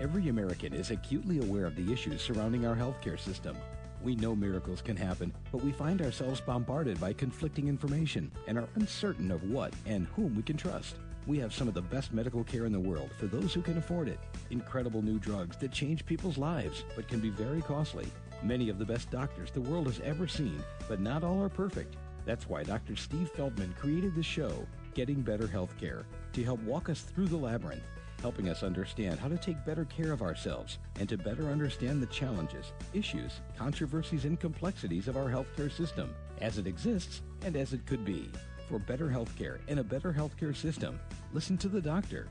Every 0.00 0.30
American 0.30 0.72
is 0.72 0.90
acutely 0.90 1.40
aware 1.40 1.66
of 1.66 1.76
the 1.76 1.92
issues 1.92 2.22
surrounding 2.22 2.64
our 2.64 2.74
healthcare 2.74 3.20
system. 3.20 3.54
We 4.02 4.16
know 4.16 4.34
miracles 4.34 4.80
can 4.80 4.96
happen, 4.96 5.30
but 5.52 5.62
we 5.62 5.72
find 5.72 6.00
ourselves 6.00 6.40
bombarded 6.40 6.98
by 6.98 7.12
conflicting 7.12 7.68
information 7.68 8.32
and 8.46 8.56
are 8.56 8.68
uncertain 8.76 9.30
of 9.30 9.44
what 9.44 9.74
and 9.84 10.06
whom 10.16 10.34
we 10.34 10.42
can 10.42 10.56
trust. 10.56 10.96
We 11.26 11.38
have 11.40 11.52
some 11.52 11.68
of 11.68 11.74
the 11.74 11.82
best 11.82 12.14
medical 12.14 12.42
care 12.42 12.64
in 12.64 12.72
the 12.72 12.80
world 12.80 13.10
for 13.18 13.26
those 13.26 13.52
who 13.52 13.60
can 13.60 13.76
afford 13.76 14.08
it. 14.08 14.18
Incredible 14.48 15.02
new 15.02 15.18
drugs 15.18 15.58
that 15.58 15.70
change 15.70 16.06
people's 16.06 16.38
lives, 16.38 16.82
but 16.96 17.06
can 17.06 17.20
be 17.20 17.28
very 17.28 17.60
costly. 17.60 18.06
Many 18.42 18.70
of 18.70 18.78
the 18.78 18.86
best 18.86 19.10
doctors 19.10 19.50
the 19.50 19.60
world 19.60 19.86
has 19.86 20.00
ever 20.00 20.26
seen, 20.26 20.64
but 20.88 21.00
not 21.00 21.22
all 21.22 21.42
are 21.42 21.50
perfect. 21.50 21.96
That's 22.24 22.48
why 22.48 22.62
Dr. 22.62 22.96
Steve 22.96 23.28
Feldman 23.36 23.74
created 23.78 24.14
the 24.14 24.22
show, 24.22 24.66
Getting 24.94 25.20
Better 25.20 25.46
Healthcare, 25.46 26.04
to 26.32 26.42
help 26.42 26.60
walk 26.62 26.88
us 26.88 27.02
through 27.02 27.26
the 27.26 27.36
labyrinth 27.36 27.82
helping 28.20 28.48
us 28.48 28.62
understand 28.62 29.18
how 29.18 29.28
to 29.28 29.38
take 29.38 29.64
better 29.64 29.84
care 29.86 30.12
of 30.12 30.22
ourselves 30.22 30.78
and 30.98 31.08
to 31.08 31.16
better 31.16 31.48
understand 31.48 32.02
the 32.02 32.06
challenges, 32.06 32.72
issues, 32.92 33.40
controversies, 33.56 34.24
and 34.24 34.38
complexities 34.38 35.08
of 35.08 35.16
our 35.16 35.28
healthcare 35.28 35.70
system 35.70 36.14
as 36.40 36.58
it 36.58 36.66
exists 36.66 37.22
and 37.44 37.56
as 37.56 37.72
it 37.72 37.86
could 37.86 38.04
be. 38.04 38.30
For 38.68 38.78
better 38.78 39.08
healthcare 39.08 39.58
and 39.68 39.80
a 39.80 39.84
better 39.84 40.12
healthcare 40.12 40.54
system, 40.54 41.00
listen 41.32 41.56
to 41.58 41.68
the 41.68 41.80
doctor. 41.80 42.28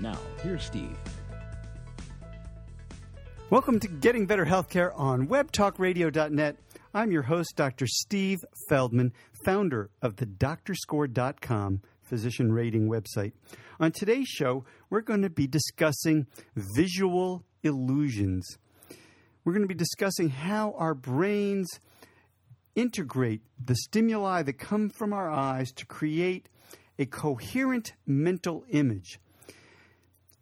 Now, 0.00 0.18
here's 0.42 0.64
Steve. 0.64 0.96
Welcome 3.50 3.80
to 3.80 3.88
Getting 3.88 4.26
Better 4.26 4.44
Healthcare 4.44 4.92
on 4.94 5.26
WebTalkRadio.net. 5.26 6.56
I'm 6.92 7.10
your 7.10 7.22
host, 7.22 7.54
Dr. 7.56 7.86
Steve 7.86 8.44
Feldman, 8.68 9.12
founder 9.44 9.88
of 10.02 10.16
the 10.16 10.26
DoctorScore.com 10.26 11.80
physician 12.08 12.50
rating 12.52 12.88
website. 12.88 13.32
On 13.78 13.92
today's 13.92 14.28
show, 14.28 14.64
we're 14.90 15.02
going 15.02 15.22
to 15.22 15.30
be 15.30 15.46
discussing 15.46 16.26
visual 16.74 17.44
illusions. 17.62 18.58
We're 19.44 19.52
going 19.52 19.62
to 19.62 19.68
be 19.68 19.74
discussing 19.74 20.30
how 20.30 20.74
our 20.78 20.94
brains 20.94 21.68
integrate 22.74 23.42
the 23.62 23.74
stimuli 23.74 24.42
that 24.42 24.54
come 24.54 24.88
from 24.88 25.12
our 25.12 25.30
eyes 25.30 25.70
to 25.72 25.86
create 25.86 26.48
a 26.98 27.06
coherent 27.06 27.92
mental 28.06 28.64
image. 28.70 29.20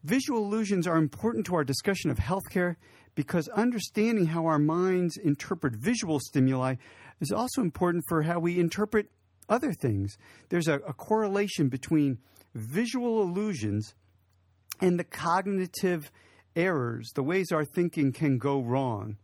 Visual 0.05 0.45
illusions 0.45 0.87
are 0.87 0.97
important 0.97 1.47
to 1.47 1.55
our 1.57 1.65
discussion 1.65 2.11
of 2.11 2.19
healthcare 2.19 2.77
because 3.15 3.49
understanding 3.49 4.27
how 4.27 4.47
our 4.47 4.59
minds 4.59 5.17
interpret 5.17 5.75
visual 5.75 6.21
stimuli 6.21 6.77
is 7.21 7.33
also 7.33 7.62
important 7.62 8.05
for 8.09 8.23
how 8.23 8.39
we 8.39 8.61
interpret 8.61 9.11
other 9.49 9.73
things. 9.73 10.19
There's 10.49 10.69
a, 10.69 10.75
a 10.75 10.93
correlation 10.93 11.69
between 11.69 12.19
visual 12.55 13.23
illusions 13.23 13.95
and 14.81 14.99
the 14.99 15.05
cognitive 15.05 16.11
errors, 16.55 17.11
the 17.15 17.23
ways 17.23 17.53
our 17.53 17.65
thinking 17.65 18.13
can 18.13 18.39
go 18.39 18.61
wrong. 18.61 19.17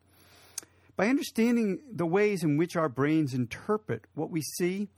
By 0.97 1.09
understanding 1.09 1.81
the 1.91 2.07
ways 2.07 2.45
in 2.45 2.59
which 2.59 2.77
our 2.77 2.89
brains 2.89 3.35
interpret 3.35 4.05
what 4.15 4.31
we 4.31 4.43
see, 4.43 4.89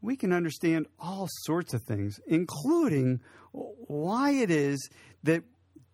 we 0.00 0.16
can 0.16 0.32
understand 0.32 0.86
all 0.98 1.28
sorts 1.44 1.74
of 1.74 1.82
things, 1.82 2.18
including 2.26 3.20
why 3.52 4.30
it 4.32 4.50
is 4.50 4.88
that 5.22 5.42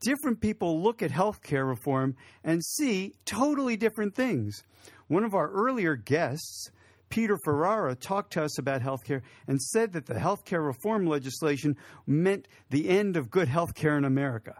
different 0.00 0.40
people 0.40 0.82
look 0.82 1.02
at 1.02 1.10
healthcare 1.10 1.66
reform 1.66 2.16
and 2.44 2.64
see 2.64 3.14
totally 3.24 3.76
different 3.76 4.14
things. 4.14 4.62
One 5.08 5.24
of 5.24 5.34
our 5.34 5.50
earlier 5.50 5.96
guests 5.96 6.70
Peter 7.12 7.36
Ferrara 7.44 7.94
talked 7.94 8.32
to 8.32 8.42
us 8.42 8.58
about 8.58 8.80
healthcare 8.80 9.20
and 9.46 9.60
said 9.60 9.92
that 9.92 10.06
the 10.06 10.14
healthcare 10.14 10.64
reform 10.64 11.06
legislation 11.06 11.76
meant 12.06 12.48
the 12.70 12.88
end 12.88 13.18
of 13.18 13.30
good 13.30 13.48
healthcare 13.48 13.98
in 13.98 14.06
America. 14.06 14.54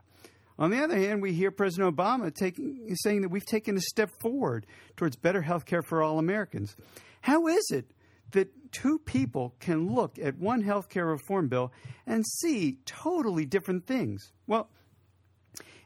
On 0.59 0.69
the 0.69 0.85
other 0.85 0.99
hand, 0.99 1.23
we 1.23 1.33
hear 1.33 1.51
President 1.51 1.97
Obama 1.97 2.31
taking, 2.33 2.95
saying 2.97 3.23
that 3.23 3.31
we've 3.31 3.47
taken 3.47 3.79
a 3.79 3.81
step 3.81 4.11
forward 4.21 4.67
towards 4.99 5.17
better 5.17 5.41
health 5.41 5.65
care 5.65 5.81
for 5.81 6.03
all 6.03 6.19
Americans. 6.19 6.77
How 7.23 7.47
is 7.47 7.71
it 7.71 7.91
that 8.33 8.51
two 8.71 8.99
people 8.99 9.55
can 9.59 9.95
look 9.95 10.19
at 10.19 10.37
one 10.37 10.61
health 10.61 10.91
care 10.91 11.07
reform 11.07 11.49
bill 11.49 11.73
and 12.07 12.23
see 12.27 12.81
totally 12.85 13.47
different 13.47 13.87
things? 13.87 14.31
Well, 14.47 14.69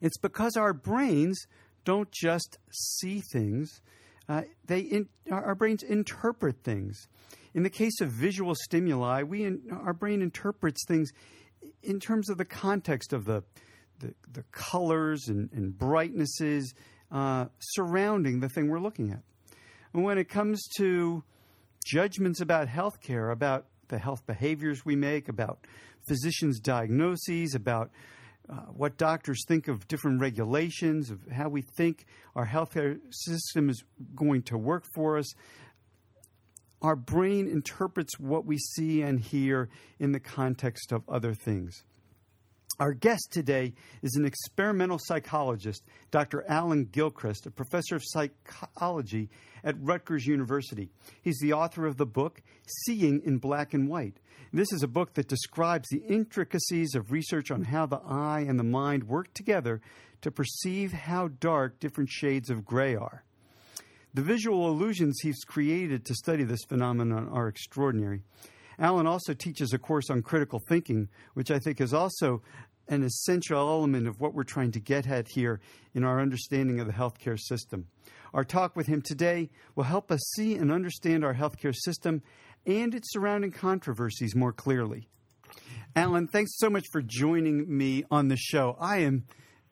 it's 0.01 0.19
because 0.19 0.57
our 0.57 0.73
brains 0.73 1.47
don't 1.85 2.11
just 2.11 2.59
see 2.73 3.23
things, 3.33 3.81
uh, 4.29 4.43
they 4.67 4.81
in, 4.81 5.09
our 5.31 5.55
brains 5.55 5.83
interpret 5.83 6.63
things. 6.63 7.09
In 7.55 7.63
the 7.63 7.71
case 7.71 8.01
of 8.01 8.11
visual 8.11 8.55
stimuli, 8.55 9.23
we 9.23 9.45
in, 9.45 9.63
our 9.71 9.93
brain 9.93 10.21
interprets 10.21 10.85
things 10.87 11.11
in 11.83 12.01
terms 12.01 12.29
of 12.29 12.39
the 12.39 12.45
context 12.45 13.13
of 13.13 13.25
the 13.25 13.43
the, 14.01 14.15
the 14.33 14.43
colors 14.53 15.29
and, 15.29 15.51
and 15.53 15.77
brightnesses 15.77 16.75
uh, 17.11 17.47
surrounding 17.59 18.41
the 18.41 18.49
thing 18.49 18.69
we're 18.69 18.81
looking 18.81 19.11
at. 19.11 19.23
And 19.93 20.05
when 20.05 20.19
it 20.19 20.29
comes 20.29 20.63
to 20.77 21.25
judgments 21.87 22.41
about 22.41 22.69
healthcare, 22.69 23.33
about 23.33 23.67
the 23.89 23.99
health 23.99 24.27
behaviors 24.27 24.85
we 24.85 24.97
make, 24.97 25.29
about 25.29 25.67
physicians' 26.09 26.61
diagnoses, 26.61 27.55
about 27.55 27.91
uh, 28.49 28.55
what 28.73 28.97
doctors 28.97 29.45
think 29.47 29.69
of 29.69 29.89
different 29.89 30.21
regulations, 30.21 31.11
of 31.11 31.21
how 31.33 31.49
we 31.49 31.63
think 31.63 32.07
our 32.35 32.47
healthcare 32.47 32.99
system 33.11 33.69
is 33.69 33.83
going 34.15 34.43
to 34.43 34.57
work 34.57 34.85
for 34.95 35.19
us. 35.19 35.35
Our 36.83 36.97
brain 36.97 37.49
interprets 37.49 38.19
what 38.21 38.47
we 38.47 38.59
see 38.59 39.03
and 39.03 39.19
hear 39.19 39.69
in 39.99 40.13
the 40.13 40.21
context 40.21 40.93
of 40.93 41.03
other 41.09 41.35
things. 41.35 41.83
Our 42.79 42.93
guest 42.93 43.29
today 43.31 43.73
is 44.03 44.17
an 44.17 44.27
experimental 44.27 44.99
psychologist, 45.01 45.83
Dr. 46.11 46.45
Alan 46.47 46.85
Gilchrist, 46.85 47.47
a 47.47 47.51
professor 47.51 47.97
of 47.97 48.03
psychology 48.05 49.31
at 49.65 49.81
Rutgers 49.81 50.27
University. 50.27 50.91
He's 51.23 51.39
the 51.41 51.55
author 51.55 51.87
of 51.87 51.97
the 51.97 52.07
book 52.07 52.43
Seeing 52.85 53.23
in 53.25 53.39
Black 53.39 53.73
and 53.73 53.89
White 53.89 54.19
this 54.57 54.73
is 54.73 54.83
a 54.83 54.89
book 54.89 55.15
that 55.15 55.29
describes 55.29 55.89
the 55.89 56.03
intricacies 56.09 56.95
of 56.95 57.13
research 57.13 57.51
on 57.51 57.65
how 57.65 57.87
the 57.87 58.01
eye 58.07 58.45
and 58.49 58.59
the 58.59 58.65
mind 58.65 59.05
work 59.05 59.33
together 59.35 59.81
to 60.23 60.31
perceive 60.31 60.93
how 60.93 61.29
dark 61.29 61.79
different 61.79 62.11
shades 62.11 62.49
of 62.49 62.65
gray 62.65 62.97
are. 62.97 63.25
The 64.15 64.23
visual 64.23 64.69
illusions 64.69 65.19
he's 65.21 65.45
created 65.45 66.07
to 66.07 66.15
study 66.15 66.45
this 66.45 66.65
phenomenon 66.67 67.29
are 67.29 67.49
extraordinary. 67.49 68.23
Alan 68.79 69.07
also 69.07 69.33
teaches 69.35 69.73
a 69.73 69.79
course 69.79 70.11
on 70.11 70.23
critical 70.23 70.61
thinking, 70.69 71.09
which 71.35 71.51
I 71.51 71.59
think 71.59 71.81
is 71.81 71.95
also 71.95 72.43
an 72.89 73.03
essential 73.03 73.59
element 73.59 74.07
of 74.07 74.21
what 74.21 74.35
we're 74.35 74.45
trying 74.45 74.71
to 74.73 74.81
get 74.81 75.09
at 75.09 75.27
here 75.29 75.61
in 75.95 76.05
our 76.05 76.21
understanding 76.21 76.79
of 76.81 76.87
the 76.87 76.93
healthcare 76.93 77.39
system. 77.39 77.87
Our 78.33 78.45
talk 78.45 78.77
with 78.77 78.87
him 78.87 79.03
today 79.03 79.51
will 79.75 79.85
help 79.85 80.11
us 80.11 80.21
see 80.37 80.55
and 80.55 80.71
understand 80.71 81.25
our 81.25 81.35
healthcare 81.35 81.75
system 81.75 82.23
and 82.67 82.95
its 82.95 83.13
surrounding 83.13 83.53
controversies 83.53 84.37
more 84.37 84.53
clearly. 84.53 85.09
Alan, 85.95 86.29
thanks 86.29 86.59
so 86.59 86.69
much 86.69 86.85
for 86.93 87.01
joining 87.01 87.77
me 87.77 88.05
on 88.11 88.29
the 88.29 88.37
show. 88.37 88.77
I 88.79 88.99
am 88.99 89.25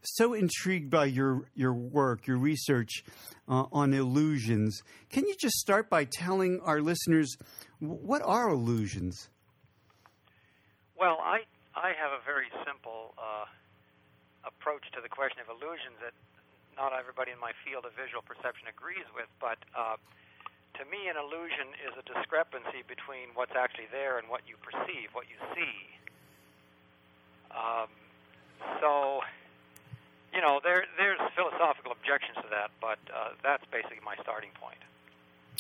so 0.07 0.35
intrigued 0.35 0.91
by 0.91 1.07
your, 1.07 1.49
your 1.55 1.73
work, 1.73 2.27
your 2.27 2.37
research 2.37 3.05
uh, 3.49 3.65
on 3.73 3.93
illusions. 3.93 4.83
Can 5.11 5.27
you 5.27 5.35
just 5.39 5.57
start 5.57 5.91
by 5.91 6.05
telling 6.05 6.61
our 6.61 6.81
listeners 6.81 7.37
what 7.81 8.23
are 8.25 8.49
illusions? 8.49 9.29
Well, 10.99 11.19
I, 11.21 11.45
I 11.75 11.93
have 11.99 12.13
a 12.13 12.23
very 12.25 12.49
simple 12.65 13.15
uh, 13.19 13.45
approach 14.47 14.85
to 14.95 15.01
the 15.03 15.09
question 15.09 15.41
of 15.41 15.49
illusions 15.51 15.99
that 16.01 16.15
not 16.77 16.93
everybody 16.93 17.31
in 17.31 17.39
my 17.39 17.53
field 17.63 17.85
of 17.85 17.93
visual 17.95 18.23
perception 18.23 18.67
agrees 18.67 19.07
with, 19.15 19.29
but 19.39 19.59
uh, 19.77 19.97
to 20.79 20.83
me, 20.91 21.07
an 21.07 21.15
illusion 21.15 21.71
is 21.87 21.95
a 21.95 22.03
discrepancy 22.03 22.83
between 22.91 23.31
what's 23.35 23.55
actually 23.55 23.87
there 23.95 24.19
and 24.19 24.27
what 24.27 24.43
you 24.47 24.59
perceive, 24.59 25.15
what 25.15 25.31
you 25.31 25.39
see. 25.55 25.75
Um, 27.55 27.87
so, 28.83 29.14
you 30.35 30.41
know, 30.41 30.61
there 30.63 30.85
there's 30.99 31.19
philosophical 31.37 31.93
objections 31.93 32.37
to 32.37 32.49
that, 32.51 32.71
but 32.81 32.99
uh, 33.15 33.31
that's 33.43 33.65
basically 33.71 33.99
my 34.05 34.17
starting 34.23 34.51
point. 34.61 34.79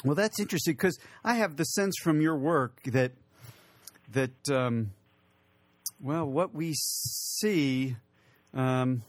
Well, 0.04 0.14
that's 0.14 0.40
interesting 0.40 0.74
because 0.74 0.98
I 1.24 1.34
have 1.34 1.56
the 1.56 1.64
sense 1.64 1.94
from 2.02 2.20
your 2.20 2.36
work 2.36 2.82
that 2.84 3.12
that 4.12 4.50
um, 4.50 4.90
well, 6.02 6.26
what 6.26 6.54
we 6.54 6.74
see 6.74 7.96
um, 8.52 9.02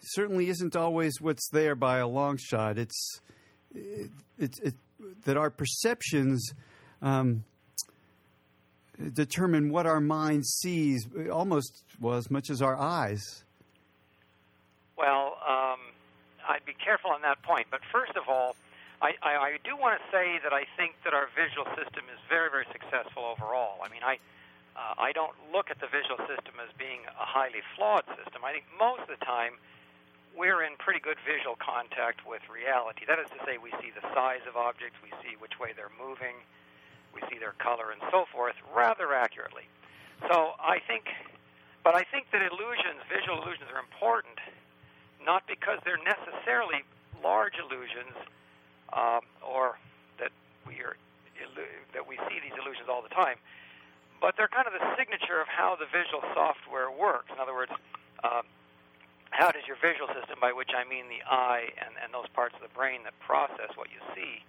certainly 0.00 0.48
isn't 0.48 0.74
always 0.74 1.20
what's 1.20 1.48
there 1.50 1.74
by 1.74 1.98
a 1.98 2.06
long 2.06 2.38
shot. 2.38 2.78
It's 2.78 3.20
it, 3.74 4.10
it, 4.38 4.74
that 5.24 5.36
our 5.36 5.50
perceptions 5.50 6.52
um, 7.00 7.44
determine 9.12 9.70
what 9.70 9.86
our 9.86 10.00
mind 10.00 10.46
sees 10.46 11.06
almost 11.30 11.84
well 12.00 12.16
as 12.16 12.30
much 12.30 12.50
as 12.50 12.62
our 12.62 12.76
eyes. 12.76 13.44
Well, 15.02 15.34
um, 15.42 15.82
I'd 16.46 16.62
be 16.62 16.78
careful 16.78 17.10
on 17.10 17.26
that 17.26 17.42
point. 17.42 17.66
But 17.74 17.82
first 17.90 18.14
of 18.14 18.30
all, 18.30 18.54
I, 19.02 19.18
I, 19.18 19.32
I 19.34 19.52
do 19.66 19.74
want 19.74 19.98
to 19.98 20.02
say 20.14 20.38
that 20.46 20.54
I 20.54 20.62
think 20.78 20.94
that 21.02 21.10
our 21.10 21.26
visual 21.34 21.66
system 21.74 22.06
is 22.06 22.22
very, 22.30 22.46
very 22.54 22.70
successful 22.70 23.26
overall. 23.26 23.82
I 23.82 23.90
mean, 23.90 24.06
I, 24.06 24.22
uh, 24.78 24.94
I 25.02 25.10
don't 25.10 25.34
look 25.50 25.74
at 25.74 25.82
the 25.82 25.90
visual 25.90 26.22
system 26.30 26.54
as 26.62 26.70
being 26.78 27.02
a 27.18 27.26
highly 27.26 27.66
flawed 27.74 28.06
system. 28.14 28.46
I 28.46 28.54
think 28.54 28.70
most 28.78 29.02
of 29.02 29.10
the 29.10 29.18
time 29.26 29.58
we're 30.38 30.62
in 30.62 30.78
pretty 30.78 31.02
good 31.02 31.18
visual 31.26 31.58
contact 31.58 32.22
with 32.22 32.46
reality. 32.46 33.02
That 33.10 33.18
is 33.18 33.26
to 33.34 33.42
say, 33.42 33.58
we 33.58 33.74
see 33.82 33.90
the 33.90 34.06
size 34.14 34.46
of 34.46 34.54
objects, 34.54 35.02
we 35.02 35.10
see 35.18 35.34
which 35.42 35.58
way 35.58 35.74
they're 35.74 35.92
moving, 35.98 36.38
we 37.10 37.26
see 37.26 37.42
their 37.42 37.58
color, 37.58 37.90
and 37.90 38.00
so 38.14 38.24
forth, 38.30 38.54
rather 38.70 39.12
accurately. 39.12 39.66
So 40.30 40.54
I 40.62 40.78
think, 40.78 41.10
but 41.82 41.98
I 41.98 42.06
think 42.06 42.30
that 42.30 42.40
illusions, 42.40 43.02
visual 43.10 43.42
illusions, 43.42 43.66
are 43.74 43.82
important, 43.82 44.38
not 45.24 45.46
because 45.46 45.78
they're 45.84 46.02
necessarily 46.02 46.82
large 47.22 47.54
illusions, 47.58 48.14
um, 48.92 49.22
or 49.40 49.78
that 50.18 50.30
we 50.66 50.80
are 50.82 50.96
that 51.94 52.06
we 52.06 52.16
see 52.28 52.38
these 52.42 52.54
illusions 52.58 52.88
all 52.88 53.02
the 53.02 53.12
time 53.14 53.36
but 54.22 54.38
they're 54.38 54.48
kind 54.48 54.70
of 54.70 54.72
the 54.72 54.86
signature 54.94 55.42
of 55.42 55.50
how 55.50 55.74
the 55.74 55.90
visual 55.90 56.22
software 56.32 56.86
works. 56.94 57.26
In 57.34 57.42
other 57.42 57.52
words, 57.52 57.74
uh, 58.22 58.46
how 59.34 59.50
does 59.50 59.66
your 59.66 59.76
visual 59.82 60.06
system, 60.14 60.38
by 60.38 60.54
which 60.54 60.70
I 60.70 60.86
mean 60.86 61.10
the 61.10 61.26
eye 61.26 61.74
and, 61.82 61.98
and 61.98 62.14
those 62.14 62.30
parts 62.30 62.54
of 62.54 62.62
the 62.62 62.70
brain 62.70 63.02
that 63.02 63.18
process 63.18 63.74
what 63.74 63.90
you 63.90 63.98
see, 64.14 64.46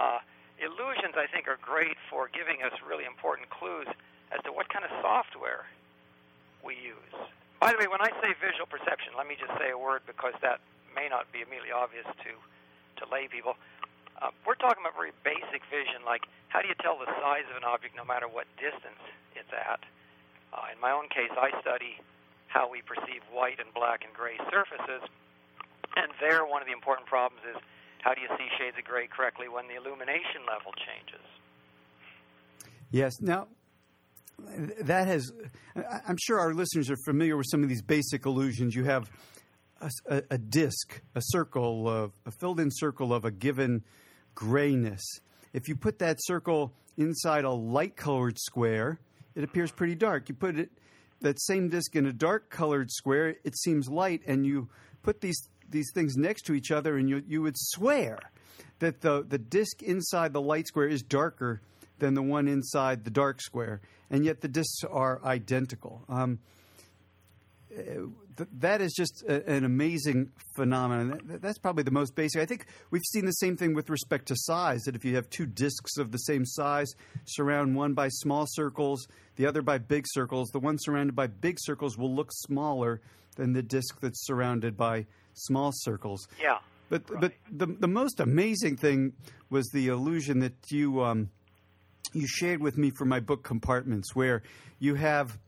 uh, 0.00 0.24
illusions, 0.56 1.12
I 1.20 1.28
think, 1.28 1.46
are 1.46 1.60
great 1.60 2.00
for 2.08 2.32
giving 2.32 2.64
us 2.64 2.72
really 2.80 3.04
important 3.04 3.52
clues 3.52 3.86
as 4.32 4.40
to 4.48 4.50
what 4.50 4.72
kind 4.72 4.88
of 4.88 4.90
software 5.04 5.68
we 6.64 6.80
use. 6.80 7.16
By 7.60 7.72
the 7.72 7.78
way, 7.78 7.88
when 7.88 8.04
I 8.04 8.12
say 8.20 8.36
visual 8.36 8.68
perception, 8.68 9.16
let 9.16 9.26
me 9.26 9.36
just 9.38 9.52
say 9.56 9.72
a 9.72 9.78
word 9.78 10.04
because 10.06 10.36
that 10.42 10.60
may 10.94 11.08
not 11.08 11.30
be 11.32 11.40
immediately 11.40 11.72
obvious 11.72 12.04
to, 12.04 12.32
to 13.00 13.02
lay 13.08 13.28
people. 13.28 13.56
Uh, 14.20 14.32
we're 14.44 14.56
talking 14.56 14.80
about 14.80 14.96
very 14.96 15.12
basic 15.24 15.64
vision, 15.68 16.04
like 16.04 16.24
how 16.48 16.60
do 16.60 16.68
you 16.68 16.76
tell 16.80 16.96
the 16.96 17.08
size 17.20 17.44
of 17.52 17.56
an 17.56 17.64
object 17.64 17.96
no 17.96 18.04
matter 18.04 18.28
what 18.28 18.48
distance 18.56 19.00
it's 19.36 19.52
at? 19.52 19.80
Uh, 20.52 20.72
in 20.72 20.80
my 20.80 20.92
own 20.92 21.08
case, 21.08 21.32
I 21.36 21.52
study 21.60 22.00
how 22.48 22.68
we 22.68 22.80
perceive 22.80 23.20
white 23.28 23.60
and 23.60 23.68
black 23.76 24.04
and 24.04 24.12
gray 24.16 24.40
surfaces, 24.48 25.04
and 25.96 26.12
there 26.20 26.44
one 26.44 26.62
of 26.62 26.68
the 26.68 26.72
important 26.72 27.08
problems 27.08 27.44
is 27.44 27.60
how 28.00 28.14
do 28.14 28.20
you 28.20 28.28
see 28.38 28.48
shades 28.56 28.76
of 28.78 28.84
gray 28.84 29.08
correctly 29.08 29.48
when 29.48 29.68
the 29.68 29.76
illumination 29.76 30.48
level 30.48 30.72
changes? 30.72 31.24
Yes. 32.90 33.20
Now, 33.20 33.48
that 34.80 35.06
has, 35.06 35.32
I'm 36.06 36.16
sure 36.18 36.38
our 36.38 36.54
listeners 36.54 36.90
are 36.90 36.96
familiar 37.04 37.36
with 37.36 37.46
some 37.50 37.62
of 37.62 37.68
these 37.68 37.82
basic 37.82 38.26
illusions. 38.26 38.74
You 38.74 38.84
have 38.84 39.10
a, 39.80 39.90
a, 40.08 40.22
a 40.32 40.38
disk, 40.38 41.00
a 41.14 41.20
circle, 41.20 41.88
of, 41.88 42.12
a 42.24 42.30
filled 42.30 42.60
in 42.60 42.70
circle 42.70 43.14
of 43.14 43.24
a 43.24 43.30
given 43.30 43.82
grayness. 44.34 45.02
If 45.52 45.68
you 45.68 45.76
put 45.76 45.98
that 46.00 46.18
circle 46.20 46.72
inside 46.96 47.44
a 47.44 47.50
light 47.50 47.96
colored 47.96 48.38
square, 48.38 49.00
it 49.34 49.44
appears 49.44 49.70
pretty 49.70 49.94
dark. 49.94 50.28
You 50.28 50.34
put 50.34 50.58
it 50.58 50.70
that 51.20 51.40
same 51.40 51.68
disk 51.68 51.96
in 51.96 52.06
a 52.06 52.12
dark 52.12 52.50
colored 52.50 52.90
square, 52.90 53.36
it 53.42 53.56
seems 53.58 53.88
light, 53.88 54.22
and 54.26 54.46
you 54.46 54.68
put 55.02 55.20
these 55.20 55.48
these 55.68 55.90
things 55.92 56.16
next 56.16 56.42
to 56.42 56.54
each 56.54 56.70
other, 56.70 56.96
and 56.96 57.08
you 57.08 57.22
you 57.26 57.42
would 57.42 57.56
swear 57.56 58.18
that 58.78 59.00
the 59.00 59.24
the 59.26 59.38
disk 59.38 59.82
inside 59.82 60.32
the 60.32 60.40
light 60.40 60.66
square 60.66 60.88
is 60.88 61.02
darker 61.02 61.62
than 61.98 62.14
the 62.14 62.22
one 62.22 62.48
inside 62.48 63.04
the 63.04 63.10
dark 63.10 63.40
square, 63.40 63.80
and 64.10 64.24
yet 64.24 64.40
the 64.40 64.48
disks 64.48 64.84
are 64.84 65.20
identical. 65.24 66.04
Um, 66.08 66.38
that 68.58 68.80
is 68.80 68.92
just 68.94 69.22
a, 69.28 69.48
an 69.50 69.64
amazing 69.64 70.30
phenomenon. 70.54 71.20
That's 71.24 71.58
probably 71.58 71.82
the 71.82 71.90
most 71.90 72.14
basic. 72.14 72.40
I 72.40 72.46
think 72.46 72.66
we've 72.90 73.04
seen 73.04 73.24
the 73.24 73.32
same 73.32 73.56
thing 73.56 73.74
with 73.74 73.90
respect 73.90 74.26
to 74.26 74.34
size. 74.36 74.82
That 74.82 74.94
if 74.94 75.04
you 75.04 75.14
have 75.16 75.28
two 75.30 75.46
disks 75.46 75.96
of 75.98 76.12
the 76.12 76.18
same 76.18 76.44
size, 76.44 76.92
surround 77.24 77.74
one 77.74 77.94
by 77.94 78.08
small 78.08 78.46
circles, 78.48 79.06
the 79.36 79.46
other 79.46 79.62
by 79.62 79.78
big 79.78 80.04
circles, 80.08 80.48
the 80.50 80.60
one 80.60 80.76
surrounded 80.78 81.14
by 81.14 81.26
big 81.26 81.56
circles 81.60 81.98
will 81.98 82.14
look 82.14 82.30
smaller 82.32 83.00
than 83.36 83.52
the 83.52 83.62
disk 83.62 84.00
that's 84.00 84.24
surrounded 84.26 84.76
by 84.76 85.06
small 85.34 85.70
circles. 85.74 86.26
Yeah. 86.40 86.58
But 86.88 87.10
right. 87.10 87.20
but 87.20 87.32
the 87.50 87.66
the 87.66 87.88
most 87.88 88.20
amazing 88.20 88.76
thing 88.76 89.12
was 89.50 89.68
the 89.68 89.88
illusion 89.88 90.40
that 90.40 90.54
you 90.70 91.02
um, 91.02 91.30
you 92.12 92.26
shared 92.26 92.60
with 92.60 92.76
me 92.78 92.90
for 92.90 93.04
my 93.04 93.20
book 93.20 93.42
Compartments, 93.42 94.14
where 94.14 94.42
you 94.78 94.94
have 94.94 95.38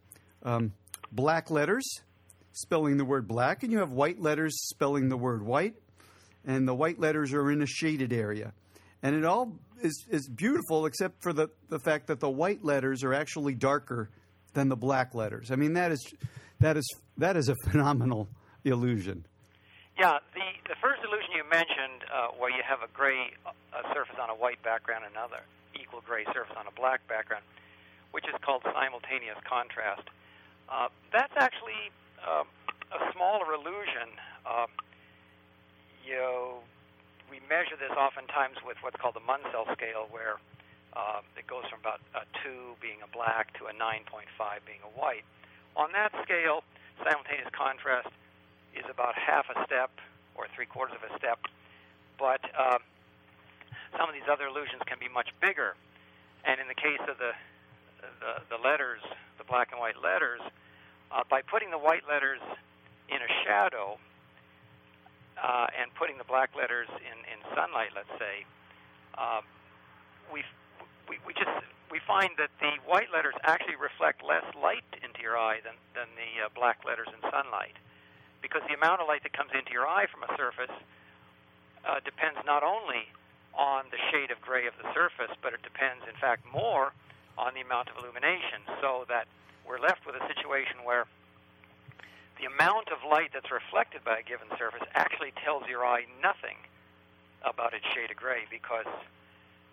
um, 0.43 0.73
black 1.13 1.51
letters 1.51 1.85
spelling 2.53 2.97
the 2.97 3.05
word 3.05 3.29
black, 3.29 3.63
and 3.63 3.73
you 3.73 3.79
have 3.79 3.93
white 3.93 4.21
letters 4.21 4.57
spelling 4.69 5.09
the 5.09 5.17
word 5.17 5.43
white, 5.45 5.75
and 6.45 6.67
the 6.67 6.75
white 6.75 6.99
letters 6.99 7.33
are 7.33 7.51
in 7.51 7.63
a 7.63 7.67
shaded 7.67 8.13
area. 8.13 8.53
And 9.03 9.15
it 9.15 9.25
all 9.25 9.53
is, 9.83 10.07
is 10.11 10.29
beautiful 10.29 10.87
except 10.87 11.23
for 11.23 11.33
the, 11.33 11.49
the 11.69 11.79
fact 11.79 12.09
that 12.09 12.21
the 12.21 12.31
white 12.31 12.65
letters 12.65 13.05
are 13.05 13.15
actually 13.15 13.55
darker 13.55 14.11
than 14.55 14.69
the 14.69 14.77
black 14.77 15.15
letters. 15.15 15.51
I 15.51 15.57
mean, 15.57 15.75
that 15.75 15.93
is, 15.93 16.15
that 16.61 16.77
is, 16.77 16.87
that 17.19 17.37
is 17.37 17.49
a 17.49 17.55
phenomenal 17.71 18.29
illusion. 18.65 19.25
Yeah, 19.99 20.19
the, 20.35 20.41
the 20.69 20.77
first 20.81 21.01
illusion 21.05 21.31
you 21.35 21.45
mentioned, 21.51 22.07
uh, 22.07 22.29
where 22.39 22.51
you 22.51 22.63
have 22.69 22.83
a 22.83 22.93
gray 22.93 23.35
uh, 23.47 23.51
surface 23.95 24.17
on 24.21 24.31
a 24.31 24.35
white 24.35 24.63
background, 24.63 25.05
another 25.11 25.43
equal 25.89 26.05
gray 26.05 26.25
surface 26.37 26.53
on 26.61 26.69
a 26.69 26.75
black 26.77 27.01
background, 27.09 27.45
which 28.13 28.29
is 28.29 28.37
called 28.45 28.61
simultaneous 28.77 29.41
contrast. 29.49 30.05
Uh, 30.69 30.93
that's 31.13 31.33
actually 31.41 31.89
uh, 32.21 32.45
a 32.93 33.01
smaller 33.17 33.57
illusion. 33.57 34.13
Uh, 34.45 34.69
you 36.05 36.15
know, 36.15 36.61
we 37.33 37.41
measure 37.49 37.77
this 37.81 37.93
oftentimes 37.97 38.61
with 38.65 38.77
what's 38.85 38.97
called 39.01 39.17
the 39.17 39.25
Munsell 39.25 39.65
scale, 39.73 40.09
where 40.13 40.37
uh, 40.93 41.25
it 41.37 41.47
goes 41.49 41.65
from 41.73 41.81
about 41.81 42.01
a 42.13 42.29
2 42.45 42.77
being 42.81 43.01
a 43.01 43.09
black 43.09 43.57
to 43.57 43.69
a 43.69 43.73
9.5 43.73 44.29
being 44.69 44.85
a 44.85 44.93
white. 44.93 45.25
On 45.77 45.93
that 45.93 46.13
scale, 46.21 46.65
simultaneous 47.01 47.49
contrast 47.57 48.13
is 48.77 48.85
about 48.91 49.17
half 49.17 49.49
a 49.49 49.65
step 49.65 49.91
or 50.37 50.47
three 50.55 50.67
quarters 50.67 50.97
of 50.97 51.05
a 51.09 51.13
step, 51.17 51.41
but 52.19 52.41
uh, 52.57 52.79
some 53.97 54.09
of 54.09 54.15
these 54.15 54.29
other 54.31 54.47
illusions 54.47 54.83
can 54.87 54.99
be 54.99 55.09
much 55.09 55.31
bigger. 55.41 55.75
And 56.45 56.61
in 56.61 56.69
the 56.69 56.77
case 56.77 57.01
of 57.09 57.19
the 57.19 57.33
the, 58.21 58.57
the 58.57 58.61
letters, 58.63 59.03
the 59.39 59.45
black 59.45 59.71
and 59.73 59.81
white 59.81 59.99
letters, 60.03 60.41
uh, 61.11 61.23
by 61.29 61.43
putting 61.43 61.71
the 61.71 61.79
white 61.79 62.07
letters 62.09 62.41
in 63.09 63.19
a 63.19 63.31
shadow 63.45 63.99
uh, 65.39 65.67
and 65.79 65.93
putting 65.95 66.19
the 66.19 66.25
black 66.25 66.51
letters 66.57 66.89
in, 66.91 67.19
in 67.31 67.39
sunlight, 67.55 67.91
let's 67.95 68.13
say, 68.19 68.45
uh, 69.17 69.41
we, 70.33 70.45
we, 71.09 71.19
we 71.27 71.33
just 71.35 71.51
we 71.91 72.01
find 72.05 72.37
that 72.37 72.53
the 72.61 72.77
white 72.85 73.09
letters 73.09 73.33
actually 73.45 73.77
reflect 73.77 74.21
less 74.21 74.45
light 74.61 74.85
into 75.01 75.25
your 75.25 75.39
eye 75.39 75.57
than, 75.65 75.73
than 75.97 76.05
the 76.21 76.45
uh, 76.45 76.49
black 76.53 76.85
letters 76.85 77.09
in 77.09 77.21
sunlight. 77.33 77.73
Because 78.43 78.61
the 78.69 78.77
amount 78.77 79.01
of 79.01 79.09
light 79.09 79.25
that 79.25 79.33
comes 79.33 79.51
into 79.57 79.73
your 79.73 79.89
eye 79.89 80.05
from 80.05 80.23
a 80.23 80.31
surface 80.37 80.75
uh, 81.89 82.05
depends 82.05 82.37
not 82.45 82.63
only 82.63 83.09
on 83.59 83.91
the 83.91 83.99
shade 84.15 84.31
of 84.31 84.41
gray 84.41 84.71
of 84.71 84.75
the 84.79 84.87
surface, 84.95 85.35
but 85.43 85.53
it 85.53 85.61
depends, 85.67 86.07
in 86.07 86.15
fact, 86.23 86.47
more 86.47 86.95
on 87.37 87.53
the 87.59 87.61
amount 87.61 87.91
of 87.91 87.99
illumination. 87.99 88.63
So 88.81 89.05
that 89.11 89.27
we're 89.67 89.83
left 89.83 90.07
with 90.07 90.15
a 90.15 90.25
situation 90.31 90.87
where 90.87 91.11
the 92.39 92.47
amount 92.47 92.89
of 92.95 93.03
light 93.03 93.35
that's 93.35 93.51
reflected 93.51 94.07
by 94.07 94.23
a 94.23 94.25
given 94.25 94.47
surface 94.57 94.87
actually 94.95 95.35
tells 95.43 95.67
your 95.67 95.85
eye 95.85 96.07
nothing 96.23 96.57
about 97.43 97.75
its 97.75 97.85
shade 97.95 98.11
of 98.11 98.17
gray 98.17 98.47
because 98.51 98.89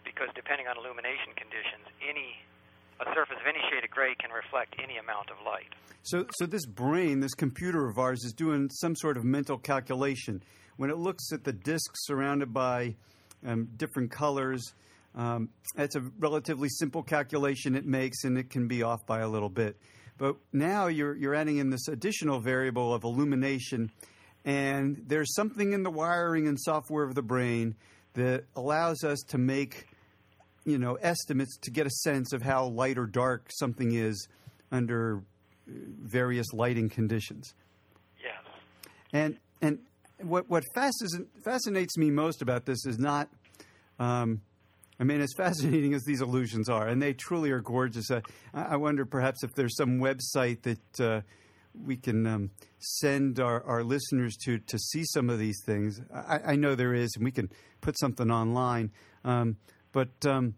because 0.03 0.29
depending 0.35 0.67
on 0.67 0.77
illumination 0.77 1.33
conditions, 1.37 1.85
any 2.01 2.41
a 2.99 3.05
surface 3.13 3.37
of 3.41 3.47
any 3.47 3.59
shade 3.69 3.83
of 3.83 3.89
gray 3.89 4.15
can 4.15 4.31
reflect 4.31 4.75
any 4.81 4.97
amount 4.97 5.29
of 5.29 5.37
light. 5.45 5.73
So, 6.03 6.25
so 6.37 6.45
this 6.45 6.65
brain, 6.65 7.19
this 7.19 7.33
computer 7.33 7.89
of 7.89 7.97
ours, 7.97 8.23
is 8.23 8.31
doing 8.31 8.69
some 8.69 8.95
sort 8.95 9.17
of 9.17 9.25
mental 9.25 9.57
calculation. 9.57 10.43
When 10.77 10.89
it 10.89 10.97
looks 10.97 11.31
at 11.33 11.43
the 11.43 11.51
disk 11.53 11.91
surrounded 11.95 12.53
by 12.53 12.95
um, 13.45 13.69
different 13.77 14.11
colors, 14.11 14.73
um, 15.15 15.49
it's 15.77 15.95
a 15.95 16.01
relatively 16.19 16.69
simple 16.69 17.03
calculation 17.03 17.75
it 17.75 17.85
makes, 17.85 18.23
and 18.23 18.37
it 18.37 18.49
can 18.49 18.67
be 18.67 18.83
off 18.83 19.05
by 19.05 19.19
a 19.19 19.29
little 19.29 19.49
bit. 19.49 19.77
But 20.17 20.35
now 20.51 20.87
you're, 20.87 21.15
you're 21.15 21.35
adding 21.35 21.57
in 21.57 21.69
this 21.69 21.87
additional 21.87 22.39
variable 22.39 22.93
of 22.93 23.03
illumination, 23.03 23.91
and 24.43 25.03
there's 25.07 25.33
something 25.35 25.73
in 25.73 25.83
the 25.83 25.91
wiring 25.91 26.47
and 26.47 26.59
software 26.59 27.03
of 27.03 27.15
the 27.15 27.21
brain 27.21 27.75
that 28.13 28.45
allows 28.55 29.03
us 29.03 29.19
to 29.27 29.37
make 29.37 29.87
you 30.65 30.77
know 30.77 30.95
estimates 30.95 31.57
to 31.61 31.71
get 31.71 31.85
a 31.85 31.91
sense 31.91 32.33
of 32.33 32.41
how 32.41 32.65
light 32.65 32.97
or 32.97 33.05
dark 33.05 33.49
something 33.51 33.93
is 33.93 34.27
under 34.71 35.21
various 35.67 36.51
lighting 36.53 36.89
conditions. 36.89 37.53
Yes. 38.21 38.43
And 39.13 39.37
and 39.61 39.79
what 40.21 40.49
what 40.49 40.63
fascinates 40.73 41.97
me 41.97 42.11
most 42.11 42.41
about 42.41 42.65
this 42.65 42.85
is 42.85 42.97
not 42.97 43.29
um, 43.99 44.41
I 44.99 45.03
mean, 45.03 45.21
as 45.21 45.33
fascinating 45.37 45.93
as 45.93 46.03
these 46.03 46.21
illusions 46.21 46.69
are, 46.69 46.87
and 46.87 47.01
they 47.01 47.13
truly 47.13 47.51
are 47.51 47.61
gorgeous. 47.61 48.09
Uh, 48.11 48.21
I 48.53 48.77
wonder 48.77 49.05
perhaps 49.05 49.43
if 49.43 49.53
there's 49.53 49.75
some 49.75 49.99
website 49.99 50.61
that 50.63 50.99
uh, 50.99 51.21
we 51.83 51.97
can 51.97 52.25
um, 52.25 52.51
send 52.79 53.39
our, 53.39 53.63
our 53.63 53.83
listeners 53.83 54.35
to 54.45 54.59
to 54.59 54.77
see 54.77 55.03
some 55.05 55.29
of 55.29 55.39
these 55.39 55.61
things. 55.65 55.99
I, 56.13 56.39
I 56.45 56.55
know 56.55 56.75
there 56.75 56.93
is, 56.93 57.11
and 57.15 57.25
we 57.25 57.31
can 57.31 57.49
put 57.81 57.97
something 57.99 58.31
online. 58.31 58.91
Um, 59.23 59.57
but 59.91 60.25
um, 60.25 60.55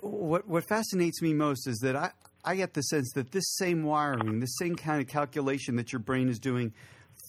what 0.00 0.46
what 0.48 0.64
fascinates 0.68 1.20
me 1.20 1.34
most 1.34 1.66
is 1.66 1.78
that 1.78 1.96
I 1.96 2.10
I 2.44 2.56
get 2.56 2.74
the 2.74 2.82
sense 2.82 3.10
that 3.14 3.32
this 3.32 3.56
same 3.56 3.82
wiring, 3.82 4.40
this 4.40 4.56
same 4.58 4.76
kind 4.76 5.00
of 5.00 5.08
calculation 5.08 5.76
that 5.76 5.92
your 5.92 6.00
brain 6.00 6.28
is 6.28 6.38
doing 6.38 6.72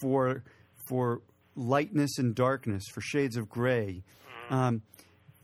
for 0.00 0.44
for 0.88 1.22
lightness 1.54 2.18
and 2.18 2.34
darkness, 2.34 2.84
for 2.92 3.00
shades 3.00 3.36
of 3.36 3.48
gray, 3.48 4.02
um, 4.50 4.82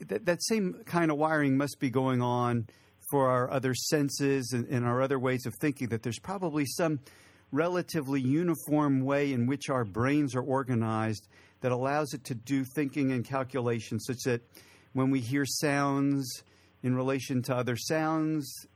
that 0.08 0.26
that 0.26 0.42
same 0.42 0.82
kind 0.86 1.10
of 1.10 1.18
wiring 1.18 1.56
must 1.56 1.78
be 1.78 1.90
going 1.90 2.22
on 2.22 2.66
for 3.10 3.28
our 3.30 3.50
other 3.50 3.74
senses 3.74 4.52
and, 4.52 4.66
and 4.66 4.84
our 4.84 5.02
other 5.02 5.18
ways 5.18 5.46
of 5.46 5.54
thinking. 5.60 5.88
That 5.88 6.02
there's 6.02 6.18
probably 6.18 6.64
some 6.66 7.00
relatively 7.52 8.20
uniform 8.20 9.04
way 9.04 9.32
in 9.32 9.46
which 9.46 9.70
our 9.70 9.84
brains 9.84 10.34
are 10.34 10.42
organized 10.42 11.28
that 11.60 11.72
allows 11.72 12.12
it 12.12 12.24
to 12.24 12.34
do 12.34 12.64
thinking 12.74 13.12
and 13.12 13.24
calculation 13.24 14.00
such 14.00 14.18
that 14.24 14.42
when 14.92 15.10
we 15.10 15.20
hear 15.20 15.46
sounds 15.46 16.42
in 16.82 16.94
relation 16.94 17.42
to 17.42 17.54
other 17.54 17.76
sounds, 17.76 18.66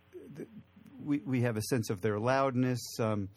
we, 1.05 1.19
we 1.19 1.43
have 1.43 1.57
a 1.57 1.63
sense 1.63 1.91
of 1.91 2.01
their 2.01 2.19
loudness. 2.19 2.81
Um, 2.99 3.29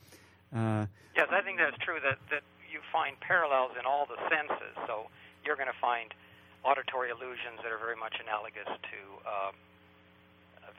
uh, 0.55 0.85
yes, 1.15 1.27
I 1.31 1.41
think 1.41 1.57
that's 1.59 1.77
true. 1.79 1.99
That 2.03 2.19
that 2.29 2.43
you 2.71 2.79
find 2.91 3.19
parallels 3.19 3.71
in 3.79 3.85
all 3.85 4.05
the 4.05 4.19
senses. 4.27 4.75
So 4.87 5.07
you're 5.43 5.55
going 5.55 5.71
to 5.71 5.81
find 5.81 6.13
auditory 6.63 7.09
illusions 7.09 7.59
that 7.63 7.71
are 7.71 7.81
very 7.81 7.97
much 7.97 8.15
analogous 8.21 8.69
to 8.69 8.99
uh, 9.25 9.51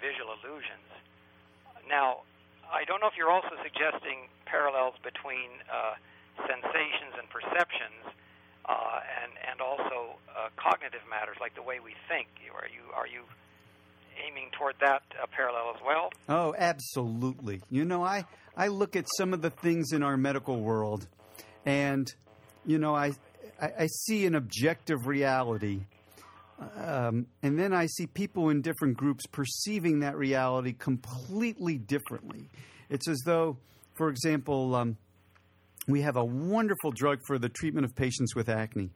visual 0.01 0.33
illusions. 0.41 0.89
Now, 1.89 2.23
I 2.71 2.85
don't 2.85 3.01
know 3.01 3.11
if 3.11 3.17
you're 3.19 3.33
also 3.33 3.53
suggesting 3.63 4.31
parallels 4.47 4.95
between 5.03 5.61
uh, 5.69 5.99
sensations 6.49 7.19
and 7.19 7.29
perceptions, 7.29 8.03
uh, 8.65 9.01
and 9.23 9.33
and 9.43 9.61
also 9.61 10.17
uh, 10.31 10.49
cognitive 10.57 11.03
matters 11.11 11.37
like 11.41 11.55
the 11.55 11.63
way 11.65 11.81
we 11.81 11.95
think. 12.09 12.29
Are 12.55 12.69
you 12.69 12.85
are 12.95 13.07
you 13.07 13.27
aiming 14.27 14.51
toward 14.59 14.75
that 14.81 15.03
uh, 15.21 15.27
parallel 15.35 15.75
as 15.75 15.83
well? 15.85 16.11
Oh, 16.29 16.55
absolutely. 16.57 17.61
You 17.71 17.85
know, 17.85 18.05
I 18.05 18.25
I 18.57 18.69
look 18.69 18.97
at 18.97 19.07
some 19.17 19.33
of 19.33 19.43
the 19.43 19.51
things 19.51 19.93
in 19.93 20.03
our 20.03 20.17
medical 20.17 20.61
world, 20.61 21.09
and 21.65 22.07
you 22.65 22.79
know, 22.79 22.95
I 22.95 23.13
I, 23.61 23.73
I 23.81 23.87
see 23.87 24.27
an 24.27 24.35
objective 24.35 25.07
reality. 25.07 25.83
Um, 26.77 27.27
and 27.43 27.59
then 27.59 27.73
I 27.73 27.87
see 27.87 28.07
people 28.07 28.51
in 28.51 28.63
different 28.63 28.97
groups 28.97 29.27
perceiving 29.27 30.01
that 30.01 30.17
reality 30.17 30.73
completely 30.73 31.77
differently. 31.77 32.51
It's 32.89 33.09
as 33.09 33.21
though, 33.27 33.57
for 33.95 34.09
example, 34.09 34.77
um, 34.77 34.97
we 35.89 36.03
have 36.03 36.17
a 36.17 36.25
wonderful 36.25 36.93
drug 36.93 37.19
for 37.27 37.39
the 37.39 37.49
treatment 37.49 37.85
of 37.85 37.97
patients 37.97 38.37
with 38.37 38.49
acne 38.49 38.91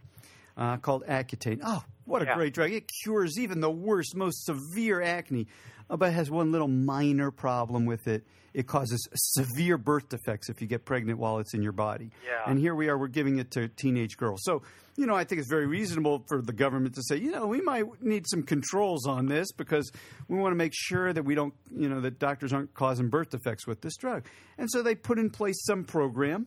uh, 0.56 0.76
called 0.76 1.04
Accutane. 1.06 1.60
Oh, 1.64 1.82
what 2.06 2.22
a 2.22 2.24
yeah. 2.24 2.34
great 2.34 2.54
drug. 2.54 2.72
It 2.72 2.90
cures 3.02 3.38
even 3.38 3.60
the 3.60 3.70
worst, 3.70 4.16
most 4.16 4.44
severe 4.44 5.02
acne, 5.02 5.46
uh, 5.90 5.96
but 5.96 6.10
it 6.10 6.12
has 6.12 6.30
one 6.30 6.52
little 6.52 6.68
minor 6.68 7.30
problem 7.30 7.84
with 7.84 8.08
it. 8.08 8.24
It 8.54 8.66
causes 8.66 9.06
severe 9.14 9.76
birth 9.76 10.08
defects 10.08 10.48
if 10.48 10.62
you 10.62 10.66
get 10.66 10.86
pregnant 10.86 11.18
while 11.18 11.40
it's 11.40 11.52
in 11.52 11.62
your 11.62 11.72
body. 11.72 12.10
Yeah. 12.24 12.50
And 12.50 12.58
here 12.58 12.74
we 12.74 12.88
are, 12.88 12.96
we're 12.96 13.08
giving 13.08 13.38
it 13.38 13.50
to 13.50 13.68
teenage 13.68 14.16
girls. 14.16 14.40
So, 14.44 14.62
you 14.96 15.04
know, 15.04 15.14
I 15.14 15.24
think 15.24 15.40
it's 15.40 15.50
very 15.50 15.66
reasonable 15.66 16.24
for 16.26 16.40
the 16.40 16.54
government 16.54 16.94
to 16.94 17.02
say, 17.02 17.16
you 17.16 17.32
know, 17.32 17.46
we 17.46 17.60
might 17.60 17.84
need 18.02 18.24
some 18.26 18.42
controls 18.42 19.06
on 19.06 19.26
this 19.26 19.52
because 19.52 19.92
we 20.28 20.38
want 20.38 20.52
to 20.52 20.56
make 20.56 20.72
sure 20.74 21.12
that 21.12 21.22
we 21.22 21.34
don't, 21.34 21.52
you 21.70 21.90
know, 21.90 22.00
that 22.00 22.18
doctors 22.18 22.54
aren't 22.54 22.72
causing 22.72 23.10
birth 23.10 23.28
defects 23.28 23.66
with 23.66 23.82
this 23.82 23.96
drug. 23.96 24.24
And 24.56 24.70
so 24.70 24.82
they 24.82 24.94
put 24.94 25.18
in 25.18 25.28
place 25.28 25.62
some 25.66 25.84
program. 25.84 26.46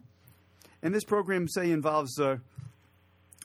And 0.82 0.96
this 0.96 1.04
program, 1.04 1.48
say, 1.48 1.70
involves 1.70 2.20
uh, 2.20 2.38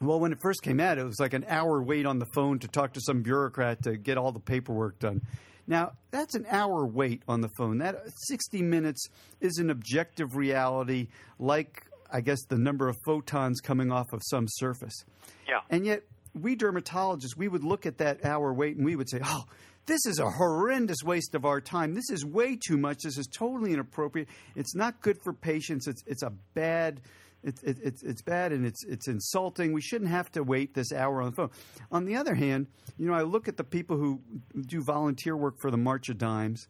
well, 0.01 0.19
when 0.19 0.33
it 0.33 0.39
first 0.43 0.63
came 0.63 0.81
out, 0.81 0.99
it 0.99 1.05
was 1.05 1.21
like 1.21 1.35
an 1.35 1.45
hour 1.49 1.83
wait 1.83 2.07
on 2.07 2.19
the 2.19 2.27
phone 2.35 2.59
to 2.61 2.69
talk 2.69 2.95
to 2.95 3.01
some 3.01 3.23
bureaucrat 3.23 3.83
to 3.85 3.97
get 3.97 4.19
all 4.19 4.33
the 4.33 4.41
paperwork 4.41 4.99
done. 4.99 5.23
Now, 5.67 5.93
that's 6.11 6.35
an 6.35 6.47
hour 6.51 6.85
wait 6.85 7.23
on 7.27 7.41
the 7.41 7.49
phone. 7.57 7.79
That 7.79 7.97
60 8.29 8.63
minutes 8.63 9.07
is 9.41 9.59
an 9.59 9.71
objective 9.71 10.37
reality, 10.37 11.09
like, 11.39 11.85
I 12.13 12.21
guess, 12.21 12.45
the 12.49 12.59
number 12.59 12.89
of 12.89 12.97
photons 13.07 13.61
coming 13.61 13.91
off 13.91 14.13
of 14.13 14.21
some 14.25 14.47
surface. 14.49 15.05
Yeah. 15.49 15.61
And 15.71 15.87
yet, 15.87 16.03
we 16.35 16.57
dermatologists, 16.57 17.37
we 17.37 17.49
would 17.49 17.65
look 17.65 17.87
at 17.87 17.99
that 17.99 18.25
hour 18.25 18.53
wait 18.53 18.77
and 18.77 18.85
we 18.85 18.97
would 18.97 19.09
say, 19.09 19.21
oh, 19.25 19.45
this 19.87 20.05
is 20.07 20.19
a 20.19 20.31
horrendous 20.31 21.03
waste 21.05 21.35
of 21.35 21.45
our 21.45 21.61
time. 21.61 21.95
This 21.95 22.11
is 22.11 22.25
way 22.25 22.57
too 22.57 22.77
much. 22.77 22.99
This 23.05 23.19
is 23.19 23.27
totally 23.27 23.73
inappropriate. 23.73 24.29
It's 24.57 24.75
not 24.75 25.01
good 25.01 25.19
for 25.23 25.33
patients. 25.33 25.87
It's, 25.87 26.03
it's 26.07 26.23
a 26.23 26.33
bad 26.55 27.01
it's 27.45 27.63
it's 27.63 28.03
it's 28.03 28.23
bad 28.23 28.53
and 28.53 28.65
it's 28.67 28.85
it's 28.85 29.07
insulting. 29.07 29.73
We 29.73 29.83
shouldn't 29.83 30.11
have 30.11 30.31
to 30.33 30.43
wait 30.43 30.75
this 30.75 30.93
hour 30.93 31.21
on 31.21 31.31
the 31.31 31.37
phone. 31.37 31.51
On 31.93 32.05
the 32.05 32.17
other 32.17 32.35
hand, 32.35 32.69
you 32.97 33.07
know, 33.07 33.15
I 33.15 33.23
look 33.23 33.49
at 33.49 33.57
the 33.57 33.65
people 33.65 33.97
who 33.97 34.21
do 34.67 34.83
volunteer 34.83 35.37
work 35.37 35.61
for 35.61 35.71
the 35.71 35.77
March 35.77 36.09
of 36.09 36.19
Dimes, 36.19 36.67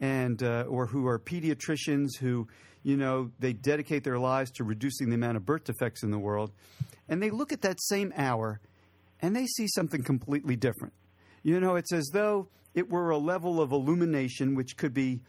and 0.00 0.42
uh, 0.42 0.64
or 0.68 0.86
who 0.86 1.06
are 1.06 1.18
pediatricians 1.18 2.16
who, 2.18 2.48
you 2.82 2.96
know, 2.96 3.30
they 3.38 3.52
dedicate 3.52 4.04
their 4.04 4.18
lives 4.18 4.50
to 4.52 4.64
reducing 4.64 5.08
the 5.08 5.14
amount 5.14 5.36
of 5.36 5.46
birth 5.46 5.64
defects 5.64 6.02
in 6.02 6.10
the 6.10 6.18
world, 6.18 6.52
and 7.08 7.22
they 7.22 7.30
look 7.30 7.52
at 7.52 7.62
that 7.62 7.80
same 7.80 8.12
hour, 8.16 8.60
and 9.20 9.34
they 9.36 9.46
see 9.46 9.68
something 9.68 10.02
completely 10.02 10.56
different. 10.56 10.94
You 11.42 11.60
know, 11.60 11.76
it's 11.76 11.92
as 11.92 12.10
though 12.12 12.48
it 12.74 12.90
were 12.90 13.10
a 13.10 13.18
level 13.18 13.60
of 13.60 13.72
illumination 13.72 14.54
which 14.54 14.76
could 14.76 14.92
be 14.92 15.20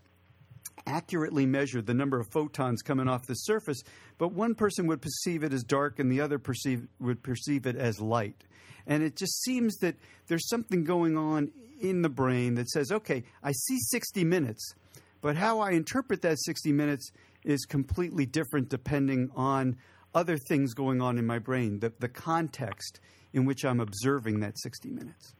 accurately 0.86 1.46
measure 1.46 1.82
the 1.82 1.94
number 1.94 2.20
of 2.20 2.28
photons 2.32 2.82
coming 2.82 3.08
off 3.08 3.28
the 3.28 3.34
surface, 3.34 3.82
but 4.18 4.34
one 4.34 4.56
person 4.56 4.88
would 4.88 5.02
perceive 5.02 5.44
it 5.44 5.54
as 5.54 5.64
dark 5.64 6.00
and 6.00 6.12
the 6.12 6.22
other 6.22 6.40
perceive, 6.40 6.88
would 7.00 7.22
perceive 7.24 7.66
it 7.66 7.76
as 7.76 8.00
light. 8.00 8.44
And 8.88 9.04
it 9.04 9.16
just 9.16 9.44
seems 9.44 9.78
that 9.78 9.96
there's 10.28 10.48
something 10.48 10.84
going 10.84 11.18
on 11.18 11.52
in 11.80 12.02
the 12.02 12.10
brain 12.10 12.56
that 12.56 12.70
says, 12.70 12.92
okay, 12.92 13.24
I 13.44 13.52
see 13.52 13.78
60 13.80 14.24
minutes, 14.24 14.74
but 15.22 15.36
how 15.36 15.60
I 15.60 15.72
interpret 15.72 16.22
that 16.24 16.40
60 16.40 16.72
minutes 16.72 17.12
is 17.44 17.66
completely 17.66 18.26
different 18.26 18.70
depending 18.70 19.30
on 19.36 19.78
other 20.14 20.38
things 20.38 20.74
going 20.74 21.02
on 21.02 21.18
in 21.18 21.26
my 21.26 21.40
brain, 21.40 21.80
the, 21.80 21.94
the 22.00 22.10
context 22.10 23.00
in 23.34 23.46
which 23.46 23.64
I'm 23.64 23.80
observing 23.80 24.40
that 24.40 24.58
60 24.60 24.90
minutes. 24.90 25.36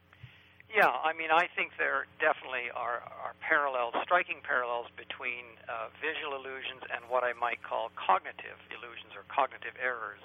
Yeah, 0.70 0.86
I 0.86 1.12
mean, 1.18 1.30
I 1.34 1.50
think 1.56 1.72
there 1.78 2.06
definitely 2.20 2.70
are, 2.76 3.02
are 3.02 3.34
parallels, 3.40 3.79
striking 4.10 4.42
parallels 4.42 4.90
between 4.98 5.46
uh, 5.70 5.86
visual 6.02 6.34
illusions 6.34 6.82
and 6.90 6.98
what 7.06 7.22
I 7.22 7.30
might 7.30 7.62
call 7.62 7.94
cognitive 7.94 8.58
illusions 8.74 9.14
or 9.14 9.22
cognitive 9.30 9.78
errors. 9.78 10.18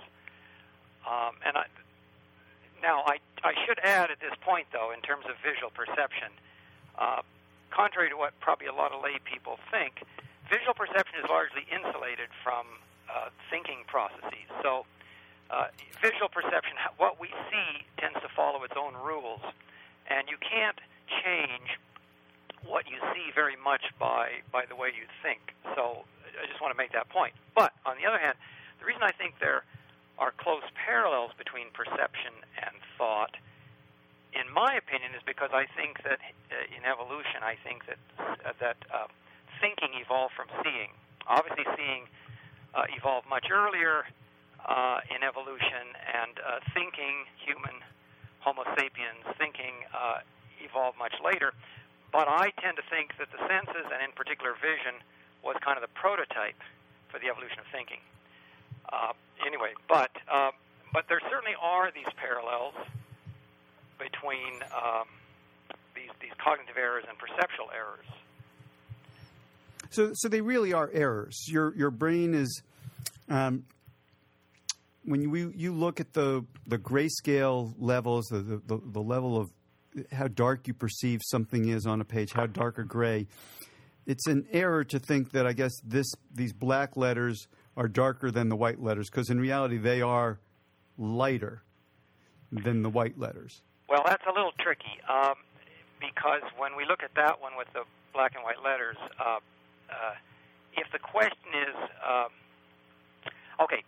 Um, 1.06 1.38
and 1.46 1.54
I, 1.54 1.70
now, 2.82 3.06
I, 3.06 3.22
I 3.46 3.54
should 3.62 3.78
add 3.86 4.10
at 4.10 4.18
this 4.18 4.34
point, 4.42 4.66
though, 4.74 4.90
in 4.90 5.06
terms 5.06 5.30
of 5.30 5.38
visual 5.46 5.70
perception, 5.70 6.34
uh, 6.98 7.22
contrary 7.70 8.10
to 8.10 8.18
what 8.18 8.34
probably 8.42 8.66
a 8.66 8.74
lot 8.74 8.90
of 8.90 9.06
lay 9.06 9.22
people 9.22 9.62
think, 9.70 10.02
visual 10.50 10.74
perception 10.74 11.22
is 11.22 11.30
largely 11.30 11.70
insulated 11.70 12.34
from 12.42 12.66
uh, 13.06 13.30
thinking 13.54 13.86
processes. 13.86 14.50
So, 14.66 14.90
uh, 15.54 15.70
visual 16.02 16.26
perception, 16.26 16.74
what 16.98 17.22
we 17.22 17.30
see, 17.54 17.86
tends 18.02 18.18
to 18.26 18.30
follow 18.34 18.66
its 18.66 18.74
own 18.74 18.98
rules 18.98 19.46
and 20.10 20.26
you 20.26 20.42
can't 20.42 20.82
change 21.22 21.78
what 22.68 22.90
you 22.90 22.98
see 23.14 23.32
very 23.34 23.56
much 23.56 23.84
by 24.00 24.42
by 24.52 24.66
the 24.66 24.76
way 24.76 24.90
you 24.90 25.06
think. 25.24 25.54
So 25.76 26.06
I 26.42 26.46
just 26.48 26.62
want 26.62 26.74
to 26.74 26.78
make 26.78 26.92
that 26.94 27.10
point. 27.10 27.34
But 27.54 27.74
on 27.86 27.98
the 28.02 28.06
other 28.06 28.20
hand, 28.20 28.36
the 28.80 28.86
reason 28.86 29.04
I 29.04 29.12
think 29.12 29.40
there 29.40 29.64
are 30.18 30.32
close 30.38 30.64
parallels 30.74 31.32
between 31.38 31.68
perception 31.74 32.34
and 32.62 32.76
thought, 32.98 33.36
in 34.32 34.48
my 34.52 34.76
opinion, 34.76 35.12
is 35.16 35.24
because 35.26 35.52
I 35.52 35.68
think 35.76 36.04
that 36.04 36.20
uh, 36.52 36.76
in 36.76 36.84
evolution, 36.88 37.44
I 37.44 37.56
think 37.64 37.86
that 37.88 38.00
uh, 38.20 38.54
that 38.60 38.78
uh, 38.92 39.08
thinking 39.62 39.96
evolved 40.00 40.34
from 40.36 40.48
seeing. 40.64 40.92
Obviously, 41.28 41.66
seeing 41.76 42.06
uh, 42.74 42.86
evolved 42.96 43.28
much 43.28 43.48
earlier 43.52 44.06
uh, 44.68 45.00
in 45.14 45.24
evolution, 45.24 45.96
and 45.96 46.36
uh, 46.40 46.60
thinking, 46.74 47.26
human 47.40 47.82
Homo 48.40 48.64
sapiens 48.78 49.26
thinking 49.38 49.74
uh, 49.90 50.20
evolved 50.62 50.98
much 51.00 51.16
later. 51.24 51.54
But 52.16 52.30
I 52.30 52.56
tend 52.64 52.78
to 52.78 52.84
think 52.88 53.12
that 53.20 53.28
the 53.36 53.44
senses, 53.44 53.92
and 53.92 54.00
in 54.00 54.16
particular 54.16 54.56
vision, 54.56 55.04
was 55.44 55.58
kind 55.60 55.76
of 55.76 55.82
the 55.84 55.92
prototype 56.00 56.56
for 57.12 57.20
the 57.20 57.28
evolution 57.28 57.60
of 57.60 57.66
thinking. 57.76 58.00
Uh, 58.88 59.12
anyway, 59.46 59.76
but 59.90 60.12
uh, 60.32 60.52
but 60.94 61.04
there 61.10 61.20
certainly 61.30 61.60
are 61.62 61.92
these 61.92 62.08
parallels 62.16 62.74
between 64.00 64.64
um, 64.72 65.12
these 65.94 66.08
these 66.22 66.32
cognitive 66.42 66.78
errors 66.78 67.04
and 67.04 67.18
perceptual 67.20 67.68
errors. 67.76 68.08
So, 69.90 70.12
so 70.14 70.30
they 70.30 70.40
really 70.40 70.72
are 70.72 70.90
errors. 70.94 71.36
Your 71.50 71.76
your 71.76 71.92
brain 71.92 72.34
is 72.34 72.64
um, 73.28 73.66
when 75.04 75.22
you 75.22 75.52
you 75.54 75.74
look 75.74 76.00
at 76.00 76.14
the 76.14 76.46
the 76.66 76.78
grayscale 76.78 77.74
levels, 77.78 78.28
the, 78.28 78.62
the, 78.66 78.80
the 78.86 79.02
level 79.02 79.38
of 79.38 79.52
how 80.12 80.28
dark 80.28 80.68
you 80.68 80.74
perceive 80.74 81.22
something 81.24 81.68
is 81.70 81.86
on 81.86 82.02
a 82.02 82.06
page, 82.06 82.34
how 82.34 82.46
dark 82.46 82.80
or 82.80 82.84
gray, 82.84 83.28
it's 84.06 84.28
an 84.28 84.46
error 84.52 84.84
to 84.84 85.00
think 85.00 85.32
that 85.32 85.48
I 85.48 85.54
guess 85.54 85.72
this 85.84 86.08
these 86.34 86.54
black 86.54 86.96
letters 86.96 87.48
are 87.76 87.88
darker 87.88 88.32
than 88.32 88.50
the 88.50 88.56
white 88.56 88.82
letters 88.82 89.10
because 89.10 89.30
in 89.30 89.40
reality 89.40 89.78
they 89.78 90.02
are 90.02 90.40
lighter 90.98 91.64
than 92.52 92.84
the 92.84 92.90
white 92.90 93.20
letters. 93.20 93.62
Well, 93.90 94.04
that's 94.06 94.24
a 94.28 94.34
little 94.34 94.54
tricky. 94.60 95.02
Um, 95.10 95.36
because 96.00 96.42
when 96.58 96.76
we 96.76 96.86
look 96.86 97.04
at 97.04 97.12
that 97.16 97.42
one 97.42 97.54
with 97.58 97.68
the 97.74 97.84
black 98.14 98.34
and 98.36 98.44
white 98.44 98.64
letters, 98.64 98.98
uh, 99.20 99.40
uh, 99.90 100.14
if 100.78 100.92
the 100.92 101.00
question 101.00 101.50
is, 101.68 101.76
uh, 102.06 103.64
okay, 103.64 103.84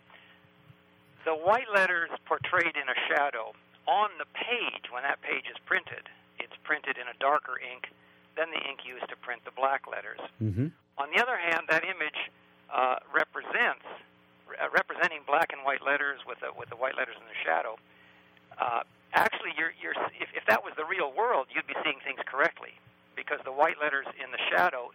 the 1.24 1.34
white 1.34 1.68
letters 1.74 2.10
portrayed 2.26 2.74
in 2.74 2.88
a 2.88 2.98
shadow 3.08 3.52
on 3.88 4.12
the 4.20 4.28
page 4.36 4.92
when 4.92 5.02
that 5.02 5.24
page 5.24 5.48
is 5.48 5.56
printed, 5.64 6.04
it's 6.36 6.54
printed 6.62 7.00
in 7.00 7.08
a 7.08 7.16
darker 7.16 7.56
ink 7.56 7.88
than 8.36 8.52
the 8.52 8.60
ink 8.68 8.84
used 8.84 9.08
to 9.08 9.16
print 9.16 9.40
the 9.48 9.54
black 9.56 9.88
letters. 9.88 10.20
Mm-hmm. 10.38 10.68
On 11.00 11.08
the 11.08 11.18
other 11.18 11.40
hand, 11.40 11.64
that 11.72 11.82
image 11.82 12.28
uh, 12.68 13.00
represents 13.08 13.88
uh, 14.56 14.68
representing 14.72 15.20
black 15.26 15.52
and 15.52 15.64
white 15.64 15.84
letters 15.84 16.20
with 16.26 16.40
the, 16.40 16.48
with 16.56 16.68
the 16.68 16.76
white 16.76 16.96
letters 16.96 17.16
in 17.16 17.26
the 17.28 17.38
shadow. 17.44 17.76
Uh, 18.56 18.82
actually, 19.12 19.52
you're, 19.56 19.72
you're, 19.80 19.96
if, 20.20 20.28
if 20.34 20.44
that 20.48 20.64
was 20.64 20.72
the 20.76 20.84
real 20.84 21.12
world, 21.12 21.46
you'd 21.52 21.68
be 21.68 21.76
seeing 21.84 22.00
things 22.00 22.20
correctly 22.26 22.72
because 23.14 23.38
the 23.44 23.52
white 23.52 23.76
letters 23.80 24.06
in 24.16 24.32
the 24.32 24.40
shadow, 24.50 24.90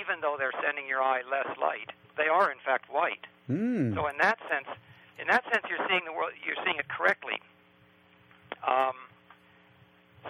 even 0.00 0.22
though 0.22 0.36
they're 0.38 0.54
sending 0.62 0.86
your 0.86 1.02
eye 1.02 1.22
less 1.26 1.50
light, 1.58 1.90
they 2.16 2.30
are 2.30 2.50
in 2.50 2.58
fact 2.64 2.86
white. 2.90 3.26
Mm. 3.50 3.94
So 3.94 4.06
in 4.06 4.16
that 4.18 4.38
sense, 4.48 4.70
in 5.18 5.26
that 5.28 5.44
sense, 5.50 5.64
you're 5.68 5.82
seeing 5.88 6.04
the 6.04 6.12
world, 6.12 6.32
you're 6.44 6.58
seeing 6.64 6.78
it 6.78 6.88
correctly. 6.88 7.40
Um, 8.66 8.94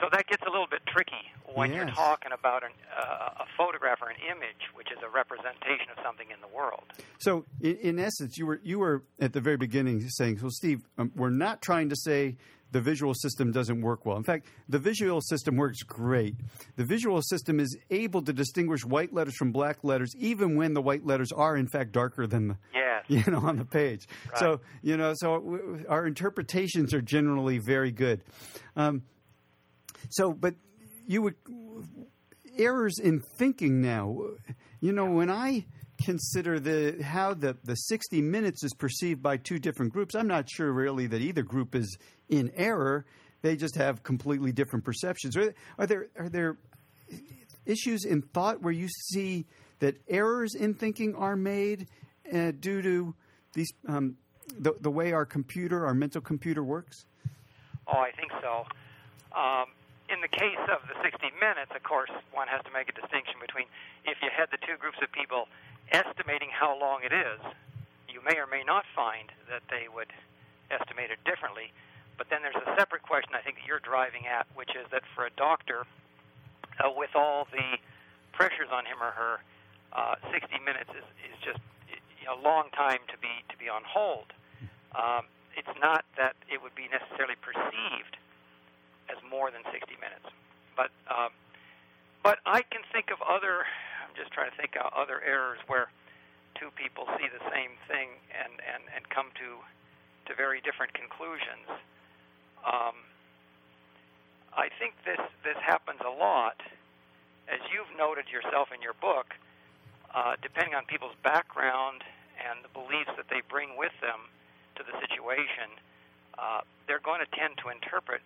so 0.00 0.08
that 0.12 0.26
gets 0.26 0.42
a 0.46 0.50
little 0.50 0.66
bit 0.70 0.82
tricky 0.86 1.14
when 1.54 1.72
you're 1.72 1.86
talking 1.86 2.32
about 2.32 2.62
an, 2.62 2.70
uh, 2.94 3.44
a 3.44 3.46
photograph 3.56 4.02
or 4.02 4.10
an 4.10 4.16
image, 4.30 4.68
which 4.74 4.88
is 4.92 4.98
a 5.02 5.08
representation 5.08 5.88
of 5.96 6.02
something 6.04 6.26
in 6.30 6.40
the 6.40 6.54
world. 6.54 6.84
So, 7.18 7.46
in, 7.62 7.76
in 7.76 7.98
essence, 7.98 8.36
you 8.36 8.46
were 8.46 8.60
you 8.62 8.78
were 8.78 9.04
at 9.20 9.32
the 9.32 9.40
very 9.40 9.56
beginning 9.56 10.06
saying, 10.08 10.38
"So, 10.38 10.50
Steve, 10.50 10.82
um, 10.98 11.12
we're 11.16 11.30
not 11.30 11.62
trying 11.62 11.88
to 11.88 11.96
say 11.96 12.36
the 12.72 12.80
visual 12.80 13.14
system 13.14 13.52
doesn't 13.52 13.80
work 13.80 14.04
well. 14.04 14.16
In 14.16 14.24
fact, 14.24 14.46
the 14.68 14.78
visual 14.78 15.20
system 15.20 15.56
works 15.56 15.82
great. 15.82 16.34
The 16.76 16.84
visual 16.84 17.22
system 17.22 17.60
is 17.60 17.76
able 17.90 18.22
to 18.22 18.32
distinguish 18.32 18.84
white 18.84 19.12
letters 19.14 19.36
from 19.36 19.52
black 19.52 19.84
letters, 19.84 20.14
even 20.18 20.56
when 20.56 20.74
the 20.74 20.82
white 20.82 21.06
letters 21.06 21.32
are 21.32 21.56
in 21.56 21.68
fact 21.68 21.92
darker 21.92 22.26
than 22.26 22.48
the 22.48 22.56
Yes. 22.74 23.04
you 23.26 23.32
know 23.32 23.40
on 23.40 23.56
the 23.56 23.64
page. 23.64 24.06
Right. 24.30 24.38
So, 24.38 24.60
you 24.82 24.96
know, 24.96 25.14
so 25.16 25.80
our 25.88 26.06
interpretations 26.06 26.92
are 26.92 27.02
generally 27.02 27.58
very 27.58 27.92
good. 27.92 28.22
Um, 28.74 29.02
so, 30.10 30.32
but 30.32 30.54
you 31.06 31.22
would 31.22 31.34
errors 32.58 32.98
in 32.98 33.20
thinking 33.20 33.80
now. 33.80 34.18
You 34.80 34.92
know, 34.92 35.06
when 35.06 35.30
I 35.30 35.66
consider 36.02 36.60
the 36.60 37.02
how 37.02 37.34
the 37.34 37.56
the 37.64 37.74
60 37.74 38.20
minutes 38.22 38.64
is 38.64 38.74
perceived 38.74 39.22
by 39.22 39.36
two 39.36 39.58
different 39.58 39.92
groups, 39.92 40.14
I'm 40.14 40.26
not 40.26 40.48
sure 40.48 40.72
really 40.72 41.06
that 41.08 41.20
either 41.20 41.42
group 41.42 41.74
is 41.74 41.96
in 42.28 42.50
error. 42.56 43.06
They 43.42 43.56
just 43.56 43.76
have 43.76 44.02
completely 44.02 44.52
different 44.52 44.84
perceptions. 44.84 45.36
Are, 45.36 45.54
are 45.78 45.86
there 45.86 46.08
are 46.18 46.28
there 46.28 46.56
issues 47.64 48.04
in 48.04 48.22
thought 48.22 48.62
where 48.62 48.72
you 48.72 48.88
see 48.88 49.46
that 49.80 49.96
errors 50.08 50.54
in 50.54 50.74
thinking 50.74 51.14
are 51.14 51.36
made 51.36 51.88
uh, 52.32 52.52
due 52.58 52.82
to 52.82 53.14
these 53.52 53.72
um, 53.88 54.16
the 54.58 54.74
the 54.80 54.90
way 54.90 55.12
our 55.12 55.26
computer, 55.26 55.86
our 55.86 55.94
mental 55.94 56.20
computer 56.20 56.62
works? 56.62 57.06
Oh, 57.86 57.98
I 57.98 58.10
think 58.12 58.32
so. 58.40 58.66
Um, 59.36 59.66
in 60.08 60.20
the 60.22 60.30
case 60.30 60.62
of 60.70 60.86
the 60.86 60.94
60 61.02 61.18
minutes, 61.42 61.70
of 61.74 61.82
course, 61.82 62.10
one 62.32 62.46
has 62.48 62.62
to 62.64 62.70
make 62.70 62.88
a 62.88 62.94
distinction 62.94 63.38
between 63.42 63.66
if 64.06 64.18
you 64.22 64.30
had 64.30 64.50
the 64.50 64.58
two 64.62 64.78
groups 64.78 64.98
of 65.02 65.10
people 65.10 65.48
estimating 65.92 66.48
how 66.50 66.78
long 66.78 67.00
it 67.04 67.12
is, 67.12 67.40
you 68.08 68.20
may 68.24 68.36
or 68.38 68.46
may 68.46 68.62
not 68.64 68.84
find 68.94 69.30
that 69.50 69.62
they 69.70 69.86
would 69.92 70.12
estimate 70.70 71.10
it 71.10 71.18
differently. 71.24 71.72
But 72.18 72.30
then 72.30 72.40
there's 72.42 72.56
a 72.56 72.74
separate 72.78 73.02
question 73.02 73.34
I 73.34 73.42
think 73.42 73.56
that 73.56 73.66
you're 73.66 73.80
driving 73.80 74.26
at, 74.26 74.46
which 74.54 74.70
is 74.70 74.88
that 74.90 75.02
for 75.14 75.26
a 75.26 75.30
doctor, 75.36 75.84
uh, 76.80 76.90
with 76.90 77.10
all 77.14 77.46
the 77.52 77.78
pressures 78.32 78.68
on 78.72 78.84
him 78.84 78.98
or 79.00 79.12
her, 79.12 79.40
uh, 79.92 80.16
60 80.32 80.48
minutes 80.64 80.90
is, 80.90 81.04
is 81.28 81.36
just 81.44 81.60
a 82.26 82.34
long 82.42 82.68
time 82.74 82.98
to 83.08 83.16
be 83.18 83.30
to 83.48 83.56
be 83.56 83.68
on 83.68 83.82
hold. 83.86 84.32
Um, 84.94 85.30
it's 85.56 85.72
not 85.80 86.04
that 86.16 86.34
it 86.50 86.62
would 86.62 86.74
be 86.74 86.88
necessarily 86.90 87.36
perceived 87.40 88.18
as 89.08 89.16
more 89.30 89.50
than 89.50 89.62
60 89.72 89.94
minutes, 90.02 90.26
but 90.76 90.90
um, 91.08 91.30
but 92.22 92.38
I 92.44 92.62
can 92.62 92.82
think 92.92 93.10
of 93.10 93.22
other. 93.22 93.64
Just 94.16 94.32
trying 94.32 94.50
to 94.50 94.56
think 94.56 94.76
of 94.76 94.92
other 94.96 95.20
errors 95.22 95.60
where 95.66 95.88
two 96.58 96.72
people 96.74 97.04
see 97.20 97.28
the 97.28 97.44
same 97.52 97.76
thing 97.88 98.16
and 98.32 98.52
and 98.64 98.82
and 98.94 99.08
come 99.08 99.28
to 99.36 99.60
to 100.26 100.34
very 100.34 100.60
different 100.60 100.92
conclusions. 100.94 101.68
Um, 102.64 102.96
I 104.56 104.68
think 104.80 104.94
this 105.04 105.20
this 105.44 105.58
happens 105.60 106.00
a 106.00 106.10
lot, 106.10 106.56
as 107.48 107.60
you've 107.72 107.92
noted 107.96 108.26
yourself 108.32 108.72
in 108.74 108.80
your 108.82 108.94
book. 109.00 109.34
Uh, 110.14 110.32
depending 110.40 110.72
on 110.72 110.86
people's 110.86 111.16
background 111.22 112.00
and 112.40 112.64
the 112.64 112.72
beliefs 112.72 113.12
that 113.20 113.28
they 113.28 113.42
bring 113.50 113.76
with 113.76 113.92
them 114.00 114.32
to 114.76 114.80
the 114.80 114.96
situation, 115.04 115.68
uh, 116.38 116.60
they're 116.88 117.04
going 117.04 117.20
to 117.20 117.28
tend 117.36 117.52
to 117.60 117.68
interpret 117.68 118.22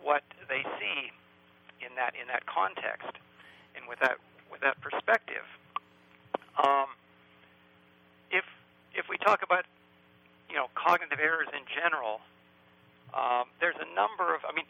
what 0.00 0.22
they 0.48 0.64
see 0.80 1.12
in 1.84 1.92
that 1.96 2.14
in 2.16 2.26
that 2.28 2.46
context 2.46 3.20
and 3.76 3.86
with 3.88 3.98
that 4.00 4.16
with 4.50 4.60
that 4.60 4.80
perspective. 4.80 5.44
Um, 6.62 6.88
if 8.30 8.44
if 8.94 9.08
we 9.08 9.16
talk 9.18 9.42
about 9.42 9.64
you 10.48 10.56
know 10.56 10.66
cognitive 10.74 11.18
errors 11.20 11.48
in 11.52 11.64
general, 11.68 12.20
um, 13.14 13.48
there's 13.60 13.78
a 13.80 13.94
number 13.94 14.34
of. 14.34 14.42
I 14.48 14.52
mean, 14.52 14.66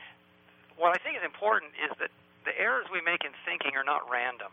what 0.77 0.95
I 0.95 0.99
think 1.03 1.17
is 1.17 1.25
important 1.25 1.73
is 1.83 1.91
that 1.99 2.11
the 2.45 2.55
errors 2.59 2.87
we 2.93 3.01
make 3.01 3.25
in 3.25 3.33
thinking 3.45 3.77
are 3.77 3.85
not 3.85 4.09
random. 4.11 4.53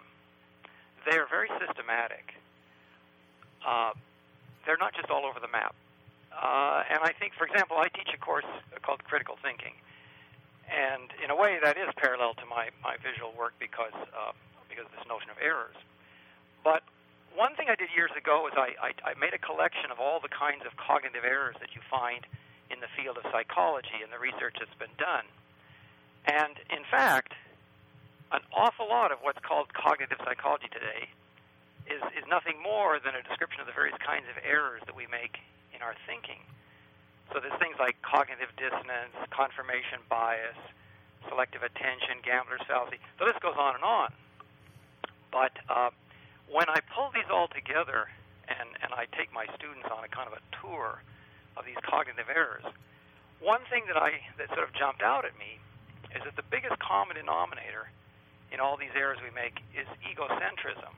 They 1.09 1.17
are 1.17 1.27
very 1.29 1.49
systematic. 1.59 2.33
Uh, 3.65 3.93
they're 4.65 4.77
not 4.77 4.93
just 4.93 5.09
all 5.09 5.25
over 5.25 5.39
the 5.39 5.47
map. 5.47 5.75
Uh, 6.33 6.83
and 6.89 6.99
I 7.01 7.13
think, 7.17 7.33
for 7.33 7.45
example, 7.45 7.77
I 7.77 7.87
teach 7.87 8.09
a 8.13 8.17
course 8.17 8.45
called 8.81 9.03
Critical 9.05 9.37
Thinking, 9.41 9.73
and 10.67 11.07
in 11.23 11.29
a 11.29 11.35
way 11.35 11.59
that 11.63 11.77
is 11.77 11.87
parallel 11.95 12.33
to 12.35 12.45
my, 12.45 12.69
my 12.83 12.97
visual 12.99 13.31
work 13.37 13.53
because 13.59 13.93
uh, 13.93 14.33
because 14.69 14.85
of 14.85 14.93
this 14.95 15.07
notion 15.07 15.29
of 15.29 15.37
errors. 15.41 15.77
But 16.63 16.83
one 17.35 17.53
thing 17.55 17.67
I 17.67 17.75
did 17.75 17.91
years 17.91 18.11
ago 18.15 18.47
is 18.47 18.55
I, 18.55 18.73
I, 18.79 18.89
I 19.03 19.19
made 19.19 19.35
a 19.35 19.41
collection 19.41 19.91
of 19.91 19.99
all 19.99 20.19
the 20.19 20.31
kinds 20.31 20.63
of 20.65 20.75
cognitive 20.79 21.27
errors 21.27 21.55
that 21.59 21.75
you 21.75 21.81
find 21.91 22.23
in 22.71 22.79
the 22.79 22.89
field 22.97 23.19
of 23.19 23.27
psychology 23.29 24.01
and 24.01 24.09
the 24.09 24.17
research 24.17 24.57
that's 24.57 24.79
been 24.79 24.95
done. 24.97 25.27
And 26.25 26.57
in 26.73 26.81
fact, 26.89 27.33
an 28.31 28.41
awful 28.55 28.89
lot 28.89 29.11
of 29.11 29.19
what's 29.21 29.39
called 29.45 29.69
cognitive 29.75 30.17
psychology 30.25 30.71
today 30.73 31.11
is, 31.85 32.01
is 32.17 32.25
nothing 32.25 32.57
more 32.63 32.97
than 32.97 33.13
a 33.13 33.21
description 33.21 33.61
of 33.61 33.67
the 33.69 33.77
various 33.77 33.97
kinds 34.01 34.25
of 34.25 34.41
errors 34.41 34.81
that 34.89 34.95
we 34.97 35.05
make 35.05 35.37
in 35.75 35.85
our 35.85 35.93
thinking. 36.09 36.41
So 37.29 37.37
there's 37.37 37.57
things 37.61 37.77
like 37.77 38.01
cognitive 38.01 38.49
dissonance, 38.57 39.13
confirmation 39.29 40.01
bias, 40.09 40.57
selective 41.29 41.61
attention, 41.61 42.21
gambler's 42.25 42.61
fallacy. 42.65 42.97
The 43.19 43.25
list 43.25 43.41
goes 43.41 43.57
on 43.57 43.75
and 43.75 43.83
on. 43.85 44.09
But 45.35 45.51
uh, 45.67 45.91
when 46.47 46.71
I 46.71 46.79
pull 46.95 47.11
these 47.11 47.27
all 47.27 47.51
together 47.51 48.07
and, 48.47 48.71
and 48.79 48.95
I 48.95 49.03
take 49.19 49.35
my 49.35 49.43
students 49.59 49.91
on 49.91 50.07
a 50.07 50.07
kind 50.07 50.31
of 50.31 50.39
a 50.39 50.43
tour 50.63 51.03
of 51.59 51.67
these 51.67 51.75
cognitive 51.83 52.31
errors, 52.31 52.63
one 53.43 53.59
thing 53.67 53.83
that 53.91 53.99
I 53.99 54.23
that 54.39 54.47
sort 54.55 54.63
of 54.63 54.71
jumped 54.71 55.03
out 55.03 55.27
at 55.27 55.35
me 55.35 55.59
is 56.15 56.23
that 56.23 56.39
the 56.39 56.47
biggest 56.47 56.79
common 56.79 57.19
denominator 57.19 57.91
in 58.47 58.63
all 58.63 58.79
these 58.79 58.95
errors 58.95 59.19
we 59.19 59.27
make 59.35 59.59
is 59.75 59.83
egocentrism. 60.07 60.95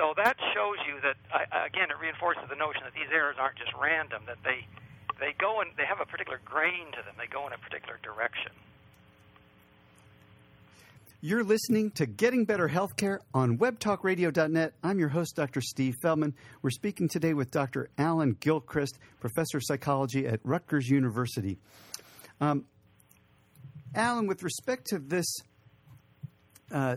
So 0.00 0.16
that 0.16 0.40
shows 0.56 0.80
you 0.88 0.96
that 1.04 1.20
again, 1.52 1.92
it 1.92 2.00
reinforces 2.00 2.48
the 2.48 2.56
notion 2.56 2.88
that 2.88 2.96
these 2.96 3.12
errors 3.12 3.36
aren't 3.36 3.60
just 3.60 3.76
random; 3.76 4.24
that 4.24 4.40
they 4.48 4.64
they 5.20 5.36
go 5.36 5.60
and 5.60 5.76
they 5.76 5.84
have 5.84 6.00
a 6.00 6.08
particular 6.08 6.40
grain 6.40 6.88
to 6.96 7.04
them. 7.04 7.20
They 7.20 7.28
go 7.28 7.44
in 7.44 7.52
a 7.52 7.60
particular 7.60 8.00
direction. 8.00 8.56
You're 11.24 11.44
listening 11.44 11.92
to 11.92 12.06
Getting 12.06 12.46
Better 12.46 12.68
Healthcare 12.68 13.18
on 13.32 13.56
webtalkradio.net. 13.56 14.72
I'm 14.82 14.98
your 14.98 15.08
host, 15.08 15.36
Dr. 15.36 15.60
Steve 15.60 15.94
Feldman. 16.02 16.34
We're 16.62 16.70
speaking 16.70 17.08
today 17.08 17.32
with 17.32 17.52
Dr. 17.52 17.90
Alan 17.96 18.36
Gilchrist, 18.40 18.98
professor 19.20 19.58
of 19.58 19.62
psychology 19.64 20.26
at 20.26 20.40
Rutgers 20.42 20.88
University. 20.88 21.58
Um, 22.40 22.64
Alan, 23.94 24.26
with 24.26 24.42
respect 24.42 24.88
to 24.88 24.98
this 24.98 25.26
uh, 26.72 26.96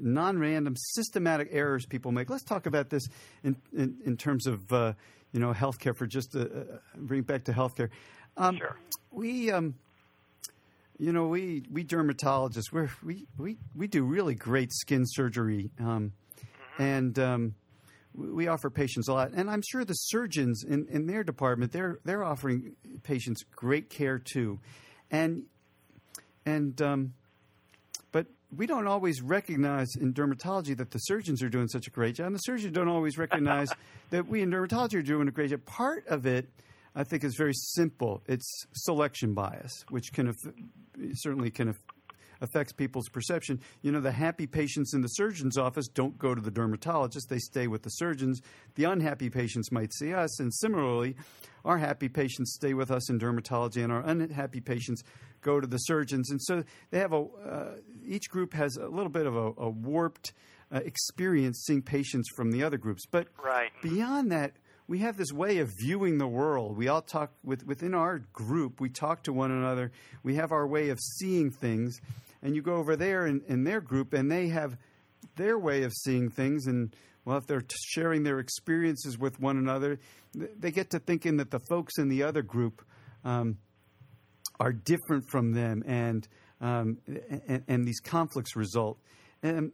non-random 0.00 0.74
systematic 0.76 1.50
errors 1.52 1.86
people 1.86 2.10
make, 2.10 2.28
let's 2.28 2.42
talk 2.42 2.66
about 2.66 2.90
this 2.90 3.06
in, 3.44 3.54
in, 3.72 3.98
in 4.04 4.16
terms 4.16 4.48
of 4.48 4.72
uh, 4.72 4.94
you 5.32 5.38
know 5.38 5.52
healthcare 5.52 5.96
for 5.96 6.08
just 6.08 6.34
uh, 6.34 6.48
bring 6.96 7.20
it 7.20 7.26
back 7.28 7.44
to 7.44 7.52
healthcare. 7.52 7.90
Um, 8.36 8.56
Sure. 8.56 8.76
We 9.12 9.52
um, 9.52 9.76
you 10.98 11.12
know, 11.12 11.26
we 11.26 11.62
we 11.70 11.84
dermatologists 11.84 12.72
we're, 12.72 12.90
we 13.04 13.26
we 13.36 13.58
we 13.74 13.86
do 13.86 14.04
really 14.04 14.34
great 14.34 14.72
skin 14.72 15.04
surgery, 15.06 15.70
um, 15.78 16.12
and 16.78 17.18
um, 17.18 17.54
we 18.14 18.30
we 18.30 18.48
offer 18.48 18.70
patients 18.70 19.08
a 19.08 19.12
lot. 19.12 19.32
And 19.32 19.50
I'm 19.50 19.62
sure 19.62 19.84
the 19.84 19.94
surgeons 19.94 20.64
in, 20.64 20.86
in 20.88 21.06
their 21.06 21.22
department 21.22 21.72
they're 21.72 21.98
they're 22.04 22.24
offering 22.24 22.76
patients 23.02 23.44
great 23.54 23.90
care 23.90 24.18
too. 24.18 24.58
And 25.10 25.44
and 26.46 26.80
um, 26.80 27.14
but 28.12 28.26
we 28.56 28.66
don't 28.66 28.86
always 28.86 29.20
recognize 29.20 29.88
in 30.00 30.14
dermatology 30.14 30.76
that 30.78 30.92
the 30.92 30.98
surgeons 30.98 31.42
are 31.42 31.50
doing 31.50 31.68
such 31.68 31.86
a 31.86 31.90
great 31.90 32.14
job. 32.14 32.26
And 32.26 32.34
the 32.34 32.40
surgeons 32.40 32.72
don't 32.72 32.88
always 32.88 33.18
recognize 33.18 33.68
that 34.10 34.26
we 34.26 34.40
in 34.40 34.50
dermatology 34.50 34.94
are 34.94 35.02
doing 35.02 35.28
a 35.28 35.32
great 35.32 35.50
job. 35.50 35.64
Part 35.66 36.06
of 36.06 36.24
it, 36.26 36.48
I 36.96 37.04
think, 37.04 37.24
is 37.24 37.36
very 37.36 37.52
simple. 37.52 38.22
It's 38.26 38.66
selection 38.72 39.34
bias, 39.34 39.84
which 39.90 40.12
can 40.14 40.32
certainly 41.12 41.50
can 41.50 41.76
affects 42.40 42.72
people's 42.72 43.08
perception. 43.08 43.60
You 43.82 43.92
know, 43.92 44.00
the 44.00 44.12
happy 44.12 44.46
patients 44.46 44.94
in 44.94 45.02
the 45.02 45.08
surgeon's 45.08 45.56
office 45.56 45.88
don't 45.88 46.18
go 46.18 46.34
to 46.34 46.40
the 46.40 46.50
dermatologist, 46.50 47.28
they 47.28 47.38
stay 47.38 47.66
with 47.66 47.82
the 47.82 47.90
surgeons. 47.90 48.42
The 48.74 48.84
unhappy 48.84 49.30
patients 49.30 49.70
might 49.72 49.92
see 49.92 50.12
us, 50.12 50.40
and 50.40 50.52
similarly, 50.52 51.16
our 51.64 51.78
happy 51.78 52.08
patients 52.08 52.54
stay 52.54 52.74
with 52.74 52.90
us 52.90 53.10
in 53.10 53.18
dermatology, 53.18 53.82
and 53.82 53.92
our 53.92 54.02
unhappy 54.02 54.60
patients 54.60 55.02
go 55.42 55.60
to 55.60 55.66
the 55.66 55.78
surgeons. 55.78 56.30
And 56.30 56.40
so 56.42 56.64
they 56.90 56.98
have 56.98 57.12
a, 57.12 57.24
uh, 57.24 57.74
each 58.04 58.28
group 58.30 58.54
has 58.54 58.76
a 58.76 58.88
little 58.88 59.10
bit 59.10 59.26
of 59.26 59.36
a, 59.36 59.52
a 59.58 59.68
warped 59.68 60.32
uh, 60.72 60.80
experience 60.84 61.64
seeing 61.66 61.82
patients 61.82 62.28
from 62.34 62.50
the 62.50 62.64
other 62.64 62.78
groups. 62.78 63.04
But 63.10 63.28
right. 63.42 63.70
beyond 63.82 64.32
that, 64.32 64.52
we 64.88 64.98
have 65.00 65.16
this 65.16 65.32
way 65.32 65.58
of 65.58 65.72
viewing 65.78 66.18
the 66.18 66.26
world. 66.26 66.76
We 66.76 66.88
all 66.88 67.02
talk 67.02 67.32
with, 67.42 67.66
within 67.66 67.94
our 67.94 68.20
group. 68.32 68.80
We 68.80 68.88
talk 68.88 69.24
to 69.24 69.32
one 69.32 69.50
another. 69.50 69.90
We 70.22 70.36
have 70.36 70.52
our 70.52 70.66
way 70.66 70.90
of 70.90 71.00
seeing 71.00 71.50
things, 71.50 72.00
and 72.42 72.54
you 72.54 72.62
go 72.62 72.76
over 72.76 72.96
there 72.96 73.26
in, 73.26 73.42
in 73.48 73.64
their 73.64 73.80
group, 73.80 74.12
and 74.12 74.30
they 74.30 74.48
have 74.48 74.76
their 75.36 75.58
way 75.58 75.82
of 75.82 75.92
seeing 75.92 76.30
things. 76.30 76.66
And 76.66 76.94
well, 77.24 77.38
if 77.38 77.46
they're 77.46 77.64
sharing 77.86 78.22
their 78.22 78.38
experiences 78.38 79.18
with 79.18 79.40
one 79.40 79.56
another, 79.56 79.98
they 80.34 80.70
get 80.70 80.90
to 80.90 81.00
thinking 81.00 81.38
that 81.38 81.50
the 81.50 81.60
folks 81.68 81.98
in 81.98 82.08
the 82.08 82.22
other 82.22 82.42
group 82.42 82.84
um, 83.24 83.58
are 84.60 84.72
different 84.72 85.24
from 85.28 85.52
them, 85.52 85.82
and, 85.86 86.28
um, 86.60 86.98
and, 87.48 87.64
and 87.66 87.84
these 87.86 88.00
conflicts 88.00 88.54
result. 88.54 88.98
And 89.42 89.72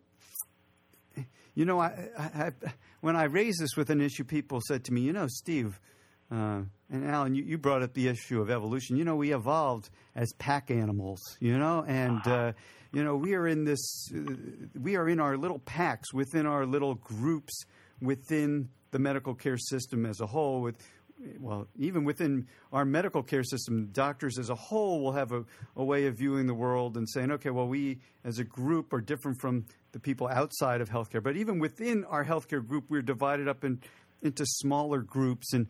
you 1.55 1.65
know, 1.65 1.81
I, 1.81 2.11
I, 2.17 2.53
when 3.01 3.17
I 3.17 3.25
raised 3.25 3.61
this 3.61 3.77
with 3.77 3.91
an 3.91 4.01
issue, 4.01 4.25
people 4.25 4.61
said 4.67 4.85
to 4.85 4.93
me, 4.93 5.03
you 5.03 5.13
know, 5.13 5.27
Steve 5.29 5.79
uh, 6.31 6.63
and 6.91 7.05
Alan, 7.05 7.35
you, 7.35 7.43
you, 7.43 7.59
brought 7.59 7.83
up 7.83 7.93
the 7.93 8.09
issue 8.09 8.41
of 8.41 8.51
evolution. 8.51 8.97
You 8.97 9.05
know, 9.05 9.17
we 9.17 9.35
evolved 9.35 9.91
as 10.15 10.33
pack 10.39 10.71
animals, 10.71 11.21
you 11.41 11.59
know, 11.59 11.85
and, 11.87 12.27
uh, 12.27 12.53
you 12.93 13.05
know, 13.05 13.17
we 13.17 13.35
are 13.35 13.47
in 13.47 13.65
this, 13.65 14.11
uh, 14.17 14.33
we 14.81 14.97
are 14.97 15.09
in 15.11 15.21
our 15.21 15.37
little 15.37 15.59
packs 15.59 16.15
within 16.15 16.47
our 16.47 16.65
little 16.65 16.95
groups 16.95 17.65
within 18.01 18.71
the 18.93 18.99
medical 18.99 19.35
care 19.35 19.59
system 19.59 20.07
as 20.07 20.21
a 20.21 20.27
whole 20.27 20.63
with 20.63 20.77
well, 21.39 21.69
even 21.79 22.05
within 22.05 22.47
our 22.73 22.85
medical 22.85 23.23
care 23.23 23.45
system, 23.45 23.89
doctors 23.93 24.39
as 24.39 24.51
a 24.51 24.55
whole 24.55 25.03
will 25.03 25.13
have 25.13 25.33
a, 25.33 25.45
a, 25.77 25.85
way 25.85 26.07
of 26.07 26.17
viewing 26.17 26.47
the 26.47 26.55
world 26.55 26.97
and 26.97 27.09
saying, 27.09 27.31
okay, 27.33 27.51
well, 27.51 27.69
we 27.69 27.99
as 28.25 28.39
a 28.39 28.45
group 28.45 28.93
are 28.93 29.01
different 29.01 29.41
from 29.41 29.65
the 29.93 30.01
people 30.01 30.29
outside 30.29 30.81
of 30.81 30.89
healthcare. 30.89 31.23
But 31.23 31.37
even 31.37 31.59
within 31.59 32.05
our 32.05 32.25
healthcare 32.25 32.67
group, 32.67 32.85
we're 32.89 33.03
divided 33.03 33.49
up 33.49 33.65
in, 33.65 33.81
into 34.23 34.45
smaller 34.47 35.01
groups. 35.01 35.53
And 35.53 35.69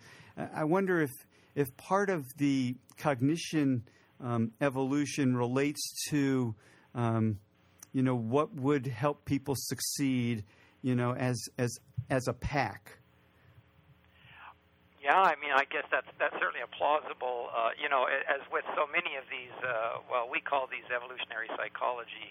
I 0.54 0.64
wonder 0.64 1.00
if, 1.00 1.10
if 1.54 1.76
part 1.76 2.08
of 2.08 2.24
the 2.36 2.76
cognition 2.96 3.82
um, 4.20 4.52
evolution 4.60 5.36
relates 5.36 6.08
to, 6.10 6.54
um, 6.94 7.38
you 7.92 8.02
know, 8.02 8.14
what 8.14 8.54
would 8.54 8.86
help 8.86 9.24
people 9.24 9.54
succeed, 9.56 10.44
you 10.82 10.94
know, 10.94 11.14
as, 11.14 11.42
as, 11.58 11.76
as 12.08 12.28
a 12.28 12.32
pack. 12.32 12.98
Yeah, 15.02 15.18
I 15.18 15.34
mean, 15.42 15.50
I 15.50 15.66
guess 15.66 15.82
that's 15.90 16.06
that's 16.22 16.38
certainly 16.38 16.62
a 16.62 16.70
plausible. 16.70 17.50
Uh, 17.50 17.74
you 17.74 17.90
know, 17.90 18.06
as 18.06 18.38
with 18.54 18.62
so 18.78 18.86
many 18.86 19.18
of 19.18 19.26
these, 19.26 19.50
uh, 19.58 19.98
well, 20.06 20.30
we 20.30 20.38
call 20.38 20.70
these 20.70 20.86
evolutionary 20.94 21.50
psychology 21.58 22.30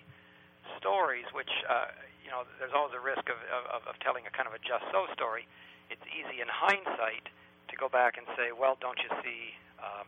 stories, 0.79 1.27
which 1.35 1.51
uh, 1.67 1.91
you 2.23 2.31
know, 2.31 2.47
there's 2.63 2.71
always 2.71 2.95
a 2.95 3.03
risk 3.03 3.27
of, 3.27 3.35
of 3.51 3.83
of 3.91 3.99
telling 3.99 4.23
a 4.23 4.31
kind 4.31 4.47
of 4.47 4.55
a 4.55 4.61
just 4.63 4.87
so 4.95 5.03
story. 5.11 5.51
It's 5.91 6.03
easy 6.15 6.39
in 6.39 6.47
hindsight 6.47 7.27
to 7.67 7.75
go 7.75 7.91
back 7.91 8.15
and 8.15 8.23
say, 8.39 8.55
well, 8.55 8.79
don't 8.79 8.97
you 9.03 9.11
see? 9.19 9.51
Um, 9.83 10.07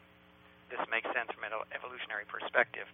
this 0.71 0.79
makes 0.87 1.11
sense 1.11 1.27
from 1.35 1.43
an 1.43 1.51
evolutionary 1.75 2.23
perspective. 2.31 2.87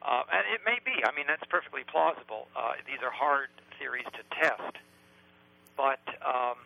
Uh, 0.00 0.24
and 0.32 0.42
it 0.48 0.64
may 0.64 0.80
be. 0.80 1.04
I 1.04 1.12
mean, 1.12 1.28
that's 1.28 1.44
perfectly 1.52 1.84
plausible. 1.84 2.48
Uh, 2.56 2.80
these 2.88 3.04
are 3.04 3.12
hard 3.12 3.52
theories 3.76 4.08
to 4.16 4.24
test, 4.32 4.80
but. 5.76 6.00
Um, 6.24 6.56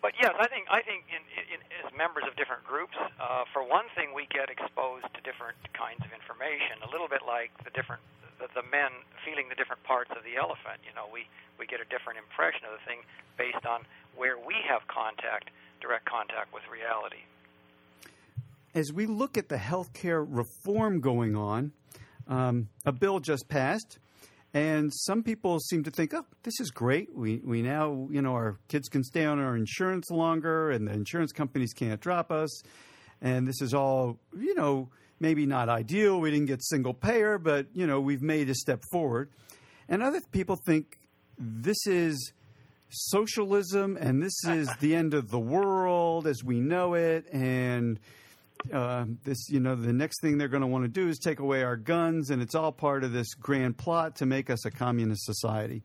but 0.00 0.14
yes, 0.14 0.34
I 0.38 0.46
think 0.46 0.70
I 0.70 0.82
think 0.82 1.04
in, 1.10 1.22
in, 1.50 1.58
as 1.82 1.90
members 1.96 2.22
of 2.28 2.38
different 2.38 2.62
groups, 2.62 2.94
uh, 3.18 3.44
for 3.52 3.66
one 3.66 3.90
thing, 3.98 4.14
we 4.14 4.30
get 4.30 4.46
exposed 4.46 5.10
to 5.10 5.20
different 5.26 5.58
kinds 5.74 5.98
of 6.06 6.10
information. 6.14 6.78
A 6.86 6.90
little 6.90 7.10
bit 7.10 7.26
like 7.26 7.50
the 7.66 7.74
different 7.74 8.02
the, 8.38 8.46
the 8.54 8.66
men 8.70 8.94
feeling 9.26 9.50
the 9.50 9.58
different 9.58 9.82
parts 9.82 10.10
of 10.14 10.22
the 10.22 10.38
elephant. 10.38 10.78
You 10.86 10.94
know, 10.94 11.10
we 11.10 11.26
we 11.58 11.66
get 11.66 11.82
a 11.82 11.88
different 11.90 12.22
impression 12.22 12.62
of 12.70 12.78
the 12.78 12.84
thing 12.86 13.02
based 13.34 13.66
on 13.66 13.82
where 14.14 14.38
we 14.38 14.54
have 14.70 14.86
contact, 14.86 15.50
direct 15.82 16.06
contact 16.06 16.54
with 16.54 16.62
reality. 16.70 17.26
As 18.74 18.92
we 18.92 19.06
look 19.06 19.36
at 19.36 19.48
the 19.48 19.56
healthcare 19.58 20.22
reform 20.22 21.00
going 21.00 21.34
on, 21.34 21.72
um, 22.28 22.68
a 22.84 22.92
bill 22.92 23.18
just 23.18 23.48
passed 23.48 23.98
and 24.54 24.90
some 24.92 25.22
people 25.22 25.58
seem 25.60 25.84
to 25.84 25.90
think, 25.90 26.14
oh, 26.14 26.24
this 26.42 26.58
is 26.60 26.70
great. 26.70 27.14
We, 27.14 27.40
we 27.44 27.60
now, 27.60 28.08
you 28.10 28.22
know, 28.22 28.32
our 28.32 28.58
kids 28.68 28.88
can 28.88 29.04
stay 29.04 29.24
on 29.26 29.38
our 29.38 29.56
insurance 29.56 30.10
longer 30.10 30.70
and 30.70 30.88
the 30.88 30.92
insurance 30.92 31.32
companies 31.32 31.74
can't 31.74 32.00
drop 32.00 32.32
us. 32.32 32.62
And 33.20 33.46
this 33.46 33.60
is 33.60 33.74
all, 33.74 34.18
you 34.38 34.54
know, 34.54 34.88
maybe 35.20 35.44
not 35.44 35.68
ideal. 35.68 36.20
We 36.20 36.30
didn't 36.30 36.46
get 36.46 36.62
single 36.62 36.94
payer, 36.94 37.36
but, 37.36 37.66
you 37.74 37.86
know, 37.86 38.00
we've 38.00 38.22
made 38.22 38.48
a 38.48 38.54
step 38.54 38.82
forward. 38.90 39.30
And 39.88 40.02
other 40.02 40.20
people 40.32 40.56
think 40.64 40.98
this 41.36 41.86
is 41.86 42.32
socialism 42.90 43.98
and 44.00 44.22
this 44.22 44.44
is 44.46 44.70
the 44.80 44.94
end 44.94 45.12
of 45.12 45.30
the 45.30 45.38
world 45.38 46.26
as 46.26 46.42
we 46.42 46.60
know 46.60 46.94
it. 46.94 47.26
And, 47.32 48.00
uh, 48.72 49.04
this, 49.24 49.48
you 49.48 49.60
know, 49.60 49.74
the 49.74 49.92
next 49.92 50.20
thing 50.20 50.38
they're 50.38 50.48
going 50.48 50.62
to 50.62 50.66
want 50.66 50.84
to 50.84 50.88
do 50.88 51.08
is 51.08 51.18
take 51.18 51.38
away 51.38 51.62
our 51.62 51.76
guns, 51.76 52.30
and 52.30 52.42
it's 52.42 52.54
all 52.54 52.72
part 52.72 53.04
of 53.04 53.12
this 53.12 53.34
grand 53.34 53.76
plot 53.76 54.16
to 54.16 54.26
make 54.26 54.50
us 54.50 54.64
a 54.64 54.70
communist 54.70 55.24
society. 55.24 55.82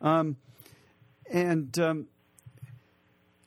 Um, 0.00 0.36
and 1.30 1.78
um, 1.78 2.06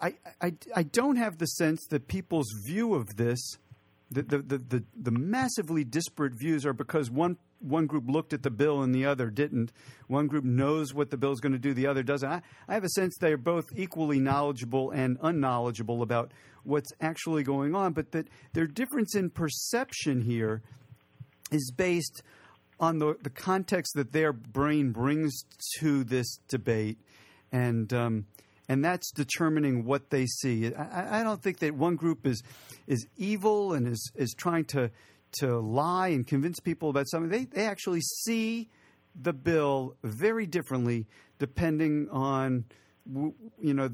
I, 0.02 0.16
I, 0.42 0.54
I 0.76 0.84
don't 0.84 1.18
have 1.18 1.38
the 1.38 1.46
sense 1.46 1.86
that 1.90 2.08
people's 2.08 2.52
view 2.66 2.94
of 2.94 3.16
this, 3.16 3.58
the, 4.12 4.24
the, 4.24 4.38
the, 4.40 4.58
the, 4.58 4.84
the 5.00 5.12
massively 5.12 5.84
disparate 5.84 6.34
views, 6.34 6.66
are 6.66 6.74
because 6.74 7.12
one 7.12 7.38
one 7.60 7.88
group 7.88 8.06
looked 8.08 8.34
at 8.34 8.44
the 8.44 8.50
bill 8.50 8.82
and 8.82 8.94
the 8.94 9.06
other 9.06 9.30
didn't. 9.30 9.72
One 10.08 10.28
group 10.28 10.44
knows 10.44 10.94
what 10.94 11.10
the 11.10 11.18
bill 11.18 11.32
is 11.32 11.40
going 11.40 11.54
to 11.54 11.60
do, 11.60 11.74
the 11.74 11.88
other 11.88 12.04
doesn't. 12.04 12.30
I, 12.30 12.42
I 12.68 12.74
have 12.74 12.84
a 12.84 12.90
sense 12.90 13.18
they're 13.18 13.38
both 13.38 13.66
equally 13.76 14.20
knowledgeable 14.20 14.92
and 14.92 15.18
unknowledgeable 15.22 16.02
about 16.02 16.32
what's 16.64 16.92
actually 17.02 17.44
going 17.44 17.76
on, 17.76 17.94
but 17.94 18.12
that 18.12 18.28
their 18.54 18.68
difference 18.68 19.16
in 19.16 19.30
perception 19.30 20.22
here 20.22 20.62
is 21.52 21.72
based 21.76 22.22
on 22.80 23.00
the, 23.00 23.16
the 23.22 23.30
context 23.30 23.94
that 23.96 24.12
their 24.12 24.32
brain 24.32 24.92
brings 24.92 25.44
to 25.80 26.04
this 26.04 26.38
debate. 26.48 26.98
And, 27.52 27.92
um, 27.94 28.26
and 28.70 28.86
that's 28.86 29.12
determining 29.12 29.84
what 29.84 30.12
they 30.12 30.28
see. 30.28 30.74
I, 30.74 31.22
I, 31.22 31.24
don't 31.24 31.42
think 31.42 31.60
that 31.60 31.74
one 31.74 31.96
group 31.96 32.28
is 32.28 32.44
is 32.86 33.08
evil 33.18 33.74
and 33.74 33.88
is 33.88 34.12
is 34.16 34.36
trying 34.38 34.66
to 34.66 34.92
to 35.40 35.60
lie 35.60 36.10
and 36.10 36.26
convince 36.26 36.60
people 36.60 36.90
about 36.90 37.08
something. 37.10 37.30
They, 37.30 37.46
they 37.46 37.66
actually 37.66 38.02
see 38.02 38.70
the 39.20 39.34
bill 39.34 39.96
very 40.04 40.46
differently 40.46 41.08
depending 41.40 42.10
on, 42.10 42.66
you 43.62 43.74
know, 43.74 43.90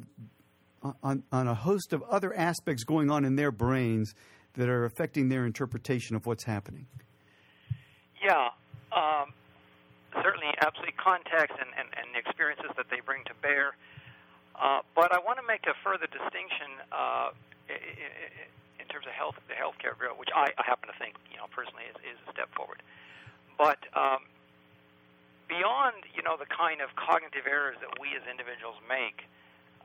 on, 1.03 1.23
on 1.31 1.47
a 1.47 1.53
host 1.53 1.93
of 1.93 2.03
other 2.03 2.33
aspects 2.33 2.83
going 2.83 3.09
on 3.09 3.25
in 3.25 3.35
their 3.35 3.51
brains 3.51 4.13
that 4.53 4.69
are 4.69 4.85
affecting 4.85 5.29
their 5.29 5.45
interpretation 5.45 6.15
of 6.15 6.25
what's 6.25 6.43
happening. 6.43 6.87
Yeah, 8.23 8.49
um, 8.91 9.33
certainly, 10.23 10.47
absolutely 10.61 10.95
context 10.97 11.55
and, 11.59 11.69
and, 11.77 11.89
and 11.97 12.13
the 12.13 12.19
experiences 12.19 12.71
that 12.77 12.87
they 12.89 13.01
bring 13.05 13.23
to 13.25 13.33
bear. 13.41 13.75
Uh, 14.55 14.79
but 14.95 15.11
I 15.13 15.19
want 15.19 15.37
to 15.39 15.45
make 15.45 15.67
a 15.67 15.75
further 15.83 16.07
distinction 16.07 16.79
uh, 16.91 17.29
in 18.85 18.93
terms 18.93 19.09
of 19.09 19.17
health, 19.17 19.33
the 19.49 19.57
healthcare 19.57 19.97
bill, 19.97 20.13
which 20.13 20.29
I, 20.29 20.53
I 20.61 20.63
happen 20.63 20.85
to 20.93 20.97
think, 21.01 21.17
you 21.33 21.41
know, 21.41 21.49
personally 21.49 21.89
is, 21.89 21.97
is 22.05 22.17
a 22.29 22.31
step 22.31 22.53
forward. 22.53 22.85
But 23.57 23.81
um, 23.97 24.29
beyond, 25.49 26.05
you 26.13 26.21
know, 26.21 26.37
the 26.37 26.45
kind 26.45 26.85
of 26.85 26.93
cognitive 26.93 27.49
errors 27.49 27.81
that 27.81 27.97
we 27.97 28.13
as 28.13 28.21
individuals 28.29 28.77
make, 28.85 29.25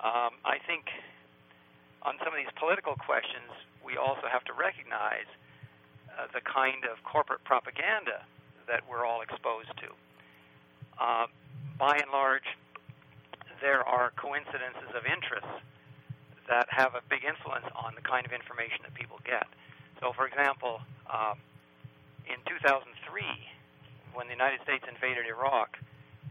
um, 0.04 0.36
I 0.44 0.60
think 0.60 0.92
on 2.04 2.20
some 2.20 2.28
of 2.28 2.36
these 2.36 2.52
political 2.60 2.92
questions, 3.00 3.48
we 3.80 3.96
also 3.96 4.28
have 4.28 4.44
to 4.44 4.52
recognize 4.52 5.28
uh, 6.12 6.28
the 6.36 6.44
kind 6.44 6.84
of 6.84 7.00
corporate 7.00 7.40
propaganda 7.48 8.20
that 8.68 8.84
we're 8.84 9.08
all 9.08 9.24
exposed 9.24 9.72
to. 9.80 9.88
Uh, 11.00 11.26
by 11.80 11.96
and 11.96 12.12
large, 12.12 12.44
there 13.64 13.80
are 13.84 14.12
coincidences 14.20 14.92
of 14.92 15.08
interest 15.08 15.48
that 16.50 16.66
have 16.68 16.98
a 16.98 17.02
big 17.08 17.22
influence 17.22 17.64
on 17.78 17.94
the 17.94 18.02
kind 18.02 18.26
of 18.26 18.34
information 18.34 18.82
that 18.82 18.92
people 18.92 19.22
get. 19.22 19.46
So, 20.02 20.12
for 20.12 20.26
example, 20.26 20.82
um, 21.06 21.38
in 22.26 22.42
2003, 22.44 22.90
when 24.12 24.26
the 24.26 24.34
United 24.34 24.58
States 24.66 24.82
invaded 24.90 25.30
Iraq, 25.30 25.78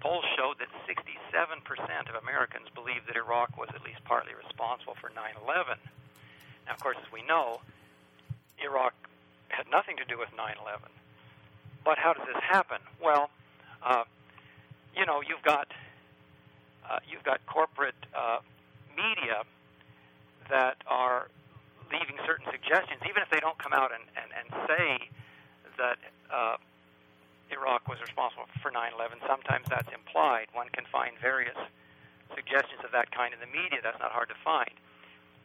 polls 0.03 0.27
showed 0.35 0.59
that 0.59 0.67
67% 0.83 1.15
of 2.11 2.15
Americans 2.19 2.67
believed 2.75 3.07
that 3.07 3.15
Iraq 3.15 3.55
was 3.55 3.71
at 3.71 3.81
least 3.81 4.03
partly 4.03 4.35
responsible 4.35 4.99
for 4.99 5.07
9 5.15 5.23
11. 5.47 5.79
Now, 6.67 6.75
of 6.75 6.79
course, 6.83 6.99
as 6.99 7.09
we 7.11 7.23
know, 7.23 7.63
Iraq 8.59 8.93
had 9.47 9.71
nothing 9.71 9.95
to 9.97 10.05
do 10.05 10.19
with 10.19 10.29
9 10.35 10.43
11. 10.59 10.91
But 11.87 11.97
how 11.97 12.11
does 12.11 12.27
this 12.27 12.43
happen? 12.43 12.83
Well, 12.99 13.31
uh, 13.81 14.03
you 14.95 15.05
know, 15.05 15.23
you've 15.23 15.43
got 15.47 15.71
uh, 16.83 16.99
you've 17.07 17.23
got 17.23 17.39
corporate 17.45 17.95
uh, 18.11 18.39
media 18.97 19.47
that 20.49 20.77
are 20.87 21.29
leaving 21.91 22.17
certain 22.25 22.45
suggestions, 22.51 23.01
even 23.09 23.21
if 23.21 23.29
they 23.29 23.39
don't 23.39 23.57
come 23.57 23.73
out 23.73 23.91
and, 23.93 24.05
and, 24.13 24.29
and 24.33 24.47
say 24.69 25.09
that 25.77 25.97
uh, 26.29 26.57
Iraq 27.49 27.87
was 27.89 27.97
responsible 28.01 28.45
for 28.61 28.69
9 28.69 28.93
11. 28.93 29.17
Sometimes 29.25 29.65
that's 29.69 29.89
implied. 29.89 30.47
One 30.53 30.69
can 30.69 30.85
find 30.91 31.17
various 31.17 31.57
suggestions 32.35 32.81
of 32.85 32.91
that 32.93 33.09
kind 33.09 33.33
in 33.33 33.41
the 33.41 33.49
media. 33.49 33.81
That's 33.81 33.99
not 33.99 34.13
hard 34.13 34.29
to 34.29 34.37
find. 34.45 34.69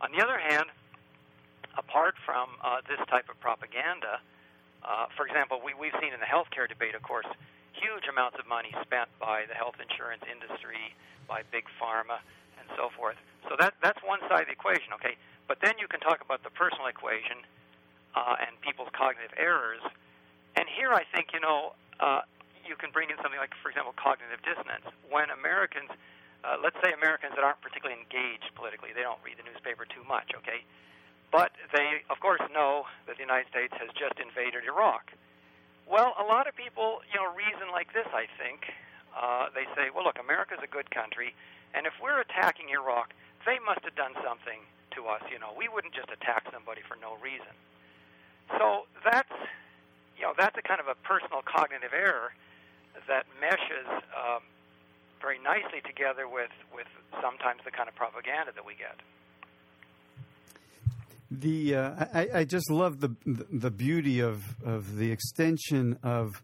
On 0.04 0.12
the 0.12 0.20
other 0.20 0.36
hand, 0.36 0.68
apart 1.78 2.14
from 2.24 2.60
uh, 2.60 2.84
this 2.84 3.00
type 3.08 3.32
of 3.32 3.40
propaganda, 3.40 4.20
uh, 4.84 5.08
for 5.16 5.24
example, 5.24 5.64
we, 5.64 5.72
we've 5.72 5.96
seen 5.96 6.12
in 6.12 6.20
the 6.20 6.28
healthcare 6.28 6.68
debate, 6.68 6.92
of 6.94 7.02
course, 7.02 7.26
huge 7.72 8.04
amounts 8.04 8.36
of 8.38 8.44
money 8.46 8.70
spent 8.84 9.08
by 9.16 9.48
the 9.48 9.56
health 9.56 9.80
insurance 9.80 10.22
industry, 10.28 10.92
by 11.24 11.40
big 11.48 11.64
pharma, 11.80 12.20
and 12.64 12.72
so 12.76 12.88
forth. 12.96 13.16
So 13.48 13.56
that 13.60 13.74
that's 13.84 14.00
one 14.00 14.20
side 14.28 14.48
of 14.48 14.48
the 14.48 14.56
equation, 14.56 14.96
okay? 14.96 15.20
But 15.46 15.60
then 15.60 15.76
you 15.76 15.88
can 15.88 16.00
talk 16.00 16.24
about 16.24 16.42
the 16.42 16.50
personal 16.50 16.88
equation 16.88 17.44
uh, 18.16 18.40
and 18.40 18.56
people's 18.64 18.88
cognitive 18.96 19.36
errors. 19.36 19.84
And 20.56 20.64
here 20.70 20.92
I 20.96 21.04
think, 21.04 21.36
you 21.36 21.40
know, 21.40 21.76
uh, 22.00 22.24
you 22.64 22.76
can 22.76 22.88
bring 22.90 23.10
in 23.12 23.20
something 23.20 23.36
like, 23.36 23.52
for 23.60 23.68
example, 23.68 23.92
cognitive 24.00 24.40
dissonance. 24.40 24.88
When 25.10 25.28
Americans, 25.28 25.92
uh, 26.40 26.56
let's 26.62 26.80
say 26.80 26.96
Americans 26.96 27.36
that 27.36 27.44
aren't 27.44 27.60
particularly 27.60 28.00
engaged 28.00 28.48
politically, 28.56 28.96
they 28.96 29.04
don't 29.04 29.20
read 29.20 29.36
the 29.36 29.44
newspaper 29.44 29.84
too 29.84 30.00
much, 30.08 30.32
okay? 30.32 30.64
But 31.28 31.52
they, 31.74 32.06
of 32.08 32.22
course, 32.24 32.40
know 32.54 32.88
that 33.04 33.20
the 33.20 33.24
United 33.26 33.50
States 33.50 33.74
has 33.76 33.90
just 33.92 34.16
invaded 34.16 34.64
Iraq. 34.64 35.12
Well, 35.84 36.16
a 36.16 36.24
lot 36.24 36.48
of 36.48 36.56
people, 36.56 37.04
you 37.12 37.20
know, 37.20 37.28
reason 37.34 37.68
like 37.68 37.92
this, 37.92 38.08
I 38.14 38.24
think. 38.40 38.64
Uh, 39.12 39.52
they 39.52 39.68
say, 39.76 39.92
well, 39.92 40.04
look, 40.06 40.16
America's 40.18 40.62
a 40.62 40.70
good 40.70 40.90
country, 40.90 41.34
and 41.74 41.86
if 41.86 41.92
we're 42.00 42.20
attacking 42.22 42.70
Iraq, 42.70 43.12
they 43.44 43.58
must 43.66 43.84
have 43.84 43.94
done 43.94 44.14
something 44.22 44.62
to 44.96 45.10
us. 45.10 45.20
You 45.28 45.38
know, 45.38 45.52
we 45.58 45.68
wouldn't 45.68 45.92
just 45.92 46.08
attack 46.08 46.46
somebody 46.54 46.80
for 46.86 46.96
no 46.96 47.18
reason. 47.20 47.52
So 48.56 48.86
that's 49.04 49.34
you 50.16 50.22
know, 50.22 50.32
that's 50.38 50.56
a 50.56 50.62
kind 50.62 50.80
of 50.80 50.86
a 50.86 50.94
personal 51.06 51.42
cognitive 51.42 51.92
error 51.92 52.32
that 53.08 53.26
meshes 53.40 53.86
um, 54.14 54.42
very 55.20 55.38
nicely 55.42 55.80
together 55.84 56.28
with, 56.28 56.50
with 56.74 56.86
sometimes 57.20 57.60
the 57.64 57.70
kind 57.70 57.88
of 57.88 57.94
propaganda 57.94 58.52
that 58.54 58.64
we 58.64 58.74
get. 58.74 58.96
The 61.30 61.74
uh, 61.74 62.06
I, 62.14 62.28
I, 62.40 62.44
just 62.44 62.70
love 62.70 63.00
the 63.00 63.16
the 63.24 63.70
beauty 63.70 64.20
of 64.20 64.44
of 64.64 64.96
the 64.96 65.10
extension 65.10 65.98
of 66.02 66.40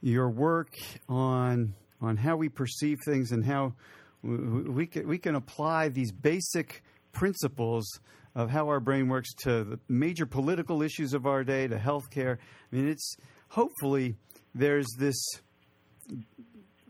your 0.00 0.30
work 0.30 0.72
on 1.08 1.74
on 2.00 2.16
how 2.16 2.36
we 2.36 2.48
perceive 2.48 2.98
things 3.04 3.32
and 3.32 3.44
how 3.44 3.74
we 4.22 4.86
can 4.86 5.06
we 5.06 5.18
can 5.18 5.34
apply 5.34 5.88
these 5.88 6.12
basic 6.12 6.82
principles 7.12 7.86
of 8.34 8.50
how 8.50 8.68
our 8.68 8.80
brain 8.80 9.08
works 9.08 9.32
to 9.34 9.64
the 9.64 9.80
major 9.88 10.26
political 10.26 10.82
issues 10.82 11.14
of 11.14 11.26
our 11.26 11.42
day, 11.44 11.66
to 11.66 11.76
healthcare. 11.76 12.38
I 12.72 12.76
mean, 12.76 12.88
it's 12.88 13.16
hopefully 13.48 14.16
there's 14.54 14.88
this. 14.98 15.16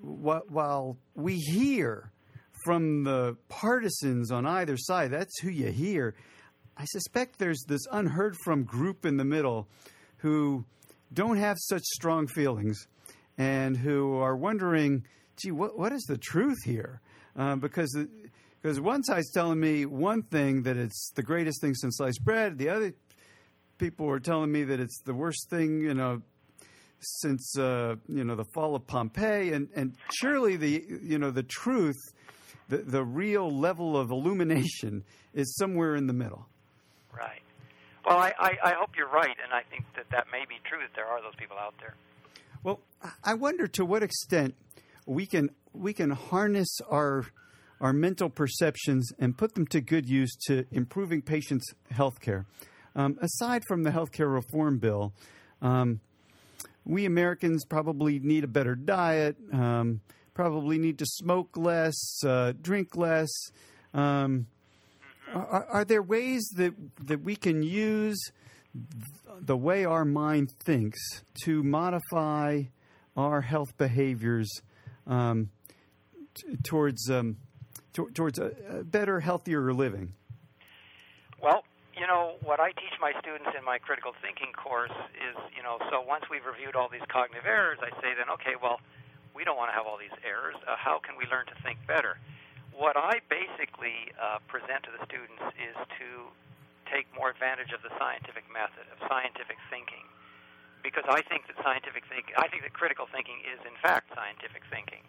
While 0.01 0.97
we 1.17 1.37
hear 1.37 2.13
from 2.65 3.05
the 3.05 3.37
partisans 3.49 4.31
on 4.31 4.47
either 4.47 4.77
side, 4.77 5.11
that's 5.11 5.41
who 5.41 5.51
you 5.51 5.73
hear. 5.73 6.15
I 6.77 6.85
suspect 6.85 7.39
there's 7.39 7.65
this 7.67 7.83
unheard 7.91 8.37
from 8.45 8.63
group 8.63 9.05
in 9.05 9.17
the 9.17 9.25
middle 9.25 9.67
who 10.19 10.65
don't 11.13 11.39
have 11.39 11.57
such 11.59 11.83
strong 11.83 12.29
feelings 12.29 12.87
and 13.37 13.77
who 13.77 14.17
are 14.17 14.37
wondering, 14.37 15.05
gee, 15.37 15.51
what, 15.51 15.79
what 15.79 15.93
is 15.93 16.03
the 16.05 16.19
truth 16.19 16.59
here? 16.65 17.01
Uh, 17.39 17.55
because 17.55 17.97
because 18.61 18.81
one 18.81 19.05
side's 19.05 19.31
telling 19.31 19.61
me 19.61 19.87
one 19.87 20.23
thing 20.23 20.65
that 20.65 20.77
it's 20.77 21.13
the 21.15 21.23
greatest 21.23 21.61
thing 21.61 21.73
since 21.75 21.97
sliced 21.97 22.25
bread. 22.25 22.59
The 22.59 22.69
other 22.69 22.93
people 23.79 24.11
are 24.11 24.19
telling 24.19 24.51
me 24.51 24.65
that 24.65 24.81
it's 24.81 25.01
the 25.03 25.15
worst 25.15 25.49
thing, 25.49 25.81
you 25.81 25.95
know, 25.95 26.21
since 26.99 27.57
uh, 27.57 27.95
you 28.09 28.25
know 28.25 28.35
the 28.35 28.45
fall 28.53 28.75
of 28.75 28.87
Pompeii. 28.89 29.53
And 29.53 29.69
and 29.77 29.95
surely 30.13 30.57
the 30.57 30.85
you 31.03 31.19
know 31.19 31.31
the 31.31 31.45
truth, 31.45 32.13
the 32.69 32.79
the 32.79 33.05
real 33.05 33.49
level 33.49 33.97
of 33.97 34.11
illumination 34.11 35.05
is 35.33 35.57
somewhere 35.57 35.95
in 35.95 36.09
the 36.09 36.13
middle. 36.13 36.49
Right. 37.17 37.43
Well, 38.05 38.19
I, 38.19 38.33
I, 38.39 38.51
I 38.65 38.73
hope 38.73 38.91
you're 38.97 39.11
right, 39.11 39.37
and 39.45 39.53
I 39.53 39.63
think 39.71 39.85
that 39.95 40.07
that 40.11 40.27
may 40.33 40.45
be 40.49 40.57
true. 40.65 40.79
That 40.81 40.91
there 40.97 41.07
are 41.07 41.23
those 41.23 41.37
people 41.37 41.57
out 41.57 41.75
there. 41.79 41.95
Well, 42.65 42.81
I 43.23 43.35
wonder 43.35 43.69
to 43.69 43.85
what 43.85 44.03
extent 44.03 44.57
we 45.09 45.27
can 45.27 45.51
we 45.73 45.93
can 45.93 46.11
harness 46.11 46.81
our 46.91 47.25
our 47.81 47.93
mental 47.93 48.29
perceptions 48.29 49.11
and 49.19 49.37
put 49.37 49.55
them 49.55 49.67
to 49.69 49.81
good 49.81 50.09
use 50.09 50.35
to 50.47 50.65
improving 50.71 51.23
patients' 51.23 51.73
health 51.91 52.21
care. 52.21 52.45
Um, 52.97 53.17
aside 53.21 53.63
from 53.69 53.85
the 53.85 53.93
health 53.93 54.11
care 54.11 54.29
reform 54.29 54.79
bill, 54.79 55.13
um, 55.63 56.01
we 56.85 57.07
Americans 57.07 57.65
probably 57.65 58.19
need 58.19 58.45
a 58.45 58.49
better 58.49 58.75
diet, 58.75 59.37
um, 59.53 60.01
probably 60.35 60.79
need 60.79 60.99
to 60.99 61.07
smoke 61.07 61.57
less, 61.57 61.95
uh, 62.25 62.53
drink 62.61 62.97
less. 62.97 63.29
Um, 63.95 64.47
are, 65.33 65.67
are, 65.67 65.85
there 65.85 66.03
ways 66.03 66.49
that, 66.57 66.75
that 67.07 67.23
we 67.23 67.37
can 67.37 67.63
use 67.63 68.19
the 69.41 69.57
way 69.57 69.85
our 69.85 70.05
mind 70.05 70.51
thinks 70.59 70.99
to 71.45 71.63
modify 71.63 72.63
our 73.17 73.43
health 73.43 73.77
behaviors 73.77 74.49
um, 75.09 75.51
t- 76.35 76.57
towards 76.63 77.11
um, 77.11 77.37
to, 77.95 78.09
towards 78.11 78.39
a, 78.39 78.53
a 78.71 78.85
better, 78.85 79.21
healthier 79.21 79.73
living? 79.73 80.13
Well, 81.43 81.65
you 81.99 82.07
know, 82.07 82.39
what 82.47 82.61
I 82.61 82.71
teach 82.79 82.95
my 83.01 83.11
students 83.19 83.51
in 83.59 83.65
my 83.65 83.79
critical 83.79 84.15
thinking 84.23 84.55
course 84.55 84.95
is, 85.19 85.35
you 85.57 85.63
know, 85.67 85.83
so 85.91 85.99
once 86.01 86.25
we've 86.31 86.47
reviewed 86.47 86.77
all 86.79 86.87
these 86.87 87.05
cognitive 87.11 87.47
errors, 87.47 87.79
I 87.83 87.91
say 87.99 88.15
then, 88.15 88.31
okay, 88.39 88.55
well, 88.55 88.79
we 89.35 89.43
don't 89.43 89.59
want 89.59 89.71
to 89.71 89.77
have 89.77 89.87
all 89.87 89.99
these 89.99 90.15
errors. 90.23 90.55
Uh, 90.63 90.79
how 90.79 91.03
can 91.03 91.19
we 91.19 91.27
learn 91.27 91.47
to 91.51 91.57
think 91.67 91.79
better? 91.91 92.19
What 92.71 92.95
I 92.95 93.19
basically 93.27 94.15
uh, 94.15 94.39
present 94.47 94.87
to 94.87 94.95
the 94.95 95.03
students 95.11 95.43
is 95.59 95.75
to 95.99 96.31
take 96.87 97.11
more 97.15 97.31
advantage 97.35 97.75
of 97.75 97.83
the 97.83 97.91
scientific 97.99 98.47
method, 98.47 98.87
of 98.95 99.03
scientific 99.11 99.59
thinking. 99.67 100.07
Because 100.83 101.05
I 101.11 101.21
think 101.27 101.47
that 101.51 101.59
scientific 101.63 102.07
thinking, 102.07 102.35
I 102.39 102.49
think 102.49 102.63
that 102.63 102.73
critical 102.73 103.07
thinking 103.11 103.43
is 103.45 103.59
in 103.67 103.75
fact 103.83 104.15
scientific 104.15 104.63
thinking. 104.71 105.03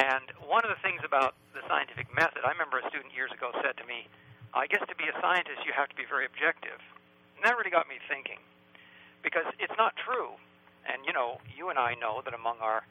And 0.00 0.32
one 0.42 0.64
of 0.64 0.72
the 0.72 0.80
things 0.80 1.04
about 1.04 1.36
the 1.52 1.60
scientific 1.68 2.08
method, 2.10 2.42
I 2.42 2.50
remember 2.50 2.80
a 2.80 2.86
student 2.88 3.12
years 3.12 3.30
ago 3.30 3.52
said 3.60 3.76
to 3.78 3.86
me, 3.86 4.08
I 4.52 4.66
guess 4.66 4.82
to 4.88 4.96
be 4.96 5.08
a 5.08 5.16
scientist, 5.20 5.64
you 5.64 5.72
have 5.76 5.88
to 5.88 5.96
be 5.96 6.04
very 6.08 6.24
objective. 6.26 6.80
And 7.36 7.44
that 7.44 7.56
really 7.56 7.72
got 7.72 7.88
me 7.88 8.00
thinking. 8.08 8.40
Because 9.22 9.46
it's 9.60 9.76
not 9.78 9.94
true. 10.00 10.34
And, 10.88 11.04
you 11.06 11.12
know, 11.12 11.38
you 11.54 11.70
and 11.70 11.78
I 11.78 11.94
know 11.94 12.24
that 12.24 12.34
among 12.34 12.58
our, 12.58 12.82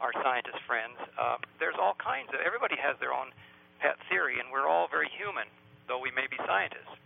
our 0.00 0.12
scientist 0.22 0.62
friends, 0.68 0.96
uh, 1.18 1.42
there's 1.58 1.76
all 1.80 1.96
kinds 1.98 2.30
of, 2.30 2.38
everybody 2.44 2.76
has 2.78 2.94
their 3.00 3.12
own 3.12 3.34
pet 3.80 3.96
theory, 4.08 4.38
and 4.38 4.52
we're 4.52 4.68
all 4.68 4.86
very 4.86 5.10
human, 5.10 5.48
though 5.88 5.98
we 5.98 6.12
may 6.12 6.28
be 6.30 6.36
scientists. 6.46 6.99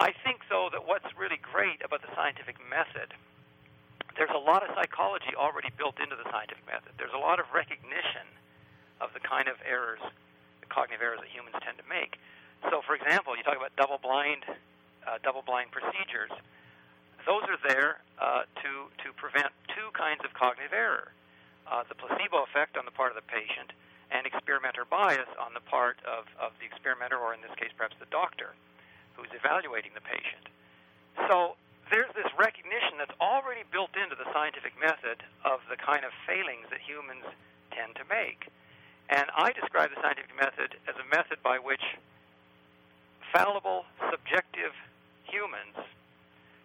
I 0.00 0.12
think, 0.24 0.48
though, 0.48 0.68
that 0.72 0.88
what's 0.88 1.06
really 1.16 1.38
great 1.38 1.84
about 1.84 2.00
the 2.00 2.08
scientific 2.16 2.56
method 2.68 3.12
there's 4.20 4.36
a 4.36 4.44
lot 4.52 4.60
of 4.60 4.68
psychology 4.76 5.32
already 5.32 5.72
built 5.80 5.96
into 5.96 6.12
the 6.12 6.28
scientific 6.28 6.60
method. 6.68 6.92
There's 6.98 7.16
a 7.16 7.24
lot 7.24 7.40
of 7.40 7.48
recognition 7.56 8.28
of 9.00 9.16
the 9.16 9.22
kind 9.24 9.48
of 9.48 9.56
errors, 9.64 10.04
the 10.60 10.68
cognitive 10.68 11.00
errors 11.00 11.24
that 11.24 11.32
humans 11.32 11.56
tend 11.64 11.80
to 11.80 11.86
make. 11.88 12.20
So, 12.68 12.84
for 12.84 12.92
example, 12.92 13.32
you 13.32 13.40
talk 13.40 13.56
about 13.56 13.72
double-blind, 13.80 14.44
uh, 15.08 15.24
double-blind 15.24 15.72
procedures. 15.72 16.28
Those 17.24 17.48
are 17.48 17.60
there 17.64 18.04
uh, 18.20 18.44
to 18.60 18.92
to 19.04 19.08
prevent 19.16 19.52
two 19.72 19.88
kinds 19.92 20.20
of 20.24 20.36
cognitive 20.36 20.76
error: 20.76 21.12
uh, 21.64 21.84
the 21.88 21.96
placebo 21.96 22.44
effect 22.44 22.76
on 22.76 22.84
the 22.84 22.92
part 22.92 23.12
of 23.12 23.16
the 23.16 23.24
patient, 23.24 23.72
and 24.12 24.28
experimenter 24.28 24.84
bias 24.84 25.28
on 25.40 25.52
the 25.56 25.64
part 25.64 25.96
of, 26.04 26.28
of 26.36 26.52
the 26.60 26.66
experimenter, 26.68 27.16
or 27.16 27.32
in 27.32 27.40
this 27.40 27.52
case, 27.56 27.72
perhaps 27.76 27.96
the 28.00 28.08
doctor, 28.12 28.52
who's 29.14 29.30
evaluating 29.32 29.92
the 29.94 30.04
patient. 30.04 30.48
So 31.28 31.56
there's 31.90 32.10
this 32.14 32.30
recognition 32.38 32.96
that's 32.98 33.14
already 33.20 33.66
built 33.70 33.94
into 33.98 34.14
the 34.14 34.26
scientific 34.32 34.78
method 34.78 35.26
of 35.44 35.60
the 35.68 35.76
kind 35.76 36.06
of 36.06 36.14
failings 36.26 36.70
that 36.70 36.78
humans 36.78 37.26
tend 37.74 37.98
to 37.98 38.06
make. 38.06 38.46
And 39.10 39.26
I 39.34 39.50
describe 39.50 39.90
the 39.90 39.98
scientific 39.98 40.30
method 40.38 40.78
as 40.86 40.94
a 40.94 41.06
method 41.10 41.42
by 41.42 41.58
which 41.58 41.82
fallible, 43.34 43.84
subjective 44.10 44.74
humans 45.26 45.74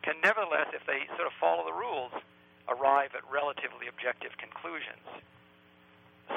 can 0.05 0.21
nevertheless, 0.21 0.69
if 0.73 0.85
they 0.85 1.09
sort 1.17 1.25
of 1.25 1.33
follow 1.41 1.65
the 1.65 1.73
rules, 1.73 2.13
arrive 2.69 3.17
at 3.17 3.25
relatively 3.25 3.89
objective 3.89 4.37
conclusions. 4.37 5.01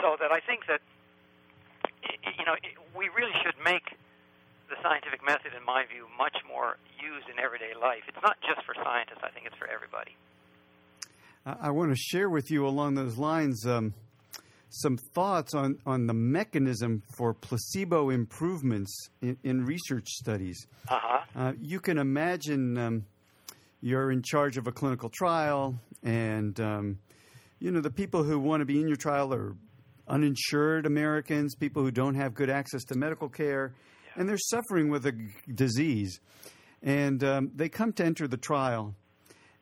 So 0.00 0.16
that 0.20 0.32
I 0.32 0.40
think 0.40 0.64
that 0.68 0.80
you 2.38 2.44
know 2.44 2.56
we 2.96 3.08
really 3.12 3.36
should 3.44 3.56
make 3.60 3.96
the 4.68 4.76
scientific 4.82 5.24
method, 5.24 5.52
in 5.56 5.64
my 5.64 5.84
view, 5.88 6.06
much 6.16 6.36
more 6.46 6.76
used 7.00 7.28
in 7.28 7.38
everyday 7.38 7.72
life. 7.80 8.04
It's 8.08 8.22
not 8.22 8.36
just 8.40 8.64
for 8.66 8.74
scientists. 8.74 9.24
I 9.24 9.30
think 9.30 9.46
it's 9.46 9.56
for 9.56 9.68
everybody. 9.68 10.16
I 11.46 11.70
want 11.70 11.90
to 11.90 11.96
share 11.96 12.28
with 12.28 12.50
you 12.50 12.66
along 12.66 12.94
those 12.94 13.16
lines 13.16 13.64
um, 13.66 13.94
some 14.68 14.98
thoughts 15.14 15.54
on, 15.54 15.78
on 15.86 16.06
the 16.06 16.12
mechanism 16.12 17.02
for 17.16 17.32
placebo 17.32 18.10
improvements 18.10 19.08
in, 19.22 19.38
in 19.42 19.64
research 19.64 20.08
studies. 20.08 20.66
Uh-huh. 20.88 21.24
Uh, 21.34 21.52
you 21.60 21.80
can 21.80 21.96
imagine 21.96 22.76
um, 22.76 23.06
you're 23.80 24.10
in 24.10 24.22
charge 24.22 24.58
of 24.58 24.66
a 24.66 24.72
clinical 24.72 25.08
trial, 25.08 25.78
and 26.02 26.60
um, 26.60 26.98
you 27.60 27.70
know 27.70 27.80
the 27.80 27.90
people 27.90 28.22
who 28.22 28.38
want 28.38 28.60
to 28.60 28.66
be 28.66 28.80
in 28.80 28.88
your 28.88 28.96
trial 28.96 29.32
are 29.32 29.56
uninsured 30.06 30.86
Americans, 30.86 31.54
people 31.54 31.82
who 31.82 31.90
don't 31.90 32.14
have 32.14 32.34
good 32.34 32.50
access 32.50 32.84
to 32.84 32.94
medical 32.96 33.28
care. 33.28 33.72
And 34.18 34.28
they're 34.28 34.36
suffering 34.38 34.90
with 34.90 35.06
a 35.06 35.12
g- 35.12 35.28
disease, 35.54 36.20
and 36.82 37.22
um, 37.24 37.50
they 37.54 37.68
come 37.68 37.92
to 37.94 38.04
enter 38.04 38.28
the 38.28 38.36
trial 38.36 38.94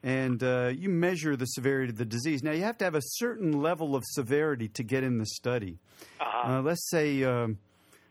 and 0.03 0.43
uh, 0.45 0.69
you 0.69 0.89
measure 0.89 1.35
the 1.35 1.47
severity 1.47 1.91
of 1.91 1.99
the 1.99 2.05
disease. 2.05 2.41
Now, 2.43 2.53
you 2.53 2.63
have 2.63 2.79
to 2.79 2.85
have 2.85 2.95
a 2.95 3.03
certain 3.03 3.61
level 3.61 3.97
of 3.97 4.05
severity 4.07 4.69
to 4.69 4.85
get 4.85 5.03
in 5.03 5.19
the 5.19 5.27
study. 5.27 5.79
Uh-huh. 6.21 6.59
Uh, 6.59 6.63
let's 6.63 6.89
say, 6.91 7.25
um, 7.25 7.59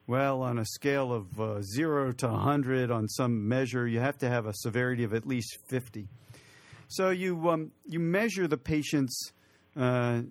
well, 0.06 0.42
on 0.42 0.60
a 0.60 0.66
scale 0.66 1.14
of 1.14 1.40
uh, 1.40 1.62
0 1.62 2.12
to 2.12 2.28
100 2.28 2.92
on 2.92 3.08
some 3.08 3.48
measure, 3.48 3.88
you 3.88 4.02
have 4.02 4.18
to 4.18 4.30
have 4.30 4.46
a 4.46 4.54
severity 4.54 5.06
of 5.06 5.14
at 5.14 5.26
least 5.26 5.58
50. 5.70 6.10
So 6.90 7.12
you, 7.12 7.50
um, 7.50 7.72
you 7.86 8.00
measure 8.00 8.48
the 8.48 8.58
patient's 8.58 9.32
uh, 9.78 10.22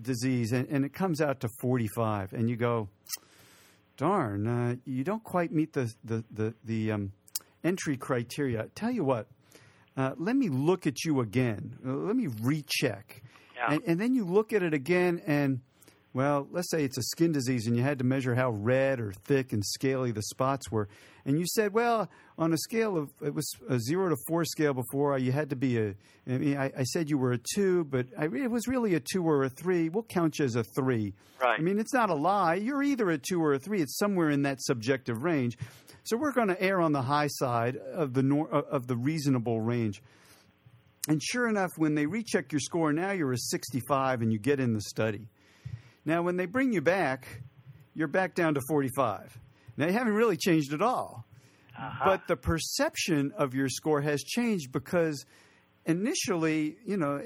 disease, 0.00 0.52
and, 0.52 0.66
and, 0.68 0.84
it 0.84 0.92
comes 0.92 1.20
out 1.20 1.40
to 1.40 1.48
45, 1.60 2.32
and 2.32 2.48
you 2.48 2.56
go, 2.56 2.88
darn, 3.96 4.46
uh, 4.46 4.76
you 4.84 5.04
don't 5.04 5.24
quite 5.24 5.52
meet 5.52 5.72
the, 5.72 5.92
the, 6.04 6.24
the, 6.30 6.54
the 6.64 6.92
um, 6.92 7.12
entry 7.64 7.96
criteria. 7.96 8.68
Tell 8.74 8.90
you 8.90 9.04
what, 9.04 9.26
uh, 9.96 10.12
let 10.16 10.36
me 10.36 10.48
look 10.48 10.86
at 10.86 11.04
you 11.04 11.20
again. 11.20 11.78
Uh, 11.86 11.92
let 11.92 12.16
me 12.16 12.28
recheck. 12.40 13.22
Yeah. 13.56 13.74
And, 13.74 13.82
and, 13.86 14.00
then 14.00 14.14
you 14.14 14.24
look 14.24 14.52
at 14.52 14.62
it 14.62 14.74
again, 14.74 15.20
and, 15.26 15.60
well, 16.14 16.46
let's 16.50 16.70
say 16.70 16.84
it's 16.84 16.98
a 16.98 17.02
skin 17.02 17.32
disease 17.32 17.66
and 17.66 17.76
you 17.76 17.82
had 17.82 17.98
to 17.98 18.04
measure 18.04 18.34
how 18.34 18.50
red 18.50 19.00
or 19.00 19.12
thick 19.24 19.52
and 19.52 19.64
scaly 19.64 20.12
the 20.12 20.22
spots 20.22 20.70
were. 20.70 20.88
And 21.24 21.38
you 21.38 21.46
said, 21.46 21.72
well, 21.72 22.10
on 22.36 22.52
a 22.52 22.58
scale 22.58 22.98
of, 22.98 23.10
it 23.24 23.32
was 23.32 23.50
a 23.68 23.78
zero 23.78 24.10
to 24.10 24.16
four 24.26 24.44
scale 24.44 24.74
before, 24.74 25.14
uh, 25.14 25.18
you 25.18 25.32
had 25.32 25.50
to 25.50 25.56
be 25.56 25.78
a, 25.78 25.94
I 26.26 26.38
mean, 26.38 26.56
I, 26.56 26.70
I 26.76 26.82
said 26.82 27.08
you 27.08 27.16
were 27.16 27.32
a 27.32 27.38
two, 27.38 27.84
but 27.84 28.06
I, 28.18 28.24
it 28.24 28.50
was 28.50 28.68
really 28.68 28.94
a 28.94 29.00
two 29.00 29.24
or 29.24 29.44
a 29.44 29.48
three. 29.48 29.88
We'll 29.88 30.02
count 30.02 30.38
you 30.38 30.44
as 30.44 30.56
a 30.56 30.64
three. 30.64 31.14
Right. 31.40 31.58
I 31.58 31.62
mean, 31.62 31.78
it's 31.78 31.94
not 31.94 32.10
a 32.10 32.14
lie. 32.14 32.54
You're 32.54 32.82
either 32.82 33.08
a 33.10 33.18
two 33.18 33.42
or 33.42 33.54
a 33.54 33.58
three. 33.58 33.80
It's 33.80 33.96
somewhere 33.98 34.30
in 34.30 34.42
that 34.42 34.60
subjective 34.60 35.22
range. 35.22 35.56
So 36.04 36.16
we're 36.16 36.32
going 36.32 36.48
to 36.48 36.60
err 36.60 36.80
on 36.80 36.92
the 36.92 37.02
high 37.02 37.28
side 37.28 37.76
of 37.76 38.12
the 38.12 38.22
nor- 38.22 38.52
uh, 38.54 38.62
of 38.62 38.86
the 38.86 38.96
reasonable 38.96 39.60
range. 39.60 40.02
And 41.08 41.22
sure 41.22 41.48
enough, 41.48 41.70
when 41.76 41.94
they 41.94 42.06
recheck 42.06 42.52
your 42.52 42.60
score, 42.60 42.92
now 42.92 43.12
you're 43.12 43.32
a 43.32 43.38
65 43.38 44.22
and 44.22 44.32
you 44.32 44.38
get 44.38 44.60
in 44.60 44.72
the 44.72 44.80
study. 44.80 45.28
Now, 46.04 46.22
when 46.22 46.36
they 46.36 46.46
bring 46.46 46.72
you 46.72 46.80
back, 46.80 47.42
you're 47.94 48.08
back 48.08 48.34
down 48.34 48.54
to 48.54 48.60
45. 48.68 49.38
Now, 49.76 49.86
you 49.86 49.92
haven't 49.92 50.14
really 50.14 50.36
changed 50.36 50.72
at 50.72 50.82
all. 50.82 51.24
Uh-huh. 51.78 52.04
But 52.04 52.28
the 52.28 52.36
perception 52.36 53.32
of 53.36 53.54
your 53.54 53.68
score 53.68 54.00
has 54.02 54.22
changed 54.22 54.72
because 54.72 55.24
initially, 55.86 56.76
you 56.84 56.96
know, 56.96 57.20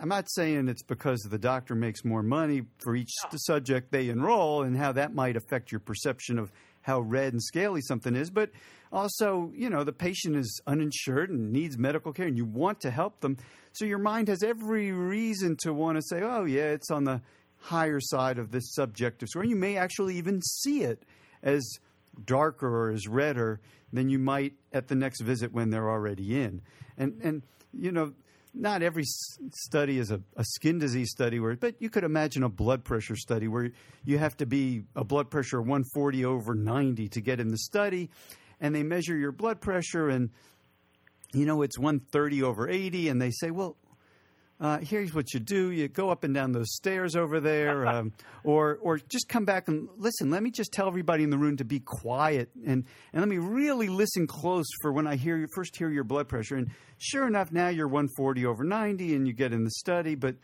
I'm 0.00 0.08
not 0.08 0.30
saying 0.30 0.68
it's 0.68 0.84
because 0.84 1.20
the 1.22 1.38
doctor 1.38 1.74
makes 1.74 2.04
more 2.04 2.22
money 2.22 2.62
for 2.78 2.94
each 2.94 3.12
no. 3.24 3.30
subject 3.34 3.90
they 3.90 4.08
enroll 4.08 4.62
and 4.62 4.76
how 4.76 4.92
that 4.92 5.14
might 5.14 5.36
affect 5.36 5.72
your 5.72 5.80
perception 5.80 6.38
of 6.38 6.52
how 6.82 7.00
red 7.00 7.32
and 7.32 7.42
scaly 7.42 7.80
something 7.80 8.14
is, 8.14 8.30
but 8.30 8.50
also, 8.92 9.52
you 9.54 9.68
know, 9.68 9.84
the 9.84 9.92
patient 9.92 10.36
is 10.36 10.60
uninsured 10.66 11.30
and 11.30 11.52
needs 11.52 11.76
medical 11.76 12.12
care 12.12 12.26
and 12.26 12.36
you 12.36 12.44
want 12.44 12.80
to 12.80 12.90
help 12.90 13.20
them. 13.20 13.36
So 13.72 13.84
your 13.84 13.98
mind 13.98 14.28
has 14.28 14.42
every 14.42 14.92
reason 14.92 15.56
to 15.62 15.72
want 15.74 15.98
to 15.98 16.02
say, 16.02 16.22
oh, 16.22 16.44
yeah, 16.44 16.70
it's 16.70 16.90
on 16.90 17.04
the 17.04 17.20
higher 17.60 18.00
side 18.00 18.38
of 18.38 18.50
this 18.50 18.72
subjective 18.74 19.28
score. 19.28 19.44
You 19.44 19.56
may 19.56 19.76
actually 19.76 20.16
even 20.16 20.40
see 20.42 20.82
it 20.82 21.02
as 21.42 21.78
darker 22.24 22.68
or 22.68 22.90
as 22.90 23.06
redder 23.06 23.60
than 23.92 24.08
you 24.08 24.18
might 24.18 24.54
at 24.72 24.88
the 24.88 24.94
next 24.94 25.20
visit 25.20 25.52
when 25.52 25.70
they're 25.70 25.90
already 25.90 26.40
in. 26.40 26.60
And, 26.96 27.12
mm-hmm. 27.12 27.28
and 27.28 27.42
you 27.72 27.92
know, 27.92 28.12
not 28.54 28.82
every 28.82 29.04
study 29.04 29.98
is 29.98 30.10
a, 30.10 30.20
a, 30.36 30.44
skin 30.44 30.78
disease 30.78 31.10
study, 31.10 31.38
where, 31.38 31.54
but 31.56 31.74
you 31.80 31.90
could 31.90 32.04
imagine 32.04 32.42
a 32.42 32.48
blood 32.48 32.82
pressure 32.82 33.16
study 33.16 33.46
where 33.46 33.70
you 34.04 34.18
have 34.18 34.36
to 34.38 34.46
be 34.46 34.84
a 34.96 35.04
blood 35.04 35.30
pressure 35.30 35.58
of 35.58 35.66
140 35.66 36.24
over 36.24 36.54
90 36.54 37.08
to 37.10 37.20
get 37.20 37.40
in 37.40 37.48
the 37.48 37.58
study, 37.58 38.10
and 38.60 38.74
they 38.74 38.82
measure 38.82 39.16
your 39.16 39.32
blood 39.32 39.60
pressure, 39.60 40.08
and 40.08 40.30
you 41.32 41.44
know 41.46 41.62
it's 41.62 41.78
130 41.78 42.42
over 42.42 42.68
80, 42.68 43.08
and 43.08 43.20
they 43.20 43.30
say, 43.30 43.50
well, 43.50 43.76
uh, 44.60 44.78
here's 44.78 45.14
what 45.14 45.32
you 45.32 45.40
do: 45.40 45.70
you 45.70 45.88
go 45.88 46.10
up 46.10 46.24
and 46.24 46.34
down 46.34 46.52
those 46.52 46.74
stairs 46.74 47.14
over 47.14 47.40
there, 47.40 47.86
um, 47.88 48.12
or 48.44 48.78
or 48.82 48.98
just 48.98 49.28
come 49.28 49.44
back 49.44 49.68
and 49.68 49.88
listen. 49.96 50.30
Let 50.30 50.42
me 50.42 50.50
just 50.50 50.72
tell 50.72 50.88
everybody 50.88 51.22
in 51.22 51.30
the 51.30 51.38
room 51.38 51.56
to 51.58 51.64
be 51.64 51.80
quiet 51.80 52.50
and 52.66 52.84
and 53.12 53.22
let 53.22 53.28
me 53.28 53.38
really 53.38 53.88
listen 53.88 54.26
close 54.26 54.66
for 54.82 54.92
when 54.92 55.06
I 55.06 55.16
hear 55.16 55.36
you 55.36 55.46
first 55.54 55.76
hear 55.76 55.90
your 55.90 56.04
blood 56.04 56.28
pressure. 56.28 56.56
And 56.56 56.70
sure 56.98 57.26
enough, 57.26 57.52
now 57.52 57.68
you're 57.68 57.88
140 57.88 58.46
over 58.46 58.64
90, 58.64 59.14
and 59.14 59.26
you 59.26 59.32
get 59.32 59.52
in 59.52 59.64
the 59.64 59.70
study, 59.70 60.14
but 60.14 60.36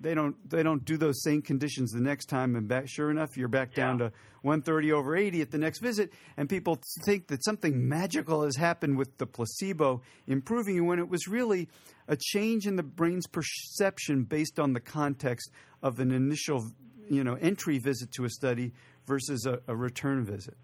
they 0.00 0.14
don't 0.14 0.36
they 0.48 0.62
don't 0.62 0.84
do 0.84 0.96
those 0.96 1.22
same 1.22 1.42
conditions 1.42 1.92
the 1.92 2.00
next 2.00 2.26
time 2.26 2.56
and 2.56 2.68
back 2.68 2.88
sure 2.88 3.10
enough 3.10 3.36
you're 3.36 3.48
back 3.48 3.74
down 3.74 3.98
to 3.98 4.04
130 4.42 4.92
over 4.92 5.16
80 5.16 5.40
at 5.40 5.50
the 5.50 5.58
next 5.58 5.80
visit 5.80 6.12
and 6.36 6.48
people 6.48 6.78
think 7.04 7.28
that 7.28 7.44
something 7.44 7.88
magical 7.88 8.44
has 8.44 8.56
happened 8.56 8.96
with 8.96 9.16
the 9.18 9.26
placebo 9.26 10.02
improving 10.26 10.76
you 10.76 10.84
when 10.84 10.98
it 10.98 11.08
was 11.08 11.28
really 11.28 11.68
a 12.08 12.16
change 12.16 12.66
in 12.66 12.76
the 12.76 12.82
brain's 12.82 13.26
perception 13.26 14.24
based 14.24 14.58
on 14.58 14.72
the 14.72 14.80
context 14.80 15.50
of 15.82 15.98
an 16.00 16.10
initial 16.10 16.64
you 17.08 17.22
know 17.22 17.34
entry 17.34 17.78
visit 17.78 18.10
to 18.12 18.24
a 18.24 18.30
study 18.30 18.72
versus 19.06 19.46
a, 19.46 19.60
a 19.68 19.76
return 19.76 20.24
visit. 20.24 20.56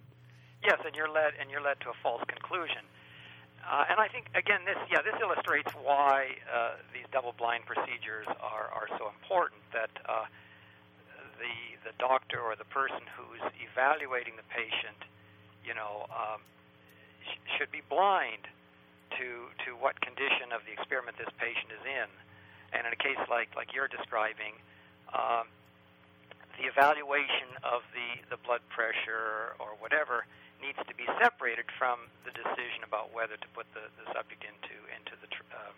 Yes 0.64 0.78
and 0.84 0.94
you're 0.94 1.08
led 1.08 1.32
and 1.40 1.50
you're 1.50 1.62
led 1.62 1.80
to 1.80 1.90
a 1.90 1.96
false 2.02 2.22
conclusion 2.28 2.82
uh, 3.70 3.86
and 3.86 4.02
I 4.02 4.08
think 4.10 4.26
again, 4.34 4.66
this 4.66 4.78
yeah, 4.90 4.98
this 4.98 5.14
illustrates 5.22 5.70
why 5.78 6.34
uh, 6.50 6.74
these 6.90 7.06
double-blind 7.14 7.70
procedures 7.70 8.26
are, 8.42 8.66
are 8.74 8.90
so 8.98 9.06
important. 9.06 9.62
That 9.70 9.94
uh, 10.10 10.26
the 11.38 11.54
the 11.86 11.94
doctor 12.02 12.42
or 12.42 12.58
the 12.58 12.66
person 12.66 13.06
who's 13.14 13.46
evaluating 13.62 14.34
the 14.34 14.48
patient, 14.50 14.98
you 15.62 15.78
know, 15.78 16.10
um, 16.10 16.42
sh- 17.22 17.38
should 17.54 17.70
be 17.70 17.86
blind 17.86 18.50
to 19.22 19.54
to 19.62 19.78
what 19.78 19.94
condition 20.02 20.50
of 20.50 20.66
the 20.66 20.74
experiment 20.74 21.14
this 21.14 21.30
patient 21.38 21.70
is 21.70 21.84
in. 21.86 22.10
And 22.74 22.90
in 22.90 22.92
a 22.92 22.98
case 22.98 23.22
like 23.30 23.54
like 23.54 23.70
you're 23.70 23.86
describing, 23.90 24.58
um, 25.14 25.46
the 26.58 26.66
evaluation 26.66 27.54
of 27.62 27.86
the 27.94 28.34
the 28.34 28.38
blood 28.42 28.66
pressure 28.66 29.54
or 29.62 29.78
whatever 29.78 30.26
needs 30.60 30.78
to 30.86 30.94
be 30.94 31.04
separated 31.20 31.64
from 31.78 31.98
the 32.24 32.30
decision 32.30 32.84
about 32.86 33.12
whether 33.14 33.36
to 33.36 33.48
put 33.54 33.66
the, 33.74 33.84
the 33.98 34.06
subject 34.12 34.44
into 34.44 34.76
into 34.96 35.16
the 35.20 35.28
tr- 35.28 35.48
uh, 35.52 35.72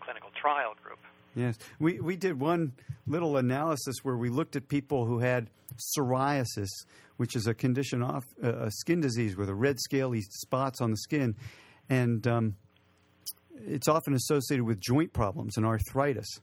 clinical 0.00 0.30
trial 0.40 0.74
group. 0.82 0.98
Yes, 1.34 1.58
we 1.78 2.00
we 2.00 2.16
did 2.16 2.38
one 2.40 2.72
little 3.06 3.36
analysis 3.36 3.96
where 4.02 4.16
we 4.16 4.28
looked 4.28 4.56
at 4.56 4.68
people 4.68 5.06
who 5.06 5.18
had 5.18 5.50
psoriasis, 5.76 6.70
which 7.16 7.36
is 7.36 7.46
a 7.46 7.54
condition 7.54 8.02
of 8.02 8.24
uh, 8.42 8.66
a 8.66 8.70
skin 8.70 9.00
disease 9.00 9.36
with 9.36 9.48
a 9.48 9.54
red 9.54 9.78
scaly 9.80 10.22
spots 10.22 10.80
on 10.80 10.90
the 10.90 10.96
skin, 10.96 11.34
and 11.88 12.26
um, 12.26 12.56
it's 13.66 13.88
often 13.88 14.14
associated 14.14 14.64
with 14.64 14.80
joint 14.80 15.12
problems 15.12 15.56
and 15.56 15.66
arthritis. 15.66 16.40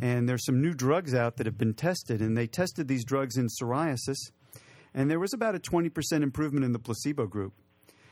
And 0.00 0.28
there's 0.28 0.44
some 0.44 0.60
new 0.60 0.74
drugs 0.74 1.14
out 1.14 1.36
that 1.38 1.46
have 1.46 1.56
been 1.56 1.72
tested, 1.72 2.20
and 2.20 2.36
they 2.36 2.46
tested 2.46 2.86
these 2.86 3.04
drugs 3.04 3.38
in 3.38 3.48
psoriasis 3.48 4.30
and 4.96 5.10
there 5.10 5.20
was 5.20 5.34
about 5.34 5.54
a 5.54 5.60
20% 5.60 6.22
improvement 6.22 6.64
in 6.64 6.72
the 6.72 6.78
placebo 6.78 7.26
group. 7.26 7.52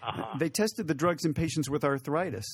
Uh-huh. 0.03 0.37
They 0.39 0.51
tested 0.51 0.87
the 0.87 0.95
drugs 0.95 1.25
in 1.25 1.33
patients 1.33 1.71
with 1.71 1.83
arthritis, 1.83 2.45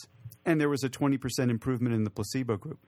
and 0.47 0.61
there 0.61 0.69
was 0.69 0.85
a 0.85 0.89
20% 0.89 1.51
improvement 1.51 1.95
in 1.97 2.05
the 2.05 2.11
placebo 2.11 2.57
group. 2.57 2.79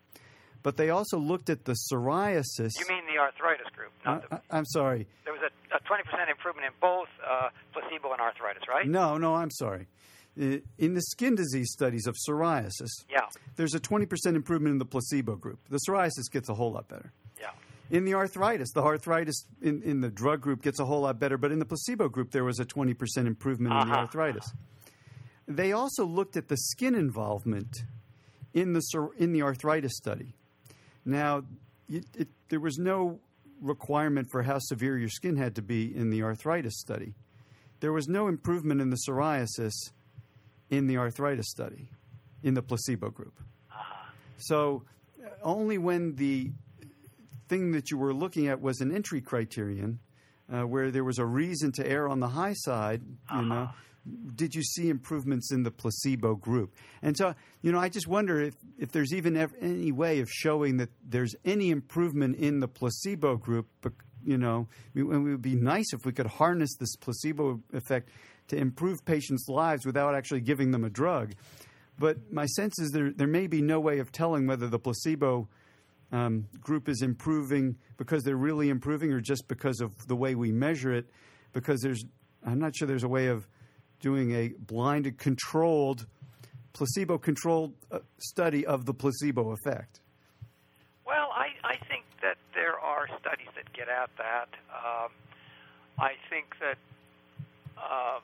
But 0.63 0.77
they 0.77 0.91
also 0.91 1.19
looked 1.19 1.51
at 1.51 1.65
the 1.65 1.73
psoriasis. 1.73 2.71
You 2.79 2.87
mean 2.89 3.03
the 3.13 3.21
arthritis 3.21 3.67
group? 3.75 3.91
Not 4.07 4.25
uh, 4.31 4.37
the, 4.37 4.57
I'm 4.57 4.65
sorry. 4.67 5.09
There 5.25 5.33
was 5.33 5.43
a, 5.43 5.77
a 5.77 5.81
20% 5.81 6.31
improvement 6.31 6.67
in 6.67 6.73
both 6.81 7.09
uh, 7.29 7.49
placebo 7.73 8.13
and 8.13 8.21
arthritis, 8.21 8.63
right? 8.69 8.87
No, 8.87 9.19
no, 9.19 9.35
I'm 9.35 9.51
sorry. 9.51 9.89
In 10.37 10.95
the 10.95 11.03
skin 11.03 11.35
disease 11.35 11.73
studies 11.73 12.07
of 12.07 12.15
psoriasis, 12.27 12.89
yeah. 13.11 13.27
there's 13.57 13.75
a 13.75 13.81
20% 13.81 14.09
improvement 14.35 14.73
in 14.73 14.79
the 14.79 14.87
placebo 14.87 15.35
group. 15.37 15.59
The 15.69 15.79
psoriasis 15.87 16.31
gets 16.31 16.49
a 16.49 16.55
whole 16.55 16.73
lot 16.73 16.89
better. 16.89 17.13
Yeah. 17.39 17.51
In 17.93 18.07
the 18.07 18.15
arthritis, 18.15 18.73
the 18.73 18.83
arthritis 18.83 19.45
in, 19.61 19.83
in 19.83 20.01
the 20.01 20.09
drug 20.09 20.41
group 20.41 20.63
gets 20.63 20.81
a 20.81 20.85
whole 20.87 21.03
lot 21.03 21.21
better, 21.21 21.37
but 21.37 21.53
in 21.53 21.59
the 21.59 21.67
placebo 21.67 22.09
group, 22.09 22.31
there 22.31 22.43
was 22.43 22.59
a 22.59 22.65
20% 22.65 23.27
improvement 23.27 23.75
uh-huh. 23.75 23.83
in 23.83 23.89
the 23.89 23.95
arthritis. 23.95 24.51
They 25.47 25.73
also 25.73 26.07
looked 26.07 26.39
at 26.39 26.49
the 26.49 26.57
skin 26.57 26.95
involvement 26.95 27.85
in 28.55 28.73
the 28.73 28.83
in 29.19 29.33
the 29.33 29.43
arthritis 29.43 29.95
study. 29.95 30.35
Now, 31.05 31.45
it, 31.87 32.07
it, 32.17 32.29
there 32.49 32.61
was 32.61 32.79
no 32.79 33.21
requirement 33.61 34.29
for 34.31 34.43
how 34.43 34.59
severe 34.59 34.97
your 34.97 35.11
skin 35.11 35.37
had 35.37 35.55
to 35.57 35.63
be 35.63 35.95
in 35.95 36.09
the 36.09 36.23
arthritis 36.23 36.81
study. 36.81 37.13
There 37.81 37.93
was 37.93 38.09
no 38.09 38.27
improvement 38.27 38.81
in 38.81 38.89
the 38.89 38.99
psoriasis 39.07 39.73
in 40.71 40.87
the 40.87 40.97
arthritis 40.97 41.51
study, 41.51 41.91
in 42.43 42.55
the 42.55 42.63
placebo 42.63 43.11
group. 43.11 43.39
So, 44.39 44.85
uh, 45.23 45.29
only 45.43 45.77
when 45.77 46.15
the 46.17 46.53
thing 47.53 47.73
that 47.73 47.91
you 47.91 47.99
were 47.99 48.15
looking 48.15 48.49
at 48.49 48.63
was 48.63 48.81
an 48.81 48.95
entry 48.95 49.21
criterion, 49.21 49.99
uh, 50.51 50.63
where 50.63 50.91
there 50.91 51.05
was 51.05 51.19
a 51.19 51.27
reason 51.27 51.71
to 51.73 51.87
err 51.87 52.09
on 52.09 52.19
the 52.19 52.29
high 52.29 52.55
side, 52.55 53.03
you 53.03 53.39
uh-huh. 53.39 53.43
know, 53.43 53.69
did 54.35 54.55
you 54.55 54.63
see 54.63 54.89
improvements 54.89 55.53
in 55.53 55.63
the 55.63 55.71
placebo 55.71 56.35
group? 56.35 56.75
And 57.03 57.15
so, 57.15 57.35
you 57.61 57.71
know, 57.71 57.79
I 57.79 57.91
just 57.91 58.09
wonder 58.09 58.41
if, 58.41 58.55
if 58.79 58.91
there's 58.91 59.13
even 59.13 59.37
any 59.61 59.93
way 59.93 60.21
of 60.21 60.31
showing 60.31 60.79
that 60.79 60.89
there's 61.05 61.35
any 61.45 61.71
improvement 61.71 62.37
in 62.37 62.61
the 62.61 62.69
placebo 62.69 63.37
group. 63.37 63.69
But, 63.83 63.93
you 64.25 64.39
know, 64.39 64.67
it 64.95 65.03
would 65.03 65.43
be 65.43 65.55
nice 65.55 65.93
if 65.93 66.07
we 66.07 66.13
could 66.13 66.27
harness 66.27 66.75
this 66.81 66.97
placebo 66.97 67.61
effect 67.73 68.09
to 68.49 68.57
improve 68.57 69.05
patients' 69.05 69.47
lives 69.47 69.85
without 69.85 70.15
actually 70.15 70.41
giving 70.41 70.71
them 70.71 70.85
a 70.85 70.91
drug. 70.91 71.35
But 71.99 72.33
my 72.33 72.47
sense 72.47 72.79
is 72.81 72.91
there, 72.91 73.13
there 73.13 73.29
may 73.29 73.47
be 73.47 73.61
no 73.61 73.79
way 73.79 73.99
of 74.01 74.11
telling 74.11 74.47
whether 74.47 74.69
the 74.69 74.79
placebo 74.79 75.49
um, 76.13 76.47
group 76.61 76.89
is 76.89 77.03
improving 77.03 77.77
because 77.97 78.23
they're 78.23 78.37
really 78.37 78.69
improving 78.69 79.13
or 79.13 79.21
just 79.21 79.49
because 79.49 79.81
of 79.81 80.07
the 80.07 80.17
way 80.17 80.35
we 80.35 80.53
measure 80.53 80.93
it. 80.93 81.07
Because 81.53 81.81
there's, 81.81 82.05
I'm 82.47 82.59
not 82.59 82.77
sure 82.77 82.87
there's 82.87 83.05
a 83.05 83.09
way 83.09 83.27
of 83.27 83.47
doing 84.03 84.33
a 84.35 84.49
blinded, 84.59 85.17
controlled, 85.17 86.07
placebo 86.75 87.17
controlled 87.17 87.73
uh, 87.91 88.01
study 88.19 88.67
of 88.67 88.85
the 88.85 88.93
placebo 88.93 89.53
effect? 89.53 90.01
Well, 91.07 91.31
I, 91.33 91.55
I 91.65 91.77
think 91.89 92.05
that 92.21 92.37
there 92.55 92.79
are 92.79 93.07
studies 93.21 93.49
that 93.57 93.73
get 93.73 93.89
at 93.89 94.11
that. 94.19 94.49
Um, 94.69 95.11
I 95.99 96.13
think 96.29 96.59
that 96.61 96.77
uh, 97.79 98.19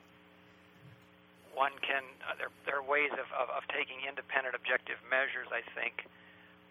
one 1.55 1.71
can, 1.81 2.03
uh, 2.27 2.35
there, 2.37 2.51
there 2.65 2.77
are 2.77 2.83
ways 2.83 3.11
of, 3.13 3.27
of, 3.33 3.49
of 3.49 3.63
taking 3.69 3.97
independent 4.07 4.55
objective 4.55 4.97
measures, 5.09 5.47
I 5.51 5.63
think. 5.79 6.05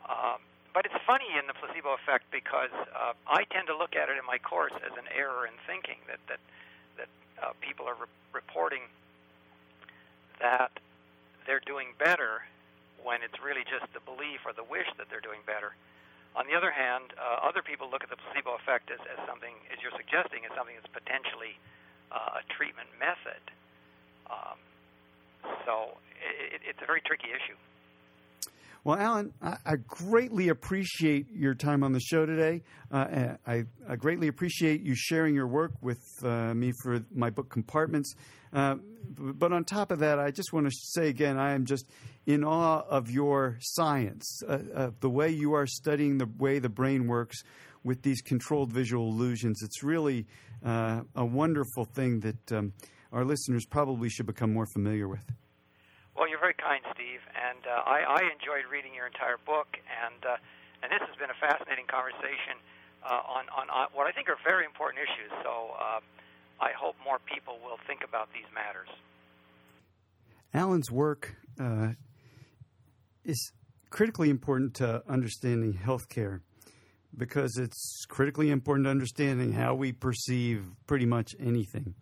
Um, 0.09 0.41
but 0.75 0.85
it's 0.87 0.99
funny 1.07 1.29
in 1.39 1.47
the 1.47 1.55
placebo 1.55 1.95
effect 1.95 2.25
because 2.31 2.73
uh, 2.95 3.13
I 3.27 3.45
tend 3.51 3.67
to 3.69 3.77
look 3.77 3.97
at 3.97 4.09
it 4.09 4.17
in 4.19 4.27
my 4.27 4.39
course 4.39 4.75
as 4.85 4.93
an 4.97 5.09
error 5.15 5.47
in 5.47 5.55
thinking 5.67 5.99
that, 6.07 6.21
that 6.29 6.41
that 6.99 7.11
uh, 7.43 7.53
people 7.61 7.87
are 7.87 7.97
re- 7.97 8.11
reporting 8.33 8.83
that 10.41 10.71
they're 11.47 11.65
doing 11.65 11.95
better 11.99 12.45
when 13.03 13.23
it's 13.23 13.39
really 13.43 13.65
just 13.65 13.87
the 13.95 14.03
belief 14.05 14.43
or 14.45 14.53
the 14.53 14.67
wish 14.67 14.87
that 14.99 15.07
they're 15.11 15.25
doing 15.25 15.41
better. 15.47 15.75
On 16.37 16.47
the 16.47 16.55
other 16.55 16.71
hand, 16.71 17.15
uh, 17.19 17.43
other 17.43 17.63
people 17.63 17.91
look 17.91 18.05
at 18.05 18.11
the 18.11 18.21
placebo 18.21 18.55
effect 18.55 18.91
as, 18.91 19.01
as 19.11 19.19
something, 19.27 19.55
as 19.73 19.83
you're 19.83 19.95
suggesting, 19.97 20.45
as 20.47 20.53
something 20.55 20.77
that's 20.77 20.91
potentially 20.93 21.59
uh, 22.13 22.39
a 22.39 22.43
treatment 22.53 22.87
method. 23.01 23.43
Um, 24.31 24.59
so 25.65 25.99
it, 26.23 26.63
it's 26.63 26.79
a 26.83 26.87
very 26.87 27.01
tricky 27.01 27.33
issue. 27.33 27.57
Well, 28.85 28.97
Alan, 28.97 29.33
I, 29.43 29.57
I, 29.67 29.77
greatly 29.77 30.49
appreciate 30.49 31.27
your 31.33 31.55
time 31.55 31.83
on 31.83 31.93
the 31.93 32.01
show 32.01 32.25
today. 32.25 32.63
Uh, 32.91 33.35
I, 33.47 33.65
I, 33.89 33.97
greatly 33.97 34.29
appreciate 34.29 34.83
you 34.83 34.95
sharing 34.95 35.35
your 35.35 35.49
work 35.49 35.73
with 35.83 36.01
uh, 36.23 36.55
me 36.55 36.73
for 36.83 37.05
my 37.13 37.31
book 37.31 37.51
Compartments. 37.51 38.15
Uh, 38.53 38.77
but 39.17 39.53
on 39.53 39.65
top 39.65 39.91
of 39.91 39.99
that, 39.99 40.19
I 40.19 40.31
just 40.31 40.53
want 40.53 40.67
to 40.67 40.73
say 40.73 41.09
again, 41.09 41.39
I 41.39 41.55
am 41.55 41.65
just 41.65 41.91
in 42.27 42.45
awe 42.45 42.85
of 42.89 43.11
your 43.11 43.59
science, 43.61 44.43
uh, 44.49 44.91
the 45.01 45.11
way 45.11 45.31
you 45.31 45.55
are 45.55 45.67
studying 45.67 46.19
the 46.19 46.29
way 46.39 46.59
the 46.59 46.69
brain 46.69 47.09
works 47.09 47.43
with 47.85 48.03
these 48.03 48.21
controlled 48.23 48.73
visual 48.73 49.09
illusions. 49.09 49.63
It's 49.63 49.83
really 49.83 50.27
uh, 50.65 51.03
a 51.15 51.25
wonderful 51.25 51.85
thing 51.85 52.21
that 52.21 52.53
um, 52.53 52.73
our 53.13 53.25
listeners 53.25 53.67
probably 53.67 54.09
should 54.09 54.27
become 54.27 54.53
more 54.53 54.67
familiar 54.67 55.09
with. 55.09 55.25
Well, 56.19 56.27
you're 56.27 56.43
very 56.43 56.59
kind, 56.59 56.83
Steve, 56.93 57.23
and 57.31 57.63
uh, 57.63 57.87
I, 57.87 58.03
I, 58.19 58.21
enjoyed 58.35 58.67
reading 58.67 58.91
your 58.91 59.07
entire 59.07 59.39
book, 59.47 59.79
and 59.87 60.19
uh, 60.27 60.35
and 60.83 60.91
this 60.91 60.99
has 61.07 61.15
been 61.15 61.31
a 61.31 61.39
fascinating 61.39 61.87
conversation 61.87 62.59
uh, 63.07 63.23
on, 63.23 63.47
on, 63.55 63.71
on 63.71 63.87
what 63.95 64.09
I 64.09 64.11
think 64.11 64.29
are 64.29 64.37
very 64.43 64.65
important 64.65 64.99
issues. 64.99 65.31
So 65.47 65.79
uh, 65.79 66.01
I 66.59 66.75
hope 66.75 66.97
more 67.05 67.23
people 67.23 67.63
will 67.63 67.79
think 67.87 68.03
about 68.03 68.31
these 68.35 68.51
matters. 68.53 68.89
Alan's 70.53 70.91
work 70.91 71.37
uh, 71.61 71.95
is 73.25 73.53
critically 73.91 74.29
important 74.29 74.75
to 74.83 75.03
understanding 75.09 75.73
healthcare 75.73 76.41
because 77.17 77.59
it's 77.59 78.05
critically 78.09 78.51
important 78.51 78.87
to 78.87 78.91
understanding 78.91 79.53
how 79.53 79.77
we 79.77 79.93
perceive 79.93 80.67
pretty 80.89 81.07
much 81.07 81.37
anything. 81.39 81.95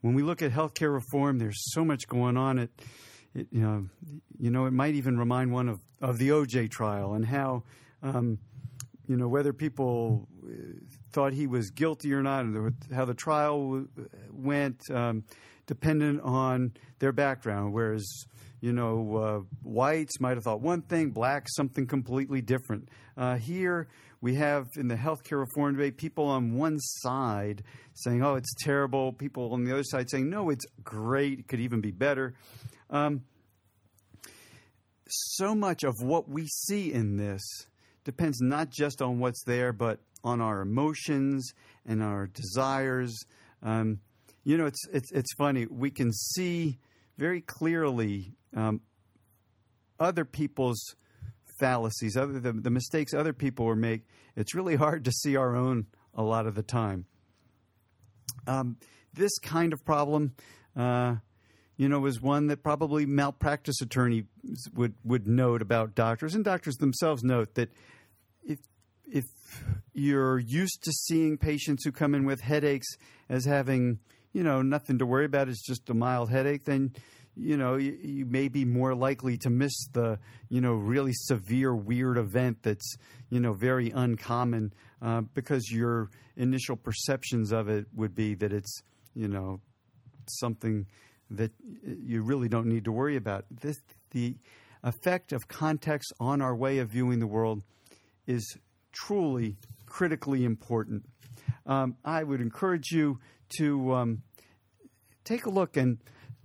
When 0.00 0.14
we 0.14 0.22
look 0.22 0.40
at 0.40 0.50
healthcare 0.50 0.94
reform, 0.94 1.38
there's 1.38 1.60
so 1.74 1.84
much 1.84 2.08
going 2.08 2.38
on. 2.38 2.58
It, 2.58 2.70
it 3.34 3.48
you 3.50 3.60
know, 3.60 3.86
you 4.38 4.50
know, 4.50 4.66
it 4.66 4.72
might 4.72 4.94
even 4.94 5.18
remind 5.18 5.52
one 5.52 5.68
of, 5.68 5.80
of 6.00 6.18
the 6.18 6.30
OJ 6.30 6.70
trial 6.70 7.14
and 7.14 7.24
how, 7.24 7.62
um, 8.02 8.38
you 9.06 9.16
know, 9.16 9.28
whether 9.28 9.52
people 9.52 10.28
thought 11.12 11.32
he 11.32 11.46
was 11.46 11.70
guilty 11.70 12.12
or 12.12 12.22
not, 12.22 12.44
and 12.44 12.74
how 12.94 13.04
the 13.04 13.14
trial 13.14 13.86
went, 14.32 14.80
um, 14.90 15.24
dependent 15.66 16.20
on 16.22 16.72
their 16.98 17.12
background. 17.12 17.72
Whereas, 17.72 18.06
you 18.60 18.72
know, 18.72 19.16
uh, 19.16 19.56
whites 19.62 20.20
might 20.20 20.36
have 20.36 20.44
thought 20.44 20.60
one 20.60 20.82
thing, 20.82 21.10
blacks 21.10 21.54
something 21.54 21.86
completely 21.86 22.40
different. 22.40 22.88
Uh, 23.16 23.36
here, 23.36 23.88
we 24.20 24.34
have 24.34 24.66
in 24.76 24.88
the 24.88 24.96
healthcare 24.96 25.38
reform 25.38 25.74
debate 25.74 25.96
people 25.96 26.24
on 26.26 26.54
one 26.54 26.78
side 26.78 27.62
saying, 27.94 28.22
"Oh, 28.22 28.34
it's 28.34 28.52
terrible." 28.60 29.12
People 29.12 29.52
on 29.52 29.64
the 29.64 29.72
other 29.72 29.84
side 29.84 30.10
saying, 30.10 30.28
"No, 30.28 30.50
it's 30.50 30.66
great. 30.82 31.40
It 31.40 31.48
could 31.48 31.60
even 31.60 31.80
be 31.80 31.92
better." 31.92 32.34
Um, 32.90 33.24
so 35.08 35.54
much 35.54 35.84
of 35.84 35.94
what 36.00 36.28
we 36.28 36.46
see 36.46 36.92
in 36.92 37.16
this 37.16 37.42
depends 38.04 38.40
not 38.40 38.70
just 38.70 39.02
on 39.02 39.18
what's 39.18 39.42
there, 39.44 39.72
but 39.72 40.00
on 40.24 40.40
our 40.40 40.60
emotions 40.60 41.52
and 41.86 42.02
our 42.02 42.26
desires. 42.26 43.16
Um, 43.62 44.00
you 44.44 44.56
know, 44.56 44.66
it's, 44.66 44.86
it's, 44.92 45.12
it's 45.12 45.34
funny. 45.34 45.66
We 45.66 45.90
can 45.90 46.12
see 46.12 46.78
very 47.16 47.40
clearly 47.40 48.34
um, 48.54 48.80
other 50.00 50.24
people's 50.24 50.82
fallacies, 51.58 52.16
other 52.16 52.40
the, 52.40 52.52
the 52.52 52.70
mistakes 52.70 53.12
other 53.12 53.32
people 53.32 53.66
make. 53.76 54.02
It's 54.36 54.54
really 54.54 54.76
hard 54.76 55.04
to 55.04 55.12
see 55.12 55.36
our 55.36 55.56
own 55.56 55.86
a 56.14 56.22
lot 56.22 56.46
of 56.46 56.54
the 56.54 56.62
time. 56.62 57.06
Um, 58.46 58.76
this 59.12 59.36
kind 59.38 59.72
of 59.72 59.84
problem, 59.84 60.34
uh, 60.76 61.16
you 61.78 61.88
know, 61.88 62.04
is 62.06 62.20
one 62.20 62.48
that 62.48 62.62
probably 62.62 63.06
malpractice 63.06 63.80
attorneys 63.80 64.24
would 64.74 64.94
would 65.04 65.26
note 65.26 65.62
about 65.62 65.94
doctors, 65.94 66.34
and 66.34 66.44
doctors 66.44 66.74
themselves 66.76 67.22
note 67.22 67.54
that 67.54 67.70
if 68.44 68.58
if 69.06 69.24
you're 69.94 70.40
used 70.40 70.82
to 70.82 70.92
seeing 70.92 71.38
patients 71.38 71.84
who 71.84 71.92
come 71.92 72.14
in 72.14 72.26
with 72.26 72.40
headaches 72.40 72.88
as 73.28 73.44
having, 73.44 74.00
you 74.32 74.42
know, 74.42 74.60
nothing 74.60 74.98
to 74.98 75.06
worry 75.06 75.24
about, 75.24 75.48
it's 75.48 75.64
just 75.64 75.88
a 75.88 75.94
mild 75.94 76.30
headache, 76.30 76.64
then 76.64 76.92
you 77.36 77.56
know 77.56 77.76
you, 77.76 77.96
you, 78.02 78.26
may 78.26 78.48
be 78.48 78.64
more 78.64 78.96
likely 78.96 79.38
to 79.38 79.48
miss 79.48 79.86
the 79.92 80.18
you 80.48 80.60
know 80.60 80.72
really 80.72 81.12
severe 81.14 81.72
weird 81.72 82.18
event 82.18 82.58
that's 82.62 82.96
you 83.30 83.38
know 83.38 83.52
very 83.52 83.90
uncommon 83.90 84.72
uh, 85.00 85.20
because 85.20 85.70
your 85.70 86.10
initial 86.36 86.74
perceptions 86.74 87.52
of 87.52 87.68
it 87.68 87.86
would 87.94 88.16
be 88.16 88.34
that 88.34 88.52
it's 88.52 88.82
you 89.14 89.28
know 89.28 89.60
something 90.28 90.84
that 91.30 91.52
you 91.82 92.22
really 92.22 92.48
don't 92.48 92.66
need 92.66 92.84
to 92.84 92.92
worry 92.92 93.16
about. 93.16 93.44
This 93.50 93.76
the 94.10 94.36
effect 94.82 95.32
of 95.32 95.48
context 95.48 96.12
on 96.20 96.40
our 96.40 96.54
way 96.54 96.78
of 96.78 96.90
viewing 96.90 97.18
the 97.18 97.26
world 97.26 97.62
is 98.26 98.56
truly 98.92 99.56
critically 99.86 100.44
important. 100.44 101.04
Um, 101.66 101.96
I 102.04 102.22
would 102.22 102.40
encourage 102.40 102.90
you 102.90 103.18
to 103.58 103.94
um, 103.94 104.22
take 105.24 105.46
a 105.46 105.50
look 105.50 105.76
and 105.76 105.98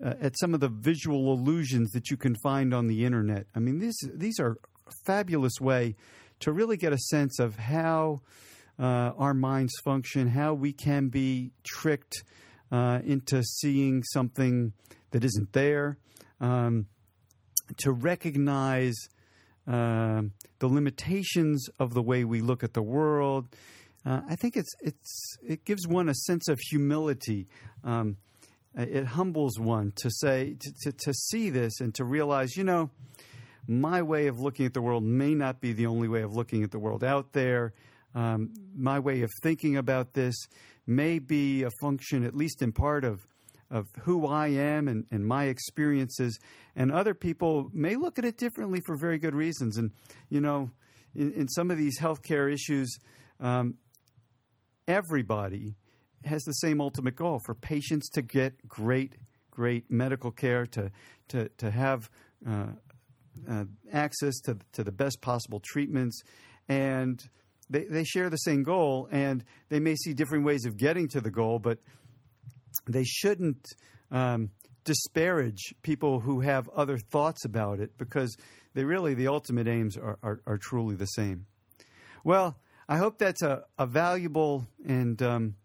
uh, 0.03 0.13
at 0.21 0.37
some 0.37 0.53
of 0.53 0.59
the 0.59 0.69
visual 0.69 1.33
illusions 1.33 1.91
that 1.91 2.09
you 2.09 2.17
can 2.17 2.35
find 2.35 2.73
on 2.73 2.87
the 2.87 3.05
internet. 3.05 3.45
I 3.55 3.59
mean, 3.59 3.79
these 3.79 3.97
these 4.13 4.39
are 4.39 4.57
a 4.87 4.91
fabulous 5.05 5.61
way 5.61 5.95
to 6.39 6.51
really 6.51 6.77
get 6.77 6.91
a 6.91 6.97
sense 6.97 7.39
of 7.39 7.55
how 7.55 8.21
uh, 8.79 9.11
our 9.17 9.33
minds 9.33 9.73
function, 9.83 10.27
how 10.27 10.53
we 10.53 10.73
can 10.73 11.07
be 11.07 11.51
tricked 11.63 12.23
uh, 12.73 12.99
into 13.05 13.43
seeing 13.43 14.03
something 14.03 14.73
that 15.11 15.23
isn't 15.23 15.53
there, 15.53 15.97
um, 16.41 16.87
to 17.77 17.91
recognize 17.91 18.95
uh, 19.67 20.23
the 20.57 20.67
limitations 20.67 21.67
of 21.79 21.93
the 21.93 22.01
way 22.01 22.23
we 22.23 22.41
look 22.41 22.63
at 22.63 22.73
the 22.73 22.81
world. 22.81 23.47
Uh, 24.05 24.21
I 24.27 24.35
think 24.35 24.57
it's 24.57 24.73
it's 24.81 25.37
it 25.47 25.63
gives 25.63 25.87
one 25.87 26.09
a 26.09 26.15
sense 26.15 26.49
of 26.49 26.59
humility. 26.59 27.47
Um, 27.83 28.17
it 28.75 29.05
humbles 29.05 29.59
one 29.59 29.93
to 29.97 30.09
say 30.09 30.55
to, 30.59 30.73
to, 30.81 30.91
to 30.91 31.13
see 31.13 31.51
this 31.51 31.79
and 31.79 31.93
to 31.93 32.03
realize, 32.03 32.57
you 32.57 32.63
know, 32.63 32.89
my 33.67 34.01
way 34.01 34.25
of 34.25 34.39
looking 34.39 34.65
at 34.65 34.73
the 34.73 34.81
world 34.81 35.03
may 35.03 35.35
not 35.35 35.61
be 35.61 35.73
the 35.73 35.85
only 35.85 36.07
way 36.07 36.23
of 36.23 36.33
looking 36.33 36.63
at 36.63 36.71
the 36.71 36.79
world 36.79 37.03
out 37.03 37.33
there. 37.33 37.73
Um, 38.15 38.51
my 38.75 38.99
way 38.99 39.21
of 39.21 39.31
thinking 39.41 39.77
about 39.77 40.13
this 40.13 40.35
may 40.85 41.19
be 41.19 41.63
a 41.63 41.69
function, 41.81 42.23
at 42.23 42.35
least 42.35 42.61
in 42.61 42.71
part, 42.71 43.03
of 43.03 43.25
of 43.71 43.87
who 44.01 44.27
I 44.27 44.49
am 44.49 44.87
and, 44.87 45.05
and 45.09 45.25
my 45.25 45.45
experiences, 45.45 46.39
and 46.75 46.91
other 46.91 47.15
people 47.15 47.71
may 47.73 47.95
look 47.95 48.19
at 48.19 48.25
it 48.25 48.37
differently 48.37 48.81
for 48.85 48.95
very 48.95 49.17
good 49.17 49.33
reasons. 49.33 49.77
And 49.77 49.91
you 50.29 50.41
know, 50.41 50.69
in, 51.15 51.33
in 51.33 51.47
some 51.47 51.71
of 51.71 51.77
these 51.77 51.99
healthcare 51.99 52.53
issues, 52.53 52.95
um, 53.39 53.75
everybody 54.87 55.75
has 56.23 56.43
the 56.43 56.53
same 56.53 56.79
ultimate 56.79 57.15
goal 57.15 57.39
for 57.45 57.55
patients 57.55 58.09
to 58.11 58.21
get 58.21 58.67
great, 58.67 59.15
great 59.49 59.89
medical 59.89 60.31
care, 60.31 60.65
to 60.67 60.91
to 61.29 61.49
to 61.57 61.71
have 61.71 62.09
uh, 62.47 62.67
uh, 63.49 63.65
access 63.91 64.39
to 64.41 64.57
to 64.73 64.83
the 64.83 64.91
best 64.91 65.19
possible 65.21 65.61
treatments, 65.63 66.21
and 66.67 67.23
they 67.73 67.85
they 67.85 68.03
share 68.03 68.29
the 68.29 68.37
same 68.37 68.63
goal, 68.63 69.09
and 69.11 69.43
they 69.69 69.79
may 69.79 69.95
see 69.95 70.13
different 70.13 70.45
ways 70.45 70.65
of 70.65 70.77
getting 70.77 71.09
to 71.09 71.19
the 71.19 71.31
goal, 71.31 71.59
but 71.59 71.79
they 72.87 73.03
shouldn't 73.03 73.65
um, 74.11 74.51
disparage 74.83 75.73
people 75.81 76.19
who 76.19 76.41
have 76.41 76.69
other 76.69 76.97
thoughts 76.97 77.45
about 77.45 77.79
it 77.79 77.97
because 77.97 78.37
they 78.75 78.83
really 78.83 79.13
the 79.15 79.27
ultimate 79.27 79.67
aims 79.67 79.97
are, 79.97 80.17
are, 80.23 80.41
are 80.45 80.57
truly 80.57 80.95
the 80.95 81.05
same. 81.05 81.47
Well, 82.23 82.57
I 82.87 82.97
hope 82.97 83.17
that's 83.17 83.41
a, 83.41 83.63
a 83.77 83.85
valuable 83.85 84.67
and 84.85 85.21
um, 85.21 85.55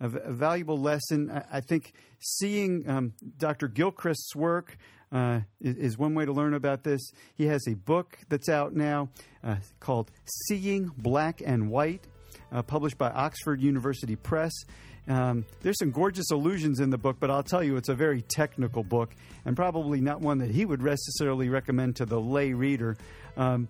a, 0.00 0.06
a, 0.06 0.32
valuable 0.32 0.78
lesson. 0.78 1.30
I, 1.30 1.58
I 1.58 1.60
think 1.60 1.92
seeing 2.18 2.88
um, 2.88 3.12
Dr. 3.38 3.68
Gilchrist's 3.68 4.34
work 4.34 4.76
uh, 5.12 5.40
is, 5.60 5.76
is, 5.76 5.98
one 5.98 6.14
way 6.14 6.24
to 6.24 6.32
learn 6.32 6.54
about 6.54 6.84
this. 6.84 7.12
He 7.36 7.46
has 7.46 7.66
a 7.68 7.74
book 7.74 8.18
that's 8.28 8.48
out 8.48 8.74
now 8.74 9.10
uh, 9.44 9.56
called 9.78 10.10
Seeing 10.46 10.90
Black 10.96 11.42
and 11.44 11.70
White, 11.70 12.06
uh, 12.50 12.62
published 12.62 12.98
by 12.98 13.10
Oxford 13.10 13.60
University 13.60 14.16
Press. 14.16 14.52
Um, 15.08 15.44
there's 15.62 15.78
some 15.78 15.90
gorgeous 15.90 16.30
illusions 16.30 16.80
in 16.80 16.90
the 16.90 16.98
book, 16.98 17.16
but 17.18 17.30
I'll 17.30 17.42
tell 17.42 17.62
you, 17.62 17.76
it's 17.76 17.88
a 17.88 17.94
very 17.94 18.22
technical 18.22 18.84
book 18.84 19.10
and 19.44 19.56
probably 19.56 20.00
not 20.00 20.20
one 20.20 20.38
that 20.38 20.50
he 20.50 20.64
would 20.64 20.80
necessarily 20.80 21.48
recommend 21.48 21.96
to 21.96 22.06
the 22.06 22.20
lay 22.20 22.52
reader. 22.52 22.96
Um, 23.36 23.68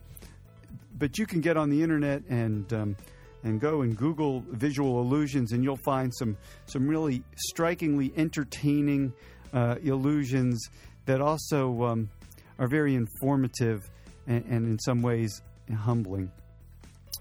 but 0.98 1.18
you 1.18 1.26
can 1.26 1.40
get 1.40 1.56
on 1.56 1.70
the 1.70 1.82
internet 1.82 2.22
and 2.28 2.72
um, 2.72 2.96
and 3.44 3.60
go 3.60 3.82
and 3.82 3.96
Google 3.96 4.44
visual 4.50 5.00
illusions, 5.00 5.52
and 5.52 5.64
you'll 5.64 5.80
find 5.84 6.14
some 6.14 6.36
some 6.66 6.86
really 6.86 7.22
strikingly 7.34 8.12
entertaining 8.16 9.12
uh, 9.52 9.76
illusions 9.82 10.68
that 11.06 11.20
also 11.20 11.82
um, 11.84 12.10
are 12.58 12.68
very 12.68 12.94
informative 12.94 13.90
and, 14.26 14.44
and 14.44 14.66
in 14.66 14.78
some 14.78 15.02
ways 15.02 15.42
humbling. 15.74 16.30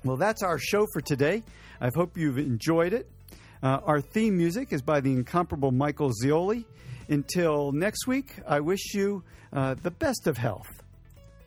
Well, 0.03 0.17
that's 0.17 0.43
our 0.43 0.57
show 0.57 0.87
for 0.93 1.01
today. 1.01 1.43
I 1.79 1.89
hope 1.93 2.17
you've 2.17 2.37
enjoyed 2.37 2.93
it. 2.93 3.09
Uh, 3.63 3.79
our 3.85 4.01
theme 4.01 4.37
music 4.37 4.73
is 4.73 4.81
by 4.81 4.99
the 4.99 5.11
incomparable 5.11 5.71
Michael 5.71 6.11
Zioli. 6.11 6.65
Until 7.07 7.71
next 7.71 8.07
week, 8.07 8.39
I 8.47 8.59
wish 8.59 8.93
you 8.93 9.23
uh, 9.53 9.75
the 9.75 9.91
best 9.91 10.27
of 10.27 10.37
health. 10.37 10.67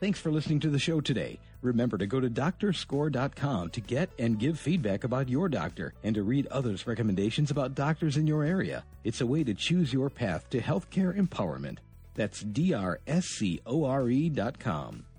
Thanks 0.00 0.20
for 0.20 0.30
listening 0.30 0.60
to 0.60 0.70
the 0.70 0.78
show 0.78 1.00
today. 1.00 1.38
Remember 1.62 1.96
to 1.96 2.06
go 2.06 2.20
to 2.20 2.28
doctorscore.com 2.28 3.70
to 3.70 3.80
get 3.80 4.10
and 4.18 4.38
give 4.38 4.60
feedback 4.60 5.02
about 5.02 5.30
your 5.30 5.48
doctor 5.48 5.94
and 6.04 6.14
to 6.14 6.22
read 6.22 6.46
others' 6.48 6.86
recommendations 6.86 7.50
about 7.50 7.74
doctors 7.74 8.18
in 8.18 8.26
your 8.26 8.44
area. 8.44 8.84
It's 9.02 9.22
a 9.22 9.26
way 9.26 9.42
to 9.44 9.54
choose 9.54 9.92
your 9.92 10.10
path 10.10 10.48
to 10.50 10.60
healthcare 10.60 11.18
empowerment. 11.18 11.78
That's 12.14 12.40
D-R-S-C-O-R-E.com, 12.40 13.04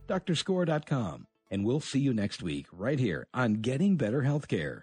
doctorscore.com. 0.08 1.28
And 1.52 1.64
we'll 1.64 1.80
see 1.80 2.00
you 2.00 2.14
next 2.14 2.41
week 2.41 2.66
right 2.72 3.00
here 3.00 3.28
on 3.34 3.56
Getting 3.56 3.96
Better 3.98 4.24
Healthcare. 4.24 4.82